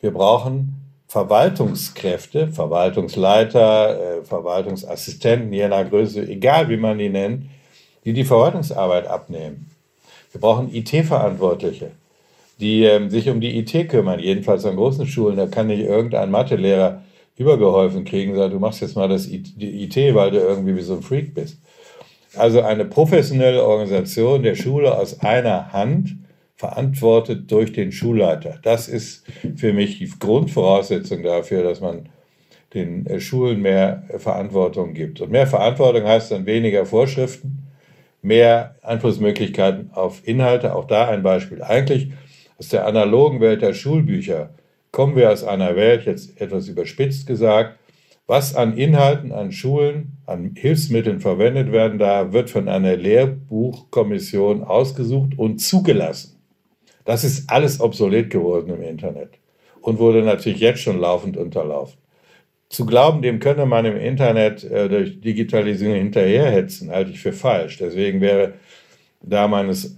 wir 0.00 0.12
brauchen 0.12 0.80
Verwaltungskräfte, 1.06 2.48
Verwaltungsleiter, 2.48 4.18
äh, 4.18 4.24
Verwaltungsassistenten, 4.24 5.52
je 5.52 5.68
nach 5.68 5.88
Größe, 5.88 6.22
egal 6.22 6.68
wie 6.68 6.76
man 6.76 6.98
die 6.98 7.08
nennt, 7.08 7.46
die 8.04 8.12
die 8.12 8.24
Verwaltungsarbeit 8.24 9.06
abnehmen. 9.06 9.70
Wir 10.32 10.40
brauchen 10.40 10.72
IT-Verantwortliche, 10.72 11.90
die 12.60 12.84
ähm, 12.84 13.10
sich 13.10 13.28
um 13.28 13.40
die 13.40 13.58
IT 13.58 13.88
kümmern, 13.88 14.20
jedenfalls 14.20 14.64
an 14.64 14.76
großen 14.76 15.06
Schulen. 15.06 15.36
Da 15.36 15.46
kann 15.46 15.68
nicht 15.68 15.80
irgendein 15.80 16.30
Mathelehrer 16.30 17.02
übergeholfen 17.36 18.04
kriegen, 18.04 18.34
sagt, 18.36 18.52
du 18.52 18.58
machst 18.58 18.82
jetzt 18.82 18.96
mal 18.96 19.08
das 19.08 19.26
die 19.26 19.84
IT, 19.84 19.96
weil 20.14 20.30
du 20.30 20.38
irgendwie 20.38 20.76
wie 20.76 20.82
so 20.82 20.94
ein 20.94 21.02
Freak 21.02 21.34
bist. 21.34 21.58
Also 22.36 22.60
eine 22.60 22.84
professionelle 22.84 23.64
Organisation 23.64 24.42
der 24.42 24.54
Schule 24.54 24.96
aus 24.96 25.20
einer 25.20 25.72
Hand, 25.72 26.16
verantwortet 26.60 27.50
durch 27.50 27.72
den 27.72 27.90
Schulleiter. 27.90 28.58
Das 28.62 28.86
ist 28.86 29.24
für 29.56 29.72
mich 29.72 29.98
die 29.98 30.10
Grundvoraussetzung 30.18 31.22
dafür, 31.22 31.62
dass 31.62 31.80
man 31.80 32.10
den 32.74 33.06
äh, 33.06 33.18
Schulen 33.18 33.62
mehr 33.62 34.02
Verantwortung 34.18 34.92
gibt. 34.92 35.22
Und 35.22 35.30
mehr 35.30 35.46
Verantwortung 35.46 36.04
heißt 36.04 36.30
dann 36.32 36.44
weniger 36.44 36.84
Vorschriften, 36.84 37.66
mehr 38.20 38.74
Einflussmöglichkeiten 38.82 39.90
auf 39.94 40.20
Inhalte. 40.28 40.74
Auch 40.76 40.86
da 40.86 41.08
ein 41.08 41.22
Beispiel. 41.22 41.62
Eigentlich 41.62 42.12
aus 42.60 42.68
der 42.68 42.86
analogen 42.86 43.40
Welt 43.40 43.62
der 43.62 43.72
Schulbücher 43.72 44.50
kommen 44.92 45.16
wir 45.16 45.32
aus 45.32 45.44
einer 45.44 45.76
Welt, 45.76 46.04
jetzt 46.04 46.38
etwas 46.38 46.68
überspitzt 46.68 47.26
gesagt, 47.26 47.78
was 48.26 48.54
an 48.54 48.76
Inhalten 48.76 49.32
an 49.32 49.50
Schulen, 49.50 50.18
an 50.26 50.54
Hilfsmitteln 50.56 51.20
verwendet 51.20 51.72
werden 51.72 51.98
da 51.98 52.34
wird 52.34 52.50
von 52.50 52.68
einer 52.68 52.96
Lehrbuchkommission 52.96 54.62
ausgesucht 54.62 55.38
und 55.38 55.58
zugelassen. 55.58 56.36
Das 57.06 57.24
ist 57.24 57.50
alles 57.50 57.80
obsolet 57.80 58.28
geworden 58.28 58.74
im 58.74 58.82
Internet 58.82 59.38
und 59.80 59.98
wurde 59.98 60.22
natürlich 60.22 60.60
jetzt 60.60 60.82
schon 60.82 61.00
laufend 61.00 61.38
unterlaufen. 61.38 61.98
Zu 62.68 62.84
glauben, 62.84 63.22
dem 63.22 63.40
könne 63.40 63.64
man 63.64 63.86
im 63.86 63.96
Internet 63.96 64.64
äh, 64.64 64.88
durch 64.88 65.18
Digitalisierung 65.20 65.96
hinterherhetzen, 65.96 66.90
halte 66.90 67.10
ich 67.10 67.20
für 67.20 67.32
falsch. 67.32 67.78
Deswegen 67.78 68.20
wäre 68.20 68.52
da 69.22 69.48
meines 69.48 69.96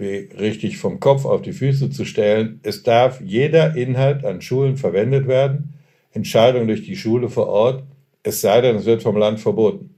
richtig 0.00 0.78
vom 0.78 1.00
Kopf 1.00 1.24
auf 1.24 1.42
die 1.42 1.52
Füße 1.52 1.90
zu 1.90 2.04
stellen. 2.04 2.60
Es 2.62 2.82
darf 2.82 3.20
jeder 3.20 3.76
Inhalt 3.76 4.24
an 4.24 4.40
Schulen 4.40 4.76
verwendet 4.76 5.26
werden, 5.26 5.74
Entscheidung 6.12 6.66
durch 6.66 6.84
die 6.84 6.96
Schule 6.96 7.28
vor 7.28 7.46
Ort, 7.48 7.84
es 8.22 8.40
sei 8.40 8.60
denn, 8.60 8.76
es 8.76 8.84
wird 8.84 9.02
vom 9.02 9.16
Land 9.16 9.40
verboten. 9.40 9.94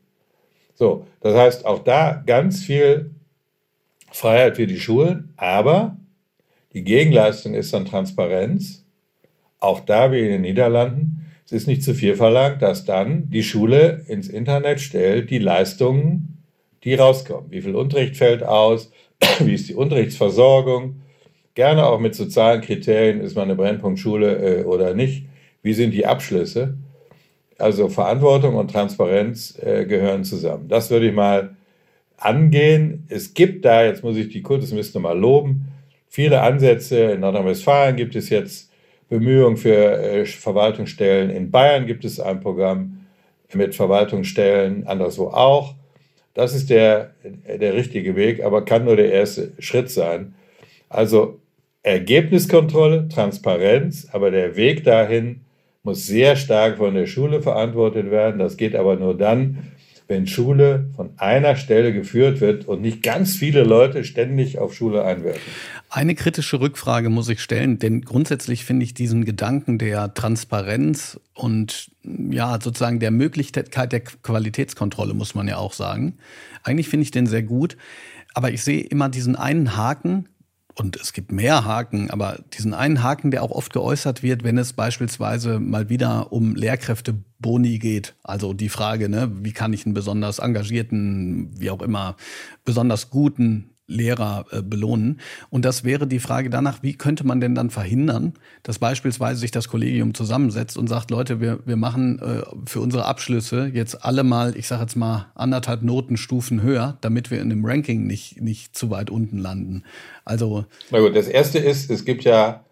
So, 0.74 1.06
das 1.20 1.36
heißt 1.36 1.66
auch 1.66 1.84
da 1.84 2.22
ganz 2.26 2.62
viel 2.62 3.10
Freiheit 4.10 4.56
für 4.56 4.66
die 4.66 4.80
Schulen, 4.80 5.32
aber 5.36 5.96
die 6.72 6.82
Gegenleistung 6.82 7.54
ist 7.54 7.72
dann 7.72 7.84
Transparenz. 7.84 8.84
Auch 9.60 9.80
da 9.80 10.12
wie 10.12 10.20
in 10.20 10.28
den 10.28 10.42
Niederlanden. 10.42 11.26
Es 11.46 11.52
ist 11.52 11.66
nicht 11.66 11.82
zu 11.82 11.94
viel 11.94 12.16
verlangt, 12.16 12.62
dass 12.62 12.84
dann 12.84 13.30
die 13.30 13.42
Schule 13.42 14.04
ins 14.08 14.28
Internet 14.28 14.80
stellt 14.80 15.30
die 15.30 15.38
Leistungen, 15.38 16.42
die 16.82 16.94
rauskommen. 16.94 17.50
Wie 17.50 17.62
viel 17.62 17.76
Unterricht 17.76 18.16
fällt 18.16 18.42
aus? 18.42 18.90
Wie 19.40 19.54
ist 19.54 19.68
die 19.68 19.74
Unterrichtsversorgung? 19.74 20.96
Gerne 21.54 21.86
auch 21.86 22.00
mit 22.00 22.14
sozialen 22.14 22.60
Kriterien, 22.60 23.20
ist 23.20 23.36
man 23.36 23.44
eine 23.44 23.54
Brennpunktschule 23.54 24.60
äh, 24.60 24.64
oder 24.64 24.94
nicht? 24.94 25.26
Wie 25.62 25.72
sind 25.72 25.92
die 25.92 26.06
Abschlüsse? 26.06 26.74
Also 27.58 27.88
Verantwortung 27.88 28.56
und 28.56 28.70
Transparenz 28.70 29.58
äh, 29.62 29.84
gehören 29.86 30.24
zusammen. 30.24 30.68
Das 30.68 30.90
würde 30.90 31.08
ich 31.08 31.14
mal 31.14 31.56
angehen. 32.16 33.06
Es 33.08 33.34
gibt 33.34 33.64
da, 33.64 33.84
jetzt 33.84 34.02
muss 34.02 34.16
ich 34.16 34.28
die 34.28 34.42
Kultusminister 34.42 34.98
mal 35.00 35.18
loben, 35.18 35.68
viele 36.08 36.40
Ansätze. 36.40 37.12
In 37.12 37.20
Nordrhein-Westfalen 37.20 37.96
gibt 37.96 38.16
es 38.16 38.28
jetzt 38.30 38.70
Bemühungen 39.08 39.56
für 39.56 39.74
äh, 39.74 40.26
Verwaltungsstellen. 40.26 41.30
In 41.30 41.50
Bayern 41.50 41.86
gibt 41.86 42.04
es 42.04 42.18
ein 42.18 42.40
Programm 42.40 43.06
mit 43.52 43.74
Verwaltungsstellen, 43.74 44.86
anderswo 44.86 45.28
auch. 45.28 45.74
Das 46.34 46.54
ist 46.54 46.68
der, 46.68 47.12
der 47.22 47.74
richtige 47.74 48.16
Weg, 48.16 48.42
aber 48.42 48.64
kann 48.64 48.84
nur 48.84 48.96
der 48.96 49.12
erste 49.12 49.52
Schritt 49.60 49.90
sein. 49.90 50.34
Also 50.88 51.38
Ergebniskontrolle, 51.84 53.08
Transparenz, 53.08 54.08
aber 54.12 54.30
der 54.30 54.56
Weg 54.56 54.84
dahin 54.84 55.42
muss 55.84 56.06
sehr 56.06 56.34
stark 56.34 56.78
von 56.78 56.94
der 56.94 57.06
Schule 57.06 57.42
verantwortet 57.42 58.10
werden. 58.10 58.38
Das 58.38 58.56
geht 58.56 58.74
aber 58.74 58.96
nur 58.96 59.16
dann, 59.16 59.73
wenn 60.06 60.26
Schule 60.26 60.90
von 60.96 61.10
einer 61.16 61.56
Stelle 61.56 61.92
geführt 61.92 62.40
wird 62.40 62.66
und 62.66 62.82
nicht 62.82 63.02
ganz 63.02 63.34
viele 63.34 63.62
Leute 63.64 64.04
ständig 64.04 64.58
auf 64.58 64.74
Schule 64.74 65.04
einwirken. 65.04 65.40
Eine 65.88 66.14
kritische 66.14 66.60
Rückfrage 66.60 67.08
muss 67.08 67.28
ich 67.28 67.40
stellen, 67.40 67.78
denn 67.78 68.02
grundsätzlich 68.02 68.64
finde 68.64 68.84
ich 68.84 68.94
diesen 68.94 69.24
Gedanken 69.24 69.78
der 69.78 70.12
Transparenz 70.12 71.20
und 71.34 71.90
ja, 72.02 72.58
sozusagen 72.60 73.00
der 73.00 73.10
Möglichkeit 73.10 73.92
der 73.92 74.00
Qualitätskontrolle, 74.00 75.14
muss 75.14 75.34
man 75.34 75.48
ja 75.48 75.56
auch 75.56 75.72
sagen. 75.72 76.18
Eigentlich 76.62 76.88
finde 76.88 77.04
ich 77.04 77.10
den 77.10 77.26
sehr 77.26 77.42
gut. 77.42 77.76
Aber 78.34 78.50
ich 78.50 78.64
sehe 78.64 78.80
immer 78.80 79.08
diesen 79.08 79.36
einen 79.36 79.76
Haken, 79.76 80.28
und 80.76 80.96
es 80.96 81.12
gibt 81.12 81.30
mehr 81.30 81.64
Haken, 81.64 82.10
aber 82.10 82.40
diesen 82.56 82.74
einen 82.74 83.02
Haken, 83.02 83.30
der 83.30 83.42
auch 83.42 83.50
oft 83.50 83.72
geäußert 83.72 84.22
wird, 84.22 84.42
wenn 84.42 84.58
es 84.58 84.72
beispielsweise 84.72 85.60
mal 85.60 85.88
wieder 85.88 86.32
um 86.32 86.56
Lehrkräfteboni 86.56 87.78
geht. 87.78 88.14
Also 88.24 88.54
die 88.54 88.68
Frage, 88.68 89.08
ne, 89.08 89.30
wie 89.42 89.52
kann 89.52 89.72
ich 89.72 89.86
einen 89.86 89.94
besonders 89.94 90.40
engagierten, 90.40 91.50
wie 91.58 91.70
auch 91.70 91.82
immer, 91.82 92.16
besonders 92.64 93.10
guten 93.10 93.73
Lehrer 93.86 94.46
äh, 94.50 94.62
belohnen. 94.62 95.20
Und 95.50 95.64
das 95.64 95.84
wäre 95.84 96.06
die 96.06 96.18
Frage 96.18 96.48
danach, 96.48 96.82
wie 96.82 96.94
könnte 96.94 97.26
man 97.26 97.40
denn 97.40 97.54
dann 97.54 97.68
verhindern, 97.68 98.32
dass 98.62 98.78
beispielsweise 98.78 99.40
sich 99.40 99.50
das 99.50 99.68
Kollegium 99.68 100.14
zusammensetzt 100.14 100.78
und 100.78 100.88
sagt, 100.88 101.10
Leute, 101.10 101.40
wir, 101.40 101.58
wir 101.66 101.76
machen 101.76 102.18
äh, 102.18 102.42
für 102.66 102.80
unsere 102.80 103.04
Abschlüsse 103.04 103.70
jetzt 103.72 104.02
alle 104.04 104.24
mal, 104.24 104.56
ich 104.56 104.68
sage 104.68 104.82
jetzt 104.82 104.96
mal, 104.96 105.30
anderthalb 105.34 105.82
Notenstufen 105.82 106.62
höher, 106.62 106.96
damit 107.02 107.30
wir 107.30 107.42
in 107.42 107.50
dem 107.50 107.64
Ranking 107.64 108.06
nicht, 108.06 108.40
nicht 108.40 108.74
zu 108.74 108.90
weit 108.90 109.10
unten 109.10 109.38
landen. 109.38 109.84
Also. 110.24 110.64
Na 110.90 111.00
gut, 111.00 111.14
das 111.14 111.28
erste 111.28 111.58
ist, 111.58 111.90
es 111.90 112.06
gibt 112.06 112.24
ja 112.24 112.64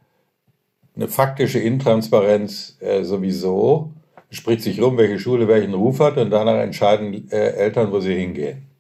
eine 0.97 1.09
faktische 1.09 1.59
Intransparenz 1.59 2.79
äh, 2.81 3.05
sowieso. 3.05 3.93
Es 4.31 4.39
spricht 4.39 4.63
sich 4.63 4.81
rum, 4.81 4.97
welche 4.97 5.19
Schule 5.19 5.47
welchen 5.47 5.75
Ruf 5.75 6.01
hat 6.01 6.17
und 6.17 6.31
danach 6.31 6.59
entscheiden 6.63 7.31
äh, 7.31 7.51
Eltern, 7.51 7.93
wo 7.93 8.01
sie 8.01 8.15
hingehen 8.15 8.72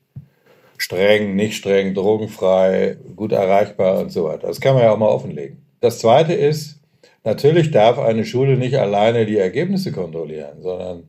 streng, 0.82 1.36
nicht 1.36 1.56
streng, 1.56 1.94
drogenfrei, 1.94 2.96
gut 3.14 3.30
erreichbar 3.30 4.00
und 4.00 4.10
so 4.10 4.24
weiter. 4.24 4.48
Das 4.48 4.60
kann 4.60 4.74
man 4.74 4.82
ja 4.82 4.90
auch 4.90 4.98
mal 4.98 5.06
offenlegen. 5.06 5.58
Das 5.80 6.00
Zweite 6.00 6.32
ist, 6.32 6.80
natürlich 7.22 7.70
darf 7.70 8.00
eine 8.00 8.24
Schule 8.24 8.56
nicht 8.56 8.76
alleine 8.76 9.24
die 9.24 9.38
Ergebnisse 9.38 9.92
kontrollieren, 9.92 10.60
sondern 10.60 11.04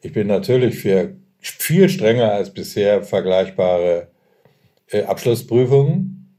ich 0.00 0.12
bin 0.12 0.26
natürlich 0.26 0.74
für 0.74 1.14
viel 1.38 1.88
strenger 1.88 2.32
als 2.32 2.52
bisher 2.52 3.02
vergleichbare 3.04 4.08
äh, 4.90 5.04
Abschlussprüfungen 5.04 6.36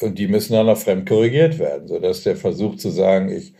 und 0.00 0.16
die 0.16 0.28
müssen 0.28 0.52
dann 0.52 0.68
auch 0.68 0.78
fremd 0.78 1.08
korrigiert 1.08 1.58
werden, 1.58 1.88
sodass 1.88 2.22
der 2.22 2.36
Versuch 2.36 2.76
zu 2.76 2.90
sagen, 2.90 3.30
ich 3.30 3.52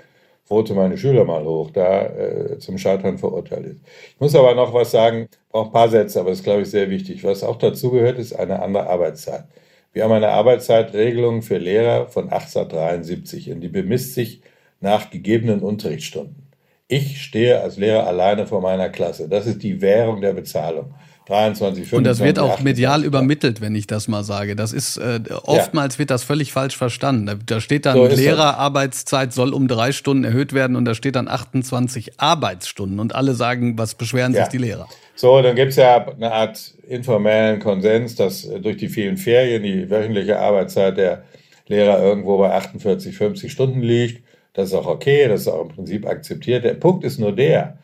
vote 0.50 0.74
meine 0.74 0.98
Schüler 0.98 1.24
mal 1.24 1.44
hoch, 1.44 1.70
da 1.70 2.06
äh, 2.06 2.58
zum 2.58 2.76
Scheitern 2.76 3.18
verurteilt 3.18 3.66
ist. 3.66 3.76
Ich 4.14 4.20
muss 4.20 4.34
aber 4.34 4.56
noch 4.56 4.74
was 4.74 4.90
sagen, 4.90 5.28
brauche 5.48 5.68
ein 5.68 5.72
paar 5.72 5.88
Sätze, 5.88 6.18
aber 6.18 6.30
das 6.30 6.40
ist, 6.40 6.44
glaube 6.44 6.62
ich, 6.62 6.70
sehr 6.70 6.90
wichtig. 6.90 7.22
Was 7.22 7.44
auch 7.44 7.56
dazu 7.56 7.92
gehört, 7.92 8.18
ist 8.18 8.32
eine 8.32 8.60
andere 8.60 8.90
Arbeitszeit. 8.90 9.44
Wir 9.92 10.02
haben 10.02 10.12
eine 10.12 10.30
Arbeitszeitregelung 10.30 11.42
für 11.42 11.58
Lehrer 11.58 12.08
von 12.08 12.24
1873 12.24 13.52
und 13.52 13.60
die 13.60 13.68
bemisst 13.68 14.14
sich 14.14 14.42
nach 14.80 15.10
gegebenen 15.10 15.60
Unterrichtsstunden. 15.60 16.48
Ich 16.88 17.22
stehe 17.22 17.60
als 17.60 17.76
Lehrer 17.76 18.08
alleine 18.08 18.48
vor 18.48 18.60
meiner 18.60 18.88
Klasse. 18.88 19.28
Das 19.28 19.46
ist 19.46 19.62
die 19.62 19.80
Währung 19.80 20.20
der 20.20 20.32
Bezahlung. 20.32 20.94
23, 21.30 21.88
25, 21.88 21.92
Und 21.96 22.04
das 22.04 22.20
wird 22.20 22.38
auch 22.38 22.60
medial 22.60 23.04
übermittelt, 23.04 23.60
wenn 23.60 23.74
ich 23.74 23.86
das 23.86 24.08
mal 24.08 24.24
sage. 24.24 24.56
Das 24.56 24.72
ist 24.72 24.96
äh, 24.96 25.20
oftmals 25.44 25.94
ja. 25.94 25.98
wird 26.00 26.10
das 26.10 26.24
völlig 26.24 26.52
falsch 26.52 26.76
verstanden. 26.76 27.40
Da 27.46 27.60
steht 27.60 27.86
dann, 27.86 27.96
so 27.96 28.06
Lehrerarbeitszeit 28.06 29.32
soll 29.32 29.54
um 29.54 29.68
drei 29.68 29.92
Stunden 29.92 30.24
erhöht 30.24 30.52
werden 30.52 30.76
und 30.76 30.84
da 30.84 30.94
steht 30.94 31.16
dann 31.16 31.28
28 31.28 32.20
Arbeitsstunden 32.20 32.98
und 32.98 33.14
alle 33.14 33.34
sagen, 33.34 33.78
was 33.78 33.94
beschweren 33.94 34.34
ja. 34.34 34.40
sich 34.40 34.48
die 34.50 34.58
Lehrer? 34.58 34.88
So, 35.14 35.40
dann 35.40 35.54
gibt 35.54 35.70
es 35.70 35.76
ja 35.76 36.06
eine 36.08 36.32
Art 36.32 36.74
informellen 36.88 37.60
Konsens, 37.60 38.16
dass 38.16 38.44
äh, 38.44 38.58
durch 38.58 38.76
die 38.76 38.88
vielen 38.88 39.16
Ferien 39.16 39.62
die 39.62 39.88
wöchentliche 39.88 40.38
Arbeitszeit 40.38 40.96
der 40.96 41.22
Lehrer 41.68 42.02
irgendwo 42.02 42.38
bei 42.38 42.52
48, 42.52 43.16
50 43.16 43.52
Stunden 43.52 43.80
liegt. 43.80 44.24
Das 44.54 44.70
ist 44.70 44.74
auch 44.74 44.86
okay, 44.86 45.28
das 45.28 45.42
ist 45.42 45.48
auch 45.48 45.62
im 45.62 45.68
Prinzip 45.68 46.06
akzeptiert. 46.06 46.64
Der 46.64 46.74
Punkt 46.74 47.04
ist 47.04 47.20
nur 47.20 47.32
der, 47.32 47.78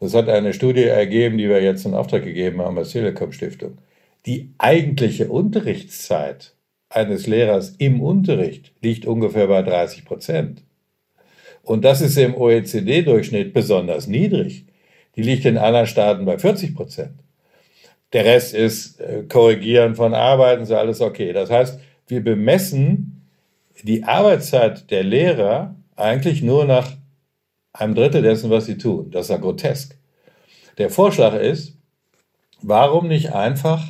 das 0.00 0.14
hat 0.14 0.28
eine 0.28 0.54
Studie 0.54 0.84
ergeben, 0.84 1.38
die 1.38 1.48
wir 1.48 1.62
jetzt 1.62 1.84
in 1.84 1.94
Auftrag 1.94 2.24
gegeben 2.24 2.60
haben 2.62 2.78
als 2.78 2.90
Telekom 2.90 3.32
Stiftung. 3.32 3.78
Die 4.26 4.50
eigentliche 4.58 5.28
Unterrichtszeit 5.28 6.54
eines 6.88 7.26
Lehrers 7.26 7.74
im 7.78 8.00
Unterricht 8.00 8.72
liegt 8.82 9.06
ungefähr 9.06 9.46
bei 9.46 9.62
30 9.62 10.04
Prozent. 10.04 10.62
Und 11.62 11.84
das 11.84 12.00
ist 12.00 12.16
im 12.16 12.34
OECD-Durchschnitt 12.34 13.52
besonders 13.52 14.06
niedrig. 14.06 14.64
Die 15.16 15.22
liegt 15.22 15.44
in 15.44 15.58
anderen 15.58 15.86
Staaten 15.86 16.24
bei 16.24 16.38
40 16.38 16.74
Prozent. 16.74 17.12
Der 18.12 18.24
Rest 18.24 18.54
ist 18.54 19.00
äh, 19.00 19.22
Korrigieren 19.28 19.94
von 19.94 20.14
Arbeiten, 20.14 20.62
ist 20.62 20.72
alles 20.72 21.00
okay. 21.00 21.32
Das 21.32 21.50
heißt, 21.50 21.78
wir 22.08 22.24
bemessen 22.24 23.22
die 23.82 24.02
Arbeitszeit 24.04 24.90
der 24.90 25.04
Lehrer 25.04 25.76
eigentlich 25.96 26.42
nur 26.42 26.64
nach 26.64 26.96
einem 27.72 27.94
Drittel 27.94 28.22
dessen, 28.22 28.50
was 28.50 28.66
sie 28.66 28.78
tun. 28.78 29.10
Das 29.10 29.26
ist 29.26 29.30
ja 29.30 29.36
grotesk. 29.36 29.96
Der 30.78 30.90
Vorschlag 30.90 31.34
ist, 31.34 31.76
warum 32.62 33.08
nicht 33.08 33.32
einfach 33.32 33.86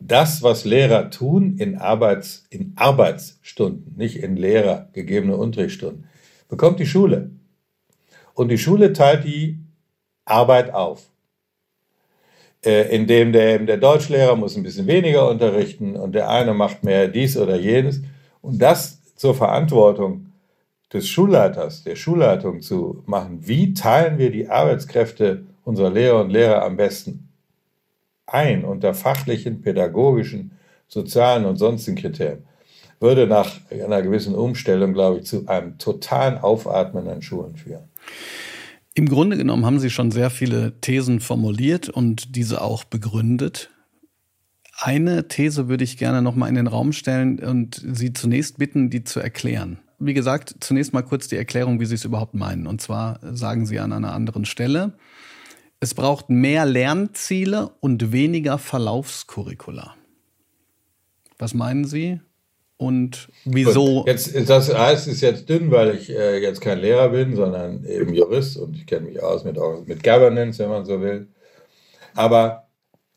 das, 0.00 0.42
was 0.42 0.64
Lehrer 0.64 1.10
tun, 1.10 1.56
in, 1.58 1.76
Arbeits, 1.76 2.46
in 2.50 2.72
Arbeitsstunden, 2.76 3.94
nicht 3.96 4.16
in 4.16 4.36
Lehrer 4.36 4.88
gegebene 4.92 5.36
Unterrichtsstunden, 5.36 6.06
bekommt 6.48 6.78
die 6.78 6.86
Schule. 6.86 7.30
Und 8.34 8.48
die 8.48 8.58
Schule 8.58 8.92
teilt 8.92 9.24
die 9.24 9.58
Arbeit 10.24 10.72
auf. 10.72 11.10
Äh, 12.64 12.94
indem 12.94 13.32
der, 13.32 13.58
der 13.60 13.76
Deutschlehrer 13.76 14.34
muss 14.36 14.56
ein 14.56 14.62
bisschen 14.62 14.86
weniger 14.86 15.28
unterrichten 15.28 15.96
und 15.96 16.12
der 16.12 16.28
eine 16.28 16.54
macht 16.54 16.82
mehr 16.84 17.08
dies 17.08 17.36
oder 17.36 17.56
jenes. 17.56 18.02
Und 18.40 18.60
das 18.60 19.00
zur 19.14 19.34
Verantwortung 19.34 20.32
des 20.92 21.08
Schulleiters, 21.08 21.84
der 21.84 21.96
Schulleitung 21.96 22.62
zu 22.62 23.02
machen. 23.06 23.46
Wie 23.46 23.74
teilen 23.74 24.18
wir 24.18 24.30
die 24.30 24.48
Arbeitskräfte 24.48 25.44
unserer 25.64 25.90
Lehrer 25.90 26.22
und 26.22 26.30
Lehrer 26.30 26.62
am 26.64 26.76
besten 26.76 27.28
ein 28.26 28.64
unter 28.64 28.94
fachlichen, 28.94 29.60
pädagogischen, 29.60 30.52
sozialen 30.86 31.44
und 31.44 31.56
sonstigen 31.56 31.96
Kriterien? 31.96 32.44
Würde 33.00 33.26
nach 33.26 33.60
einer 33.70 34.02
gewissen 34.02 34.34
Umstellung, 34.34 34.92
glaube 34.92 35.18
ich, 35.18 35.26
zu 35.26 35.46
einem 35.46 35.78
totalen 35.78 36.38
Aufatmen 36.38 37.08
an 37.08 37.22
Schulen 37.22 37.56
führen. 37.56 37.84
Im 38.94 39.08
Grunde 39.08 39.36
genommen 39.36 39.64
haben 39.64 39.78
Sie 39.78 39.90
schon 39.90 40.10
sehr 40.10 40.30
viele 40.30 40.80
Thesen 40.80 41.20
formuliert 41.20 41.88
und 41.88 42.34
diese 42.34 42.60
auch 42.60 42.82
begründet. 42.82 43.70
Eine 44.76 45.28
These 45.28 45.68
würde 45.68 45.84
ich 45.84 45.98
gerne 45.98 46.22
noch 46.22 46.34
mal 46.34 46.48
in 46.48 46.56
den 46.56 46.66
Raum 46.66 46.92
stellen 46.92 47.38
und 47.38 47.80
Sie 47.92 48.12
zunächst 48.12 48.58
bitten, 48.58 48.90
die 48.90 49.04
zu 49.04 49.20
erklären. 49.20 49.78
Wie 49.98 50.14
gesagt, 50.14 50.54
zunächst 50.60 50.92
mal 50.92 51.02
kurz 51.02 51.28
die 51.28 51.36
Erklärung, 51.36 51.80
wie 51.80 51.86
Sie 51.86 51.96
es 51.96 52.04
überhaupt 52.04 52.34
meinen. 52.34 52.66
Und 52.66 52.80
zwar 52.80 53.18
sagen 53.22 53.66
Sie 53.66 53.80
an 53.80 53.92
einer 53.92 54.12
anderen 54.12 54.44
Stelle, 54.44 54.92
es 55.80 55.94
braucht 55.94 56.30
mehr 56.30 56.66
Lernziele 56.66 57.70
und 57.80 58.12
weniger 58.12 58.58
Verlaufskurricula. 58.58 59.94
Was 61.38 61.54
meinen 61.54 61.84
Sie? 61.84 62.20
Und 62.76 63.28
wieso? 63.44 64.04
Jetzt, 64.06 64.32
das 64.48 64.72
heißt, 64.72 65.08
es 65.08 65.14
ist 65.14 65.20
jetzt 65.20 65.48
dünn, 65.48 65.70
weil 65.72 65.96
ich 65.96 66.10
äh, 66.10 66.40
jetzt 66.40 66.60
kein 66.60 66.78
Lehrer 66.78 67.08
bin, 67.08 67.34
sondern 67.34 67.84
eben 67.84 68.14
Jurist 68.14 68.56
und 68.56 68.76
ich 68.76 68.86
kenne 68.86 69.06
mich 69.06 69.20
aus 69.20 69.44
mit, 69.44 69.56
mit 69.86 70.04
Governance, 70.04 70.60
wenn 70.60 70.70
man 70.70 70.84
so 70.84 71.00
will. 71.00 71.26
Aber 72.14 72.68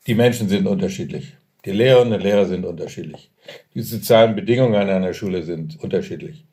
die 0.08 0.16
Menschen 0.16 0.48
sind 0.48 0.66
unterschiedlich. 0.66 1.36
Die 1.64 1.70
Lehrerinnen 1.70 2.14
und 2.14 2.22
Lehrer 2.22 2.46
sind 2.46 2.64
unterschiedlich. 2.64 3.30
Die 3.74 3.82
sozialen 3.82 4.34
Bedingungen 4.34 4.74
an 4.74 4.90
einer 4.90 5.14
Schule 5.14 5.44
sind 5.44 5.80
unterschiedlich. 5.80 6.44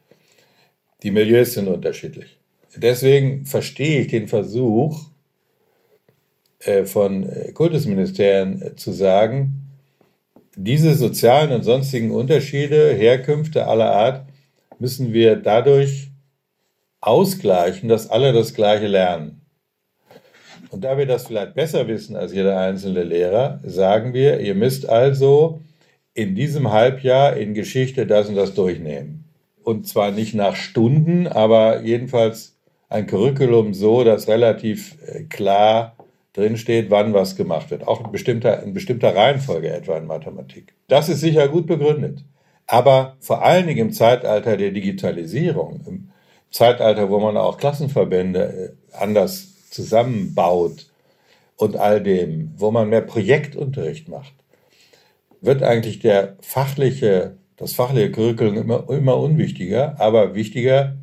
Die 1.04 1.12
Milieus 1.12 1.54
sind 1.54 1.68
unterschiedlich. 1.68 2.38
Deswegen 2.76 3.46
verstehe 3.46 4.02
ich 4.02 4.08
den 4.08 4.28
Versuch 4.28 5.10
äh, 6.60 6.86
von 6.86 7.28
äh, 7.28 7.52
Kultusministerien 7.54 8.62
äh, 8.62 8.76
zu 8.76 8.92
sagen, 8.92 9.70
diese 10.56 10.94
sozialen 10.96 11.52
und 11.52 11.64
sonstigen 11.64 12.12
Unterschiede, 12.12 12.94
Herkünfte 12.94 13.66
aller 13.66 13.92
Art, 13.92 14.26
müssen 14.78 15.14
wir 15.14 15.38
dadurch 15.38 16.10
ausgleichen, 17.02 17.88
dass 17.88 18.10
alle 18.10 18.34
das 18.34 18.54
Gleiche 18.54 18.88
lernen. 18.88 19.42
Und 20.70 20.84
da 20.84 20.98
wir 20.98 21.06
das 21.06 21.28
vielleicht 21.28 21.56
besser 21.56 21.88
wissen 21.88 22.16
als 22.16 22.34
jeder 22.34 22.60
einzelne 22.60 23.04
Lehrer, 23.04 23.60
sagen 23.64 24.14
wir, 24.14 24.40
ihr 24.40 24.54
müsst 24.54 24.88
also 24.88 25.62
in 26.14 26.36
diesem 26.36 26.72
Halbjahr 26.72 27.38
in 27.38 27.54
Geschichte 27.54 28.06
das 28.06 28.28
und 28.28 28.36
das 28.36 28.54
durchnehmen. 28.54 29.19
Und 29.70 29.88
zwar 29.88 30.10
nicht 30.10 30.34
nach 30.34 30.56
Stunden, 30.56 31.28
aber 31.28 31.84
jedenfalls 31.84 32.56
ein 32.90 33.06
Curriculum 33.06 33.76
so, 33.76 34.04
dass 34.04 34.28
relativ 34.28 34.98
äh, 35.06 35.26
klar 35.26 35.96
drinsteht, 36.34 36.90
wann 36.90 37.14
was 37.14 37.36
gemacht 37.36 37.70
wird. 37.70 37.88
Auch 37.88 38.04
in 38.04 38.12
bestimmter, 38.12 38.64
in 38.64 38.74
bestimmter 38.74 39.16
Reihenfolge 39.16 39.70
etwa 39.70 39.96
in 39.96 40.08
Mathematik. 40.08 40.74
Das 40.88 41.08
ist 41.08 41.20
sicher 41.20 41.48
gut 41.50 41.68
begründet. 41.68 42.24
Aber 42.66 43.16
vor 43.20 43.44
allen 43.44 43.68
Dingen 43.68 43.90
im 43.90 43.94
Zeitalter 43.94 44.58
der 44.58 44.72
Digitalisierung, 44.72 45.82
im 45.86 46.10
Zeitalter, 46.50 47.12
wo 47.12 47.20
man 47.20 47.38
auch 47.38 47.60
Klassenverbände 47.60 48.76
äh, 48.92 48.98
anders 48.98 49.70
zusammenbaut 49.70 50.88
und 51.58 51.78
all 51.78 52.02
dem, 52.02 52.54
wo 52.58 52.72
man 52.72 52.90
mehr 52.90 53.02
Projektunterricht 53.02 54.10
macht, 54.10 54.34
wird 55.42 55.62
eigentlich 55.62 56.00
der 56.00 56.38
fachliche, 56.42 57.38
das 57.60 57.74
fachliche 57.74 58.12
Curriculum 58.12 58.58
immer, 58.58 58.90
immer 58.90 59.18
unwichtiger, 59.18 60.00
aber 60.00 60.34
wichtiger 60.34 60.98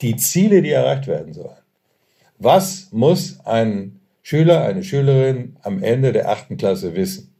die 0.00 0.16
Ziele, 0.16 0.60
die 0.60 0.70
erreicht 0.70 1.06
werden 1.06 1.32
sollen. 1.32 1.56
Was 2.38 2.88
muss 2.92 3.40
ein 3.44 4.00
Schüler, 4.26 4.64
eine 4.64 4.82
Schülerin 4.82 5.56
am 5.60 5.82
Ende 5.82 6.10
der 6.12 6.30
achten 6.30 6.56
Klasse 6.56 6.96
wissen. 6.96 7.34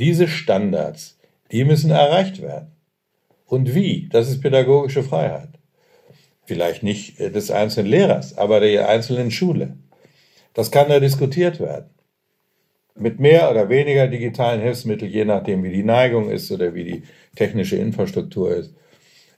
Diese 0.00 0.26
Standards, 0.26 1.16
die 1.52 1.64
müssen 1.64 1.92
erreicht 1.92 2.42
werden. 2.42 2.72
Und 3.46 3.72
wie? 3.72 4.08
Das 4.10 4.28
ist 4.28 4.40
pädagogische 4.40 5.04
Freiheit. 5.04 5.50
Vielleicht 6.44 6.82
nicht 6.82 7.20
äh, 7.20 7.30
des 7.30 7.52
einzelnen 7.52 7.88
Lehrers, 7.88 8.36
aber 8.36 8.58
der 8.58 8.88
einzelnen 8.88 9.30
Schule. 9.30 9.76
Das 10.54 10.72
kann 10.72 10.88
da 10.88 10.98
diskutiert 10.98 11.60
werden. 11.60 11.88
Mit 12.94 13.20
mehr 13.20 13.50
oder 13.50 13.68
weniger 13.68 14.06
digitalen 14.06 14.60
Hilfsmitteln, 14.60 15.10
je 15.10 15.24
nachdem, 15.24 15.62
wie 15.62 15.72
die 15.72 15.82
Neigung 15.82 16.30
ist 16.30 16.50
oder 16.52 16.74
wie 16.74 16.84
die 16.84 17.02
technische 17.34 17.76
Infrastruktur 17.76 18.54
ist. 18.54 18.74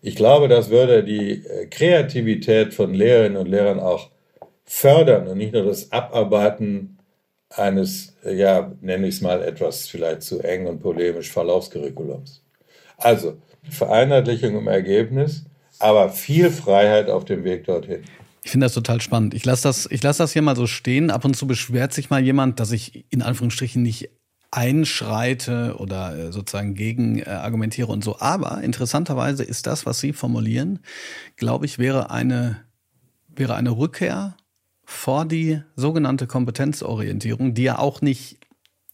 Ich 0.02 0.16
glaube, 0.16 0.48
das 0.48 0.70
würde 0.70 1.02
die 1.02 1.44
äh, 1.46 1.66
Kreativität 1.66 2.74
von 2.74 2.92
Lehrerinnen 2.92 3.38
und 3.38 3.48
Lehrern 3.48 3.80
auch 3.80 4.10
fördern 4.64 5.28
und 5.28 5.38
nicht 5.38 5.52
nur 5.52 5.64
das 5.64 5.92
Abarbeiten 5.92 6.98
eines, 7.50 8.14
ja, 8.24 8.72
nenne 8.80 9.06
ich 9.06 9.16
es 9.16 9.20
mal 9.20 9.42
etwas 9.42 9.86
vielleicht 9.86 10.22
zu 10.22 10.40
eng 10.40 10.66
und 10.66 10.82
polemisch 10.82 11.30
Verlaufscurriculums. 11.30 12.42
Also 12.96 13.36
Vereinheitlichung 13.70 14.56
im 14.56 14.68
Ergebnis, 14.68 15.44
aber 15.78 16.08
viel 16.10 16.50
Freiheit 16.50 17.08
auf 17.08 17.24
dem 17.24 17.44
Weg 17.44 17.64
dorthin. 17.64 18.04
Ich 18.44 18.50
finde 18.50 18.66
das 18.66 18.74
total 18.74 19.00
spannend. 19.00 19.32
Ich 19.32 19.46
lasse 19.46 19.62
das, 19.62 19.88
ich 19.90 20.02
lasse 20.02 20.18
das 20.22 20.34
hier 20.34 20.42
mal 20.42 20.54
so 20.54 20.66
stehen. 20.66 21.10
Ab 21.10 21.24
und 21.24 21.34
zu 21.34 21.46
beschwert 21.46 21.94
sich 21.94 22.10
mal 22.10 22.22
jemand, 22.22 22.60
dass 22.60 22.72
ich 22.72 23.06
in 23.10 23.22
Anführungsstrichen 23.22 23.82
nicht 23.82 24.10
einschreite 24.50 25.76
oder 25.78 26.16
äh, 26.16 26.32
sozusagen 26.32 26.74
gegen 26.74 27.20
äh, 27.20 27.24
argumentiere 27.24 27.90
und 27.90 28.04
so. 28.04 28.20
Aber 28.20 28.62
interessanterweise 28.62 29.44
ist 29.44 29.66
das, 29.66 29.86
was 29.86 29.98
Sie 29.98 30.12
formulieren, 30.12 30.80
glaube 31.36 31.64
ich, 31.64 31.78
wäre 31.78 32.10
eine, 32.10 32.60
wäre 33.34 33.54
eine 33.56 33.70
Rückkehr 33.70 34.36
vor 34.84 35.24
die 35.24 35.62
sogenannte 35.74 36.26
Kompetenzorientierung, 36.26 37.54
die 37.54 37.62
ja 37.62 37.78
auch 37.78 38.02
nicht, 38.02 38.40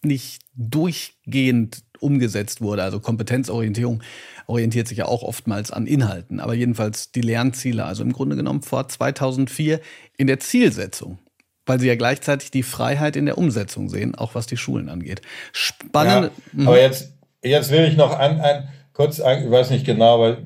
nicht 0.03 0.43
durchgehend 0.55 1.83
umgesetzt 2.01 2.61
wurde. 2.61 2.83
Also 2.83 3.01
Kompetenzorientierung 3.01 4.03
orientiert 4.47 4.89
sich 4.89 4.99
ja 4.99 5.07
auch 5.07 5.23
oftmals 5.23 5.71
an 5.71 5.87
Inhalten, 5.87 6.41
aber 6.41 6.55
jedenfalls 6.55 7.13
die 7.13 7.21
Lernziele, 7.21 7.85
also 7.85 8.03
im 8.03 8.13
Grunde 8.13 8.37
genommen 8.37 8.63
vor 8.63 8.89
2004 8.89 9.81
in 10.17 10.27
der 10.27 10.41
Zielsetzung, 10.41 11.19
weil 11.67 11.79
sie 11.79 11.87
ja 11.87 11.95
gleichzeitig 11.95 12.51
die 12.51 12.63
Freiheit 12.63 13.17
in 13.17 13.27
der 13.27 13.39
Umsetzung 13.39 13.89
sehen, 13.89 14.15
auch 14.15 14.35
was 14.35 14.47
die 14.47 14.57
Schulen 14.57 14.89
angeht. 14.89 15.23
Spannend. 15.53 16.33
Ja, 16.57 16.67
aber 16.67 16.81
jetzt, 16.81 17.13
jetzt 17.43 17.71
will 17.71 17.85
ich 17.85 17.97
noch 17.97 18.19
an, 18.19 18.41
ein, 18.41 18.69
kurz, 18.93 19.19
ich 19.19 19.25
weiß 19.51 19.71
nicht 19.71 19.87
genau, 19.87 20.21
weil 20.21 20.39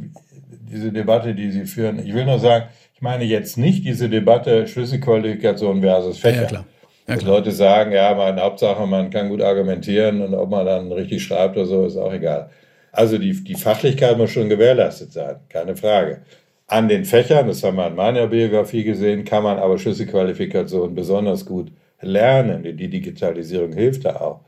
diese 0.50 0.92
Debatte, 0.92 1.34
die 1.34 1.50
Sie 1.50 1.66
führen, 1.66 2.04
ich 2.04 2.12
will 2.12 2.24
nur 2.24 2.40
sagen, 2.40 2.66
ich 2.94 3.00
meine 3.00 3.24
jetzt 3.24 3.56
nicht 3.56 3.84
diese 3.84 4.08
Debatte 4.08 4.66
Schlüsselqualifikation 4.66 5.80
versus 5.80 6.18
Fächer. 6.18 6.42
Ja, 6.42 6.48
klar. 6.48 6.64
Ja, 7.06 7.14
Dass 7.16 7.24
Leute 7.24 7.52
sagen, 7.52 7.92
ja, 7.92 8.14
meine 8.14 8.40
Hauptsache, 8.40 8.86
man 8.86 9.10
kann 9.10 9.28
gut 9.28 9.42
argumentieren 9.42 10.22
und 10.22 10.34
ob 10.34 10.50
man 10.50 10.64
dann 10.64 10.90
richtig 10.90 11.22
schreibt 11.22 11.56
oder 11.56 11.66
so, 11.66 11.84
ist 11.86 11.96
auch 11.96 12.12
egal. 12.12 12.50
Also 12.92 13.18
die, 13.18 13.44
die 13.44 13.56
Fachlichkeit 13.56 14.16
muss 14.16 14.30
schon 14.30 14.48
gewährleistet 14.48 15.12
sein, 15.12 15.36
keine 15.48 15.76
Frage. 15.76 16.22
An 16.66 16.88
den 16.88 17.04
Fächern, 17.04 17.46
das 17.46 17.62
haben 17.62 17.76
wir 17.76 17.88
in 17.88 17.94
meiner 17.94 18.26
Biografie 18.28 18.84
gesehen, 18.84 19.24
kann 19.24 19.42
man 19.42 19.58
aber 19.58 19.78
Schlüsselqualifikation 19.78 20.94
besonders 20.94 21.44
gut 21.44 21.70
lernen. 22.00 22.62
Die 22.62 22.88
Digitalisierung 22.88 23.72
hilft 23.72 24.04
da 24.06 24.16
auch. 24.16 24.40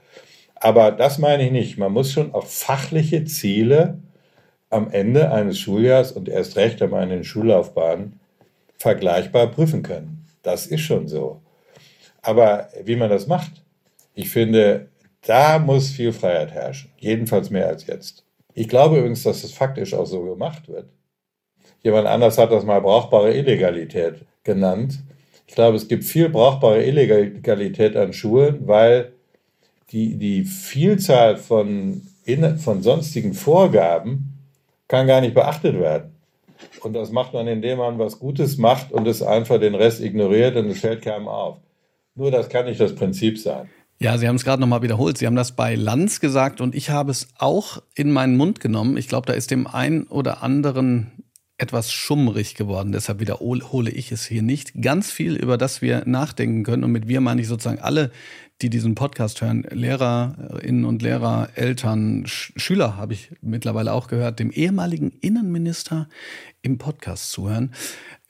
Aber 0.57 0.92
das 0.92 1.18
meine 1.18 1.44
ich 1.44 1.52
nicht. 1.52 1.78
Man 1.78 1.92
muss 1.92 2.12
schon 2.12 2.34
auch 2.34 2.46
fachliche 2.46 3.24
Ziele 3.24 3.98
am 4.70 4.90
Ende 4.90 5.30
eines 5.32 5.59
Schuljahrs 5.59 6.12
und 6.12 6.28
erst 6.28 6.57
recht 6.57 6.82
am 6.82 6.94
Ende 6.94 7.16
in 7.16 7.24
Schullaufbahnen 7.24 8.20
vergleichbar 8.78 9.48
prüfen 9.48 9.82
können. 9.82 10.26
Das 10.42 10.66
ist 10.66 10.82
schon 10.82 11.09
so. 11.09 11.40
Aber 12.26 12.70
wie 12.82 12.96
man 12.96 13.08
das 13.08 13.28
macht, 13.28 13.52
ich 14.12 14.30
finde, 14.30 14.88
da 15.24 15.60
muss 15.60 15.90
viel 15.90 16.12
Freiheit 16.12 16.50
herrschen. 16.50 16.90
Jedenfalls 16.98 17.50
mehr 17.50 17.68
als 17.68 17.86
jetzt. 17.86 18.24
Ich 18.52 18.68
glaube 18.68 18.98
übrigens, 18.98 19.22
dass 19.22 19.44
es 19.44 19.52
faktisch 19.52 19.94
auch 19.94 20.06
so 20.06 20.22
gemacht 20.22 20.66
wird. 20.66 20.88
Jemand 21.84 22.08
anders 22.08 22.36
hat 22.36 22.50
das 22.50 22.64
mal 22.64 22.80
brauchbare 22.80 23.32
Illegalität 23.32 24.24
genannt. 24.42 25.04
Ich 25.46 25.54
glaube, 25.54 25.76
es 25.76 25.86
gibt 25.86 26.02
viel 26.02 26.28
brauchbare 26.28 26.84
Illegalität 26.84 27.94
an 27.94 28.12
Schulen, 28.12 28.66
weil 28.66 29.12
die, 29.92 30.16
die 30.16 30.42
Vielzahl 30.42 31.36
von, 31.36 32.02
von 32.58 32.82
sonstigen 32.82 33.34
Vorgaben 33.34 34.36
kann 34.88 35.06
gar 35.06 35.20
nicht 35.20 35.34
beachtet 35.34 35.78
werden. 35.78 36.10
Und 36.82 36.94
das 36.94 37.12
macht 37.12 37.34
man, 37.34 37.46
indem 37.46 37.78
man 37.78 38.00
was 38.00 38.18
Gutes 38.18 38.58
macht 38.58 38.90
und 38.90 39.06
es 39.06 39.22
einfach 39.22 39.60
den 39.60 39.76
Rest 39.76 40.00
ignoriert 40.00 40.56
und 40.56 40.66
es 40.70 40.80
fällt 40.80 41.02
keinem 41.02 41.28
auf. 41.28 41.58
Nur 42.16 42.30
das 42.30 42.48
kann 42.48 42.64
nicht 42.64 42.80
das 42.80 42.94
Prinzip 42.94 43.38
sein. 43.38 43.68
Ja, 43.98 44.18
Sie 44.18 44.28
haben 44.28 44.36
es 44.36 44.44
gerade 44.44 44.60
nochmal 44.60 44.82
wiederholt. 44.82 45.16
Sie 45.16 45.26
haben 45.26 45.36
das 45.36 45.52
bei 45.52 45.74
Lanz 45.74 46.20
gesagt 46.20 46.60
und 46.60 46.74
ich 46.74 46.90
habe 46.90 47.10
es 47.10 47.28
auch 47.38 47.82
in 47.94 48.10
meinen 48.10 48.36
Mund 48.36 48.60
genommen. 48.60 48.96
Ich 48.96 49.08
glaube, 49.08 49.26
da 49.26 49.32
ist 49.32 49.50
dem 49.50 49.66
einen 49.66 50.04
oder 50.04 50.42
anderen 50.42 51.12
etwas 51.58 51.90
schummrig 51.90 52.54
geworden. 52.54 52.92
Deshalb 52.92 53.20
wiederhole 53.20 53.90
ich 53.90 54.12
es 54.12 54.26
hier 54.26 54.42
nicht. 54.42 54.82
Ganz 54.82 55.10
viel, 55.10 55.36
über 55.36 55.56
das 55.56 55.80
wir 55.80 56.02
nachdenken 56.04 56.62
können. 56.64 56.84
Und 56.84 56.92
mit 56.92 57.08
wir 57.08 57.22
meine 57.22 57.40
ich 57.40 57.48
sozusagen 57.48 57.80
alle, 57.80 58.10
die 58.62 58.70
diesen 58.70 58.94
Podcast 58.94 59.42
hören. 59.42 59.66
Lehrerinnen 59.70 60.84
und 60.84 61.02
Lehrer, 61.02 61.50
Eltern, 61.54 62.24
Sch 62.26 62.52
Schüler 62.57 62.96
habe 62.96 63.12
ich 63.12 63.30
mittlerweile 63.42 63.92
auch 63.92 64.09
gehört, 64.09 64.38
dem 64.38 64.50
ehemaligen 64.50 65.11
Innenminister 65.20 66.09
im 66.62 66.78
Podcast 66.78 67.30
zuhören. 67.30 67.72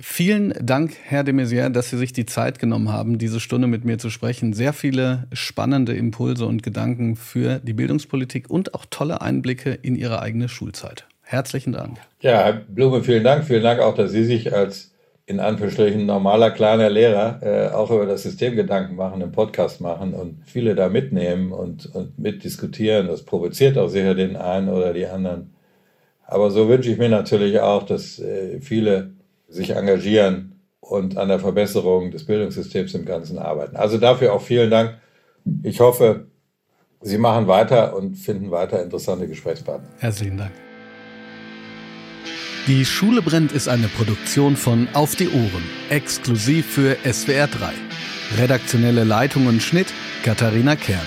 Vielen 0.01 0.53
Dank, 0.61 0.97
Herr 1.05 1.24
de 1.24 1.33
Maizière, 1.33 1.70
dass 1.70 1.91
Sie 1.91 1.97
sich 1.97 2.12
die 2.12 2.27
Zeit 2.27 2.59
genommen 2.59 2.93
haben, 2.93 3.18
diese 3.18 3.41
Stunde 3.41 3.68
mit 3.68 3.85
mir 3.85 3.99
zu 3.99 4.11
sprechen. 4.11 4.53
Sehr 4.53 4.72
viele 4.72 5.29
spannende 5.33 5.95
Impulse 5.95 6.47
und 6.47 6.62
Gedanken 6.62 7.16
für 7.16 7.61
die 7.61 7.72
Bildungspolitik 7.72 8.51
und 8.51 8.74
auch 8.74 8.85
tolle 8.91 9.20
Einblicke 9.20 9.70
in 9.70 9.95
Ihre 9.95 10.20
eigene 10.20 10.49
Schulzeit. 10.49 11.07
Herzlichen 11.22 11.72
Dank. 11.72 11.99
Ja, 12.20 12.45
Herr 12.45 12.53
Blume, 12.53 13.03
vielen 13.03 13.24
Dank. 13.24 13.45
Vielen 13.45 13.62
Dank 13.62 13.81
auch, 13.81 13.95
dass 13.95 14.11
Sie 14.11 14.24
sich 14.24 14.53
als 14.53 14.95
in 15.27 15.41
Anführungsstrichen 15.41 16.07
normaler, 16.07 16.53
kleiner 16.53 16.89
Lehrer 16.89 17.41
äh, 17.43 17.74
auch 17.74 17.91
über 17.91 18.07
das 18.07 18.22
System 18.22 18.55
Gedanken 18.55 18.95
machen, 18.95 19.22
einen 19.22 19.33
Podcast 19.33 19.81
machen 19.81 20.14
und 20.14 20.39
viele 20.47 20.77
da 20.77 20.89
mitnehmen 20.89 21.53
und, 21.53 21.87
und 21.95 22.18
mitdiskutieren. 22.18 23.09
Das 23.09 23.24
provoziert 23.24 23.77
auch 23.77 23.89
sicher 23.89 24.14
den 24.14 24.37
einen 24.37 24.68
oder 24.68 24.93
die 24.93 25.07
anderen. 25.07 25.53
Aber 26.24 26.51
so 26.51 26.68
wünsche 26.68 26.91
ich 26.91 26.99
mir 26.99 27.09
natürlich 27.09 27.61
auch, 27.61 27.83
dass 27.83 28.20
äh, 28.20 28.61
viele 28.61 29.12
sich 29.49 29.70
engagieren 29.70 30.61
und 30.81 31.16
an 31.16 31.29
der 31.29 31.41
Verbesserung 31.41 32.12
des 32.12 32.24
Bildungssystems 32.24 32.95
im 32.95 33.05
Ganzen 33.05 33.39
arbeiten. 33.39 33.77
Also 33.77 33.99
dafür 33.99 34.33
auch 34.33 34.43
vielen 34.43 34.70
Dank. 34.70 34.95
Ich 35.64 35.81
hoffe, 35.81 36.27
Sie 37.01 37.18
machen 37.18 37.47
weiter 37.47 37.95
und 37.97 38.16
finden 38.16 38.51
weiter 38.51 38.83
interessante 38.83 39.29
Gesprächspartner. 39.29 39.89
Herzlichen 39.99 40.39
Dank. 40.39 40.66
Die 42.67 42.85
Schule 42.85 43.23
brennt 43.23 43.53
ist 43.53 43.69
eine 43.69 43.87
Produktion 43.87 44.57
von 44.57 44.89
Auf 44.93 45.14
die 45.14 45.29
Ohren, 45.29 45.62
exklusiv 45.89 46.67
für 46.67 46.97
SWR 47.05 47.47
3. 47.47 47.73
Redaktionelle 48.39 49.05
Leitung 49.05 49.47
und 49.47 49.62
Schnitt 49.62 49.87
Katharina 50.25 50.75
Kern. 50.75 51.07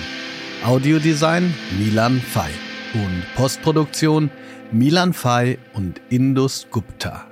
Audiodesign 0.64 1.52
Milan 1.78 2.18
Fay. 2.18 2.48
Und 2.94 3.22
Postproduktion 3.34 4.30
Milan 4.72 5.12
Fay 5.12 5.58
und 5.74 6.00
Indus 6.08 6.66
Gupta. 6.70 7.26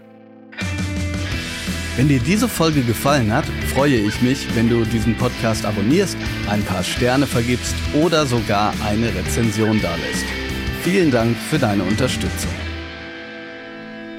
Wenn 1.97 2.09
dir 2.09 2.21
diese 2.21 2.49
Folge 2.49 2.83
gefallen 2.83 3.33
hat, 3.33 3.47
freue 3.73 3.97
ich 3.97 4.21
mich, 4.21 4.47
wenn 4.55 4.69
du 4.69 4.85
diesen 4.85 5.17
Podcast 5.17 5.65
abonnierst, 5.65 6.19
ein 6.51 6.63
paar 6.65 6.85
Sterne 6.85 7.27
vergibst 7.27 7.75
oder 7.95 8.27
sogar 8.27 8.75
eine 8.87 9.07
Rezension 9.15 9.81
dalässt. 9.81 10.27
Vielen 10.83 11.11
Dank 11.11 11.35
für 11.35 11.59
deine 11.59 11.83
Unterstützung. 11.83 12.68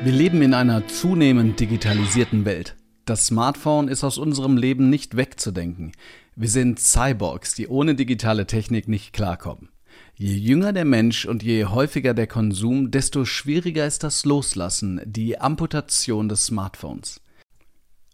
Wir 0.02 0.14
leben 0.14 0.42
in 0.42 0.54
einer 0.54 0.88
zunehmend 0.88 1.60
digitalisierten 1.60 2.46
Welt. 2.46 2.78
Das 3.04 3.26
Smartphone 3.26 3.90
ist 3.90 4.06
aus 4.06 4.18
unserem 4.18 4.56
Leben 4.56 4.90
nicht 4.90 5.18
wegzudenken. 5.18 5.92
Wir 6.38 6.48
sind 6.48 6.80
Cyborgs, 6.80 7.54
die 7.54 7.68
ohne 7.68 7.96
digitale 7.96 8.48
Technik 8.48 8.88
nicht 8.88 9.12
klarkommen. 9.12 9.68
Je 10.16 10.36
jünger 10.36 10.72
der 10.72 10.86
Mensch 10.86 11.26
und 11.26 11.44
je 11.44 11.66
häufiger 11.66 12.14
der 12.14 12.28
Konsum, 12.28 12.92
desto 12.92 13.26
schwieriger 13.26 13.86
ist 13.86 14.04
das 14.04 14.24
Loslassen, 14.24 15.02
die 15.04 15.42
Amputation 15.42 16.30
des 16.30 16.46
Smartphones. 16.46 17.20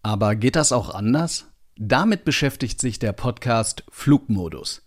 Aber 0.01 0.35
geht 0.35 0.55
das 0.55 0.71
auch 0.71 0.89
anders? 0.89 1.45
Damit 1.77 2.25
beschäftigt 2.25 2.81
sich 2.81 2.97
der 2.97 3.13
Podcast 3.13 3.83
Flugmodus. 3.91 4.84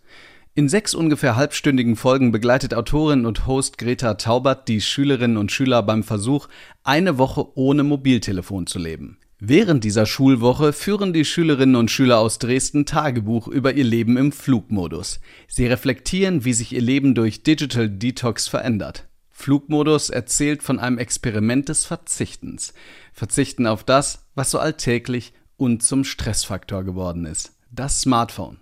In 0.59 0.67
sechs 0.67 0.93
ungefähr 0.93 1.37
halbstündigen 1.37 1.95
Folgen 1.95 2.33
begleitet 2.33 2.73
Autorin 2.73 3.25
und 3.25 3.47
Host 3.47 3.77
Greta 3.77 4.15
Taubert 4.15 4.67
die 4.67 4.81
Schülerinnen 4.81 5.37
und 5.37 5.53
Schüler 5.53 5.81
beim 5.81 6.03
Versuch, 6.03 6.49
eine 6.83 7.17
Woche 7.17 7.57
ohne 7.57 7.83
Mobiltelefon 7.83 8.67
zu 8.67 8.77
leben. 8.77 9.19
Während 9.39 9.85
dieser 9.85 10.05
Schulwoche 10.05 10.73
führen 10.73 11.13
die 11.13 11.23
Schülerinnen 11.23 11.77
und 11.77 11.89
Schüler 11.89 12.19
aus 12.19 12.39
Dresden 12.39 12.85
Tagebuch 12.85 13.47
über 13.47 13.71
ihr 13.71 13.85
Leben 13.85 14.17
im 14.17 14.33
Flugmodus. 14.33 15.21
Sie 15.47 15.65
reflektieren, 15.65 16.43
wie 16.43 16.51
sich 16.51 16.73
ihr 16.73 16.81
Leben 16.81 17.15
durch 17.15 17.43
Digital 17.43 17.89
Detox 17.89 18.49
verändert. 18.49 19.07
Flugmodus 19.29 20.09
erzählt 20.09 20.61
von 20.61 20.77
einem 20.77 20.97
Experiment 20.97 21.69
des 21.69 21.85
Verzichtens. 21.85 22.73
Verzichten 23.13 23.65
auf 23.65 23.85
das, 23.85 24.27
was 24.35 24.51
so 24.51 24.59
alltäglich 24.59 25.31
und 25.55 25.83
zum 25.83 26.03
Stressfaktor 26.03 26.83
geworden 26.83 27.23
ist. 27.23 27.53
Das 27.71 28.01
Smartphone. 28.01 28.57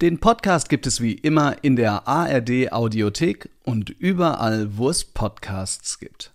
Den 0.00 0.18
Podcast 0.18 0.68
gibt 0.68 0.88
es 0.88 1.00
wie 1.00 1.12
immer 1.12 1.62
in 1.62 1.76
der 1.76 2.08
ARD 2.08 2.72
Audiothek 2.72 3.48
und 3.62 3.90
überall, 3.90 4.76
wo 4.76 4.90
es 4.90 5.04
Podcasts 5.04 6.00
gibt. 6.00 6.33